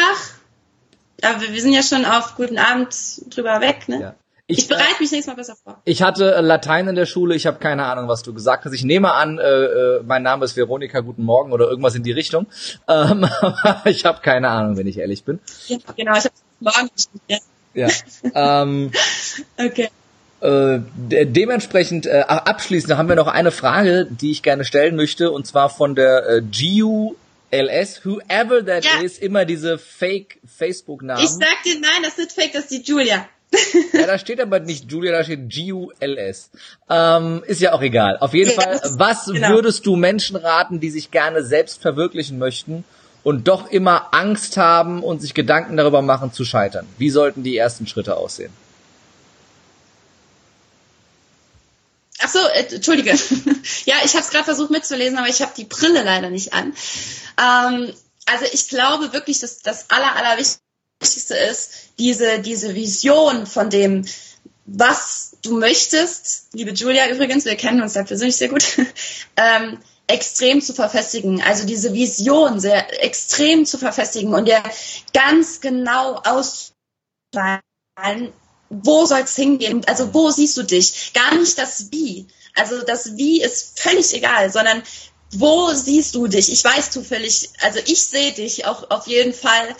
Aber 1.22 1.40
wir 1.40 1.60
sind 1.60 1.72
ja 1.72 1.82
schon 1.82 2.04
auf 2.04 2.36
guten 2.36 2.58
Abend 2.58 2.94
drüber 3.34 3.60
weg, 3.60 3.88
ne? 3.88 4.00
Ja. 4.00 4.14
Ich, 4.46 4.58
ich 4.58 4.68
bereite 4.68 4.96
mich 4.98 5.12
nächstes 5.12 5.28
Mal 5.28 5.36
besser 5.36 5.54
vor. 5.62 5.80
Ich 5.84 6.02
hatte 6.02 6.34
äh, 6.34 6.40
Latein 6.40 6.88
in 6.88 6.96
der 6.96 7.06
Schule, 7.06 7.36
ich 7.36 7.46
habe 7.46 7.58
keine 7.58 7.84
Ahnung, 7.84 8.08
was 8.08 8.22
du 8.22 8.34
gesagt 8.34 8.64
hast. 8.64 8.72
Ich 8.72 8.82
nehme 8.82 9.12
an, 9.12 9.38
äh, 9.38 9.42
äh, 9.42 10.02
mein 10.02 10.24
Name 10.24 10.44
ist 10.44 10.56
Veronika, 10.56 11.00
guten 11.00 11.22
Morgen 11.22 11.52
oder 11.52 11.68
irgendwas 11.68 11.94
in 11.94 12.02
die 12.02 12.10
Richtung. 12.10 12.46
Ähm, 12.88 13.28
ich 13.84 14.04
habe 14.04 14.20
keine 14.22 14.48
Ahnung, 14.48 14.76
wenn 14.76 14.88
ich 14.88 14.98
ehrlich 14.98 15.24
bin. 15.24 15.38
Ja, 15.68 15.78
genau, 15.96 16.16
ich 16.16 16.24
habe 16.24 16.34
morgen 16.58 16.90
ja. 17.28 17.38
ja. 17.74 17.88
ähm, 18.34 18.90
okay. 19.56 19.90
Äh, 20.40 20.80
de 20.94 21.26
dementsprechend 21.26 22.06
äh, 22.06 22.24
abschließend 22.26 22.96
haben 22.96 23.08
wir 23.08 23.16
noch 23.16 23.26
eine 23.26 23.50
Frage, 23.50 24.06
die 24.10 24.30
ich 24.30 24.42
gerne 24.42 24.64
stellen 24.64 24.96
möchte, 24.96 25.30
und 25.30 25.46
zwar 25.46 25.68
von 25.68 25.94
der 25.94 26.26
äh, 26.28 26.42
GU 26.42 27.14
LS, 27.50 28.04
whoever 28.04 28.64
that 28.64 28.84
ja. 28.84 29.02
is, 29.02 29.18
immer 29.18 29.44
diese 29.44 29.76
Fake 29.76 30.38
Facebook-Namen. 30.46 31.22
Ich 31.22 31.30
sag 31.30 31.62
dir, 31.64 31.74
nein, 31.80 32.02
das 32.02 32.18
ist 32.18 32.32
Fake, 32.32 32.52
das 32.52 32.64
ist 32.64 32.70
die 32.70 32.90
Julia. 32.90 33.26
ja, 33.92 34.06
da 34.06 34.18
steht 34.18 34.40
aber 34.40 34.60
nicht 34.60 34.90
Julia, 34.90 35.12
da 35.12 35.24
steht 35.24 35.48
G-U-L-S. 35.48 36.50
Ähm, 36.88 37.42
ist 37.46 37.60
ja 37.60 37.72
auch 37.72 37.82
egal. 37.82 38.16
Auf 38.18 38.32
jeden 38.32 38.50
ja, 38.50 38.60
Fall, 38.60 38.80
was 38.96 39.26
genau. 39.26 39.48
würdest 39.50 39.84
du 39.84 39.96
Menschen 39.96 40.36
raten, 40.36 40.78
die 40.78 40.90
sich 40.90 41.10
gerne 41.10 41.42
selbst 41.42 41.82
verwirklichen 41.82 42.38
möchten 42.38 42.84
und 43.24 43.48
doch 43.48 43.70
immer 43.70 44.14
Angst 44.14 44.56
haben 44.56 45.02
und 45.02 45.20
sich 45.20 45.34
Gedanken 45.34 45.76
darüber 45.76 46.00
machen 46.00 46.32
zu 46.32 46.44
scheitern? 46.44 46.86
Wie 46.98 47.10
sollten 47.10 47.42
die 47.42 47.56
ersten 47.56 47.88
Schritte 47.88 48.16
aussehen? 48.16 48.52
Ach 52.22 52.28
so, 52.28 52.38
äh, 52.38 52.74
entschuldige. 52.74 53.10
ja, 53.84 53.96
ich 54.04 54.14
habe 54.14 54.24
es 54.24 54.30
gerade 54.30 54.44
versucht 54.44 54.70
mitzulesen, 54.70 55.18
aber 55.18 55.28
ich 55.28 55.42
habe 55.42 55.52
die 55.56 55.64
Brille 55.64 56.02
leider 56.02 56.30
nicht 56.30 56.52
an. 56.52 56.74
Ähm, 57.38 57.94
also 58.26 58.44
ich 58.52 58.68
glaube 58.68 59.12
wirklich, 59.12 59.40
dass 59.40 59.60
das 59.60 59.90
aller, 59.90 60.14
allerwichtigste 60.16 60.60
Wichtigste 61.00 61.34
ist, 61.34 61.92
diese, 61.98 62.40
diese 62.40 62.74
Vision 62.74 63.46
von 63.46 63.70
dem, 63.70 64.04
was 64.66 65.36
du 65.42 65.58
möchtest, 65.58 66.48
liebe 66.52 66.72
Julia 66.72 67.08
übrigens, 67.08 67.46
wir 67.46 67.56
kennen 67.56 67.80
uns 67.80 67.94
da 67.94 68.04
persönlich 68.04 68.36
sehr 68.36 68.50
gut, 68.50 68.64
ähm, 69.36 69.78
extrem 70.06 70.60
zu 70.60 70.74
verfestigen. 70.74 71.40
Also 71.40 71.66
diese 71.66 71.94
Vision 71.94 72.60
sehr 72.60 73.02
extrem 73.02 73.64
zu 73.64 73.78
verfestigen 73.78 74.34
und 74.34 74.46
dir 74.46 74.62
ganz 75.14 75.62
genau 75.62 76.16
auszuwählen, 76.16 77.62
wo 78.70 79.04
soll 79.04 79.20
es 79.20 79.36
hingehen? 79.36 79.84
Also 79.86 80.14
wo 80.14 80.30
siehst 80.30 80.56
du 80.56 80.62
dich? 80.62 81.12
Gar 81.12 81.34
nicht 81.34 81.58
das 81.58 81.90
Wie. 81.90 82.26
Also 82.54 82.82
das 82.82 83.16
Wie 83.16 83.42
ist 83.42 83.78
völlig 83.80 84.14
egal, 84.14 84.50
sondern 84.50 84.82
wo 85.32 85.72
siehst 85.72 86.14
du 86.14 86.26
dich? 86.26 86.50
Ich 86.52 86.64
weiß 86.64 86.90
zufällig, 86.90 87.50
also 87.62 87.80
ich 87.84 88.02
sehe 88.02 88.32
dich 88.32 88.66
auch 88.66 88.90
auf 88.90 89.06
jeden 89.06 89.34
Fall 89.34 89.76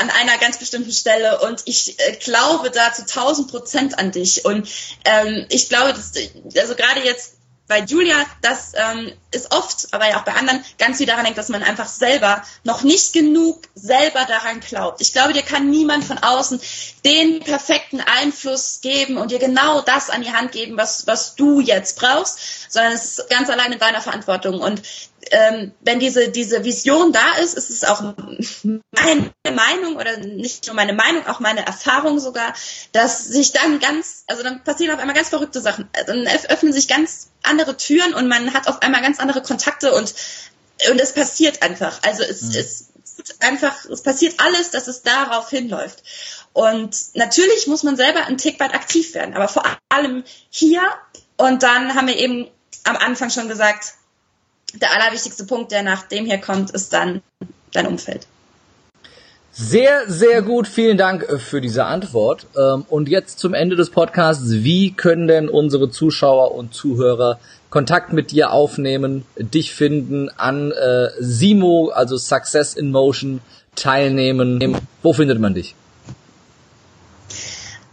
an 0.00 0.10
einer 0.10 0.38
ganz 0.38 0.58
bestimmten 0.58 0.92
Stelle 0.92 1.40
und 1.40 1.62
ich 1.66 1.98
äh, 2.00 2.16
glaube 2.16 2.70
da 2.70 2.92
zu 2.92 3.02
1000 3.02 3.50
Prozent 3.50 3.98
an 3.98 4.10
dich 4.10 4.44
und 4.44 4.68
ähm, 5.04 5.46
ich 5.50 5.68
glaube, 5.68 5.92
dass, 5.92 6.12
also 6.56 6.74
gerade 6.74 7.04
jetzt 7.04 7.34
bei 7.66 7.80
Julia, 7.80 8.16
das 8.42 8.72
ähm, 8.74 9.12
ist 9.30 9.50
oft, 9.52 9.88
aber 9.92 10.08
ja 10.08 10.18
auch 10.18 10.24
bei 10.24 10.34
anderen, 10.34 10.62
ganz 10.78 10.98
viel 10.98 11.06
daran 11.06 11.24
hängt, 11.24 11.38
dass 11.38 11.48
man 11.48 11.62
einfach 11.62 11.88
selber 11.88 12.42
noch 12.62 12.82
nicht 12.82 13.14
genug 13.14 13.62
selber 13.74 14.26
daran 14.26 14.60
glaubt. 14.60 15.00
Ich 15.00 15.14
glaube, 15.14 15.32
dir 15.32 15.42
kann 15.42 15.70
niemand 15.70 16.04
von 16.04 16.18
außen 16.18 16.60
den 17.06 17.40
perfekten 17.40 18.00
Einfluss 18.00 18.80
geben 18.82 19.16
und 19.16 19.30
dir 19.30 19.38
genau 19.38 19.80
das 19.80 20.10
an 20.10 20.22
die 20.22 20.32
Hand 20.32 20.52
geben, 20.52 20.76
was, 20.76 21.06
was 21.06 21.36
du 21.36 21.60
jetzt 21.60 21.98
brauchst, 21.98 22.70
sondern 22.70 22.92
es 22.92 23.18
ist 23.18 23.30
ganz 23.30 23.48
allein 23.48 23.72
in 23.72 23.78
deiner 23.78 24.02
Verantwortung. 24.02 24.60
Und 24.60 24.82
ähm, 25.30 25.72
wenn 25.80 26.00
diese, 26.00 26.28
diese 26.28 26.64
Vision 26.64 27.12
da 27.12 27.34
ist, 27.42 27.54
ist 27.54 27.70
es 27.70 27.84
auch 27.84 28.02
meine 28.02 29.32
Meinung 29.44 29.96
oder 29.96 30.18
nicht 30.18 30.66
nur 30.66 30.74
meine 30.74 30.92
Meinung, 30.92 31.26
auch 31.26 31.40
meine 31.40 31.66
Erfahrung 31.66 32.18
sogar, 32.18 32.54
dass 32.92 33.24
sich 33.24 33.52
dann 33.52 33.80
ganz, 33.80 34.24
also 34.26 34.42
dann 34.42 34.64
passieren 34.64 34.94
auf 34.94 35.00
einmal 35.00 35.16
ganz 35.16 35.28
verrückte 35.28 35.60
Sachen. 35.60 35.88
Dann 36.06 36.26
öffnen 36.26 36.72
sich 36.72 36.88
ganz 36.88 37.30
andere 37.42 37.76
Türen 37.76 38.14
und 38.14 38.28
man 38.28 38.54
hat 38.54 38.68
auf 38.68 38.82
einmal 38.82 39.02
ganz 39.02 39.20
andere 39.20 39.42
Kontakte 39.42 39.94
und, 39.94 40.14
und 40.90 41.00
es 41.00 41.12
passiert 41.12 41.62
einfach. 41.62 42.02
Also 42.02 42.22
es, 42.22 42.42
mhm. 42.42 42.54
es 42.56 42.88
einfach, 43.40 43.84
es 43.86 44.02
passiert 44.02 44.34
alles, 44.38 44.70
dass 44.70 44.88
es 44.88 45.02
darauf 45.02 45.50
hinläuft. 45.50 46.02
Und 46.52 46.96
natürlich 47.14 47.66
muss 47.66 47.82
man 47.82 47.96
selber 47.96 48.26
ein 48.26 48.38
Tick 48.38 48.60
weit 48.60 48.74
aktiv 48.74 49.14
werden, 49.14 49.34
aber 49.34 49.48
vor 49.48 49.64
allem 49.88 50.24
hier. 50.50 50.82
Und 51.36 51.62
dann 51.62 51.94
haben 51.94 52.06
wir 52.06 52.16
eben 52.16 52.48
am 52.84 52.96
Anfang 52.96 53.30
schon 53.30 53.48
gesagt, 53.48 53.94
der 54.80 54.92
allerwichtigste 54.94 55.44
Punkt, 55.44 55.72
der 55.72 55.82
nach 55.82 56.02
dem 56.02 56.26
hier 56.26 56.38
kommt, 56.38 56.70
ist 56.70 56.92
dann 56.92 57.22
dein 57.72 57.86
Umfeld. 57.86 58.26
Sehr, 59.56 60.10
sehr 60.10 60.42
gut. 60.42 60.66
Vielen 60.66 60.98
Dank 60.98 61.22
äh, 61.22 61.38
für 61.38 61.60
diese 61.60 61.84
Antwort. 61.84 62.46
Ähm, 62.56 62.84
und 62.88 63.08
jetzt 63.08 63.38
zum 63.38 63.54
Ende 63.54 63.76
des 63.76 63.90
Podcasts. 63.90 64.50
Wie 64.50 64.92
können 64.92 65.28
denn 65.28 65.48
unsere 65.48 65.90
Zuschauer 65.90 66.54
und 66.56 66.74
Zuhörer 66.74 67.38
Kontakt 67.70 68.12
mit 68.12 68.32
dir 68.32 68.50
aufnehmen, 68.50 69.24
dich 69.36 69.72
finden, 69.72 70.28
an 70.28 70.72
äh, 70.72 71.08
Simo, 71.20 71.90
also 71.94 72.16
Success 72.16 72.74
in 72.74 72.90
Motion, 72.90 73.40
teilnehmen? 73.76 74.76
Wo 75.02 75.12
findet 75.12 75.38
man 75.38 75.54
dich? 75.54 75.76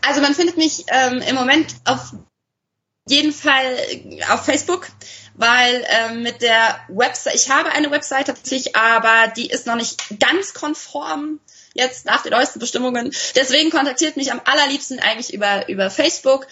Also 0.02 0.22
man 0.22 0.34
findet 0.34 0.58
mich 0.58 0.86
ähm, 0.88 1.22
im 1.28 1.36
Moment 1.36 1.76
auf 1.86 2.14
jeden 3.08 3.32
Fall 3.32 3.78
auf 4.32 4.46
Facebook 4.46 4.88
weil 5.34 5.86
ähm, 5.88 6.24
mit 6.24 6.42
der 6.42 6.80
Website, 6.90 7.36
ich 7.36 7.50
habe 7.50 7.72
eine 7.72 7.92
Website 7.92 8.28
tatsächlich, 8.28 8.76
aber 8.76 9.32
die 9.36 9.48
ist 9.48 9.66
noch 9.66 9.76
nicht 9.76 10.20
ganz 10.20 10.54
konform 10.54 11.40
jetzt 11.74 12.06
nach 12.06 12.22
den 12.24 12.32
neuesten 12.32 12.60
Bestimmungen. 12.60 13.14
Deswegen 13.36 13.70
kontaktiert 13.70 14.18
mich 14.18 14.32
am 14.32 14.42
allerliebsten 14.44 15.00
eigentlich 15.00 15.34
über, 15.34 15.70
über 15.70 15.90
Facebook 15.90 16.48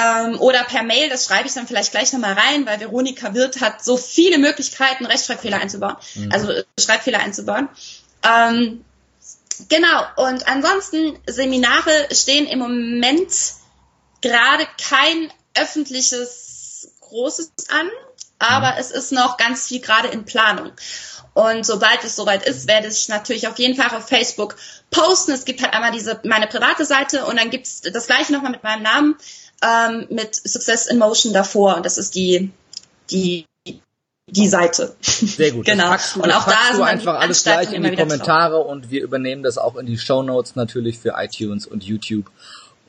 ähm, 0.00 0.40
oder 0.40 0.64
per 0.64 0.82
Mail, 0.82 1.08
das 1.08 1.26
schreibe 1.26 1.46
ich 1.46 1.54
dann 1.54 1.66
vielleicht 1.66 1.92
gleich 1.92 2.12
nochmal 2.12 2.34
rein, 2.34 2.66
weil 2.66 2.80
Veronika 2.80 3.34
Wirth 3.34 3.60
hat 3.60 3.84
so 3.84 3.96
viele 3.96 4.38
Möglichkeiten, 4.38 5.06
Rechtschreibfehler 5.06 5.60
einzubauen, 5.60 5.96
mhm. 6.14 6.32
also 6.32 6.50
äh, 6.50 6.64
Schreibfehler 6.78 7.20
einzubauen. 7.20 7.68
Ähm, 8.22 8.84
genau, 9.68 10.04
und 10.16 10.48
ansonsten 10.48 11.18
Seminare 11.26 12.08
stehen 12.12 12.46
im 12.46 12.58
Moment 12.58 13.30
gerade 14.20 14.66
kein 14.88 15.32
öffentliches 15.54 16.49
Großes 17.10 17.52
an, 17.68 17.88
aber 18.38 18.72
mhm. 18.72 18.78
es 18.78 18.90
ist 18.90 19.12
noch 19.12 19.36
ganz 19.36 19.68
viel 19.68 19.80
gerade 19.80 20.08
in 20.08 20.24
Planung. 20.24 20.72
Und 21.32 21.64
sobald 21.64 22.02
es 22.02 22.16
soweit 22.16 22.44
ist, 22.46 22.66
werde 22.66 22.88
ich 22.88 23.08
natürlich 23.08 23.46
auf 23.46 23.58
jeden 23.58 23.76
Fall 23.80 23.96
auf 23.96 24.08
Facebook 24.08 24.56
posten. 24.90 25.30
Es 25.30 25.44
gibt 25.44 25.62
halt 25.62 25.74
einmal 25.74 25.92
diese 25.92 26.20
meine 26.24 26.48
private 26.48 26.84
Seite 26.84 27.24
und 27.26 27.38
dann 27.38 27.50
gibt 27.50 27.66
es 27.66 27.82
das 27.82 28.06
gleiche 28.06 28.32
nochmal 28.32 28.50
mit 28.50 28.64
meinem 28.64 28.82
Namen 28.82 29.16
ähm, 29.62 30.06
mit 30.10 30.34
Success 30.34 30.86
in 30.86 30.98
Motion 30.98 31.32
davor. 31.32 31.76
Und 31.76 31.86
das 31.86 31.98
ist 31.98 32.14
die 32.14 32.50
die 33.10 33.46
die 34.26 34.48
Seite. 34.48 34.96
Sehr 35.00 35.52
gut. 35.52 35.66
genau. 35.66 35.94
Du, 36.14 36.22
und 36.22 36.32
auch 36.32 36.46
da 36.46 36.76
du 36.76 36.82
einfach 36.82 37.18
alles 37.20 37.42
gleich 37.42 37.72
in 37.72 37.82
die 37.82 37.96
Kommentare 37.96 38.56
drauf. 38.56 38.66
und 38.66 38.90
wir 38.90 39.02
übernehmen 39.02 39.42
das 39.42 39.58
auch 39.58 39.76
in 39.76 39.86
die 39.86 39.98
Show 39.98 40.22
Notes 40.22 40.56
natürlich 40.56 40.98
für 40.98 41.14
iTunes 41.16 41.66
und 41.66 41.84
YouTube 41.84 42.30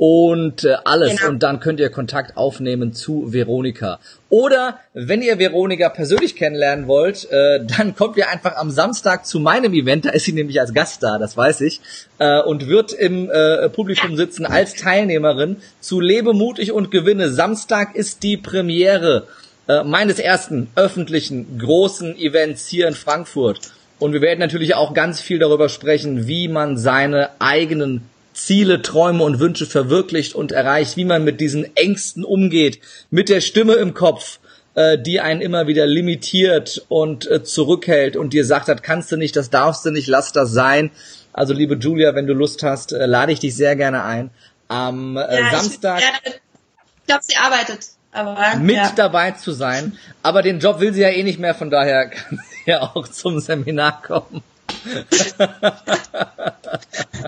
und 0.04 0.64
äh, 0.64 0.78
alles. 0.84 1.18
Genau. 1.18 1.30
Und 1.30 1.44
dann 1.44 1.60
könnt 1.60 1.80
ihr 1.80 1.92
Kontakt 1.92 2.36
aufnehmen 2.36 2.92
zu 2.92 3.32
Veronika. 3.34 4.00
Oder 4.30 4.80
wenn 4.96 5.22
ihr 5.22 5.38
Veronika 5.38 5.90
persönlich 5.90 6.36
kennenlernen 6.36 6.88
wollt, 6.88 7.30
äh, 7.30 7.64
dann 7.78 7.96
kommt 7.96 8.18
ihr 8.18 8.28
einfach 8.28 8.56
am 8.56 8.72
Samstag 8.72 9.28
zu 9.28 9.40
meinem 9.40 9.76
Event. 9.76 10.06
Da 10.06 10.10
ist 10.10 10.24
sie 10.24 10.34
nämlich 10.34 10.60
als 10.60 10.74
Gast 10.74 11.04
da, 11.04 11.20
das 11.20 11.38
weiß 11.38 11.62
ich. 11.62 11.82
Äh, 12.18 12.42
und 12.42 12.68
wird 12.68 12.94
im 12.94 13.30
äh, 13.30 13.70
Publikum 13.70 14.18
sitzen 14.18 14.48
als 14.48 14.74
Teilnehmerin 14.74 15.58
zu 15.82 16.00
Lebe 16.00 16.34
mutig 16.34 16.72
und 16.72 16.90
gewinne. 16.90 17.30
Samstag 17.30 17.94
ist 17.96 18.24
die 18.24 18.38
Premiere 18.38 19.28
äh, 19.68 19.84
meines 19.84 20.18
ersten 20.18 20.72
öffentlichen 20.76 21.60
großen 21.60 22.18
Events 22.18 22.68
hier 22.68 22.88
in 22.88 22.96
Frankfurt. 22.96 23.60
Und 24.00 24.14
wir 24.14 24.22
werden 24.22 24.40
natürlich 24.40 24.74
auch 24.74 24.96
ganz 24.96 25.22
viel 25.22 25.38
darüber 25.38 25.70
sprechen, 25.70 26.26
wie 26.26 26.48
man 26.48 26.76
seine 26.76 27.30
eigenen 27.38 28.10
Ziele, 28.34 28.82
Träume 28.82 29.24
und 29.24 29.40
Wünsche 29.40 29.66
verwirklicht 29.66 30.36
und 30.36 30.52
erreicht, 30.52 30.98
wie 30.98 31.06
man 31.06 31.24
mit 31.24 31.42
diesen 31.42 31.76
Ängsten 31.76 32.24
umgeht, 32.24 32.80
mit 33.10 33.30
der 33.30 33.42
Stimme 33.42 33.74
im 33.74 33.94
Kopf, 33.94 34.40
äh, 34.76 34.98
die 34.98 35.20
einen 35.20 35.42
immer 35.42 35.68
wieder 35.68 35.86
limitiert 35.86 36.86
und 36.88 37.30
äh, 37.30 37.44
zurückhält 37.44 38.16
und 38.16 38.34
dir 38.34 38.46
sagt, 38.46 38.68
das 38.68 38.82
kannst 38.82 39.12
du 39.12 39.18
nicht, 39.18 39.36
das 39.36 39.50
darfst 39.50 39.86
du 39.86 39.92
nicht, 39.92 40.08
lass 40.08 40.32
das 40.32 40.52
sein. 40.52 40.92
Also 41.34 41.54
liebe 41.54 41.76
Julia, 41.76 42.16
wenn 42.16 42.28
du 42.28 42.34
Lust 42.34 42.64
hast, 42.64 42.94
äh, 42.94 43.06
lade 43.06 43.32
ich 43.32 43.40
dich 43.40 43.56
sehr 43.56 43.76
gerne 43.76 44.04
ein. 44.04 44.32
Am 44.68 45.18
äh, 45.18 45.40
ja, 45.40 45.52
Samstag. 45.52 46.00
Ich, 46.00 46.34
ich 46.34 47.06
glaube, 47.08 47.24
sie 47.24 47.36
arbeitet. 47.36 47.88
Aber, 48.14 48.58
mit 48.58 48.76
ja. 48.76 48.92
dabei 48.96 49.32
zu 49.32 49.52
sein. 49.52 49.98
Aber 50.22 50.42
den 50.42 50.60
Job 50.60 50.80
will 50.80 50.94
sie 50.94 51.02
ja 51.02 51.10
eh 51.10 51.24
nicht 51.24 51.40
mehr, 51.40 51.56
von 51.56 51.70
daher 51.70 52.10
kann 52.10 52.40
sie 52.50 52.72
ja 52.72 52.82
auch 52.82 53.08
zum 53.08 53.40
Seminar 53.40 54.02
kommen. 54.02 54.44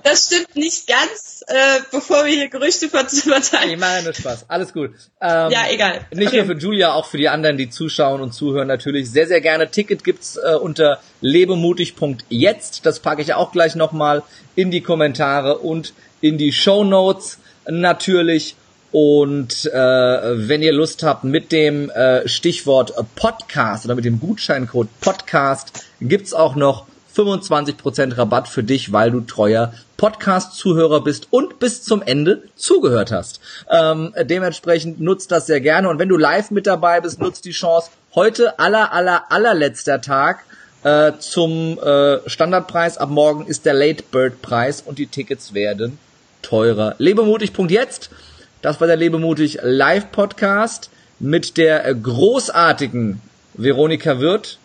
Das 0.03 0.25
stimmt 0.25 0.55
nicht 0.55 0.87
ganz, 0.87 1.43
äh, 1.47 1.79
bevor 1.91 2.25
wir 2.25 2.33
hier 2.33 2.49
Gerüchte 2.49 2.89
verteilen. 2.89 3.71
Ich 3.71 3.79
mache 3.79 4.03
nur 4.03 4.13
Spaß. 4.13 4.45
Alles 4.47 4.73
gut. 4.73 4.91
Ähm, 5.21 5.51
ja, 5.51 5.65
egal. 5.69 6.01
Nicht 6.11 6.29
okay. 6.29 6.37
nur 6.37 6.55
für 6.55 6.61
Julia, 6.61 6.93
auch 6.93 7.05
für 7.05 7.17
die 7.17 7.29
anderen, 7.29 7.57
die 7.57 7.69
zuschauen 7.69 8.21
und 8.21 8.33
zuhören 8.33 8.67
natürlich. 8.67 9.11
Sehr, 9.11 9.27
sehr 9.27 9.41
gerne. 9.41 9.69
Ticket 9.69 10.03
gibt's 10.03 10.37
äh, 10.37 10.55
unter 10.55 10.99
lebemutig.jetzt. 11.21 12.85
Das 12.85 12.99
packe 12.99 13.21
ich 13.21 13.33
auch 13.33 13.51
gleich 13.51 13.75
nochmal 13.75 14.23
in 14.55 14.71
die 14.71 14.81
Kommentare 14.81 15.59
und 15.59 15.93
in 16.21 16.37
die 16.37 16.51
Show 16.51 16.83
Notes 16.83 17.39
natürlich. 17.67 18.55
Und 18.91 19.65
äh, 19.65 19.73
wenn 19.73 20.61
ihr 20.61 20.73
Lust 20.73 21.03
habt, 21.03 21.23
mit 21.23 21.51
dem 21.51 21.89
äh, 21.89 22.27
Stichwort 22.27 22.93
Podcast 23.15 23.85
oder 23.85 23.95
mit 23.95 24.05
dem 24.05 24.19
Gutscheincode 24.19 24.89
Podcast 25.01 25.85
gibt's 25.99 26.33
auch 26.33 26.55
noch 26.55 26.85
25% 27.15 28.17
Rabatt 28.17 28.47
für 28.47 28.63
dich, 28.63 28.91
weil 28.91 29.11
du 29.11 29.21
treuer 29.21 29.73
Podcast-Zuhörer 29.97 31.03
bist 31.03 31.27
und 31.29 31.59
bis 31.59 31.83
zum 31.83 32.01
Ende 32.01 32.43
zugehört 32.55 33.11
hast. 33.11 33.39
Ähm, 33.69 34.13
dementsprechend 34.23 34.99
nutzt 34.99 35.31
das 35.31 35.45
sehr 35.45 35.61
gerne 35.61 35.89
und 35.89 35.99
wenn 35.99 36.09
du 36.09 36.17
live 36.17 36.51
mit 36.51 36.67
dabei 36.67 37.01
bist, 37.01 37.19
nutzt 37.19 37.45
die 37.45 37.51
Chance. 37.51 37.89
Heute 38.15 38.59
aller, 38.59 38.93
aller, 38.93 39.31
allerletzter 39.31 40.01
Tag 40.01 40.45
äh, 40.83 41.13
zum 41.19 41.79
äh, 41.79 42.27
Standardpreis. 42.27 42.97
Ab 42.97 43.09
morgen 43.09 43.45
ist 43.47 43.65
der 43.65 43.73
Late 43.73 44.03
Bird 44.11 44.41
Preis 44.41 44.81
und 44.81 44.99
die 44.99 45.07
Tickets 45.07 45.53
werden 45.53 45.97
teurer. 46.41 46.95
Lebemutig.jetzt 46.97 48.09
das 48.63 48.79
war 48.79 48.87
der 48.87 48.95
Lebemutig 48.95 49.59
Live 49.61 50.13
Podcast 50.13 50.89
mit 51.19 51.57
der 51.57 51.93
großartigen 51.93 53.19
Veronika 53.55 54.21
Wirth. 54.21 54.57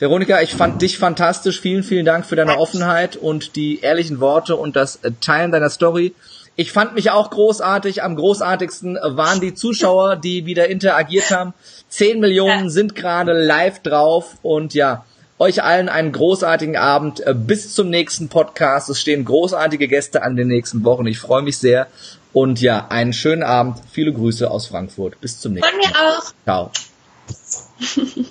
Veronika, 0.00 0.40
ich 0.40 0.54
fand 0.54 0.80
dich 0.80 0.96
fantastisch. 0.96 1.60
Vielen, 1.60 1.82
vielen 1.82 2.06
Dank 2.06 2.24
für 2.24 2.34
deine 2.34 2.56
Offenheit 2.58 3.16
und 3.16 3.54
die 3.54 3.80
ehrlichen 3.80 4.18
Worte 4.18 4.56
und 4.56 4.74
das 4.74 4.98
Teilen 5.20 5.52
deiner 5.52 5.68
Story. 5.68 6.14
Ich 6.56 6.72
fand 6.72 6.94
mich 6.94 7.10
auch 7.10 7.28
großartig. 7.28 8.02
Am 8.02 8.16
großartigsten 8.16 8.98
waren 9.02 9.42
die 9.42 9.52
Zuschauer, 9.52 10.16
die 10.16 10.46
wieder 10.46 10.68
interagiert 10.68 11.30
haben. 11.30 11.52
Zehn 11.90 12.18
Millionen 12.18 12.70
sind 12.70 12.94
gerade 12.94 13.34
live 13.34 13.80
drauf 13.80 14.38
und 14.40 14.72
ja, 14.72 15.04
euch 15.38 15.62
allen 15.62 15.90
einen 15.90 16.12
großartigen 16.12 16.78
Abend. 16.78 17.22
Bis 17.34 17.74
zum 17.74 17.90
nächsten 17.90 18.30
Podcast. 18.30 18.88
Es 18.88 19.02
stehen 19.02 19.26
großartige 19.26 19.86
Gäste 19.86 20.22
an 20.22 20.34
den 20.34 20.48
nächsten 20.48 20.82
Wochen. 20.82 21.06
Ich 21.06 21.18
freue 21.18 21.42
mich 21.42 21.58
sehr 21.58 21.88
und 22.32 22.62
ja, 22.62 22.86
einen 22.88 23.12
schönen 23.12 23.42
Abend. 23.42 23.76
Viele 23.92 24.14
Grüße 24.14 24.50
aus 24.50 24.66
Frankfurt. 24.66 25.20
Bis 25.20 25.40
zum 25.40 25.52
nächsten 25.52 25.76
Mal. 25.76 25.82
Von 25.82 25.92
mir 25.92 26.08
auch. 26.08 26.32
Ciao. 26.44 26.70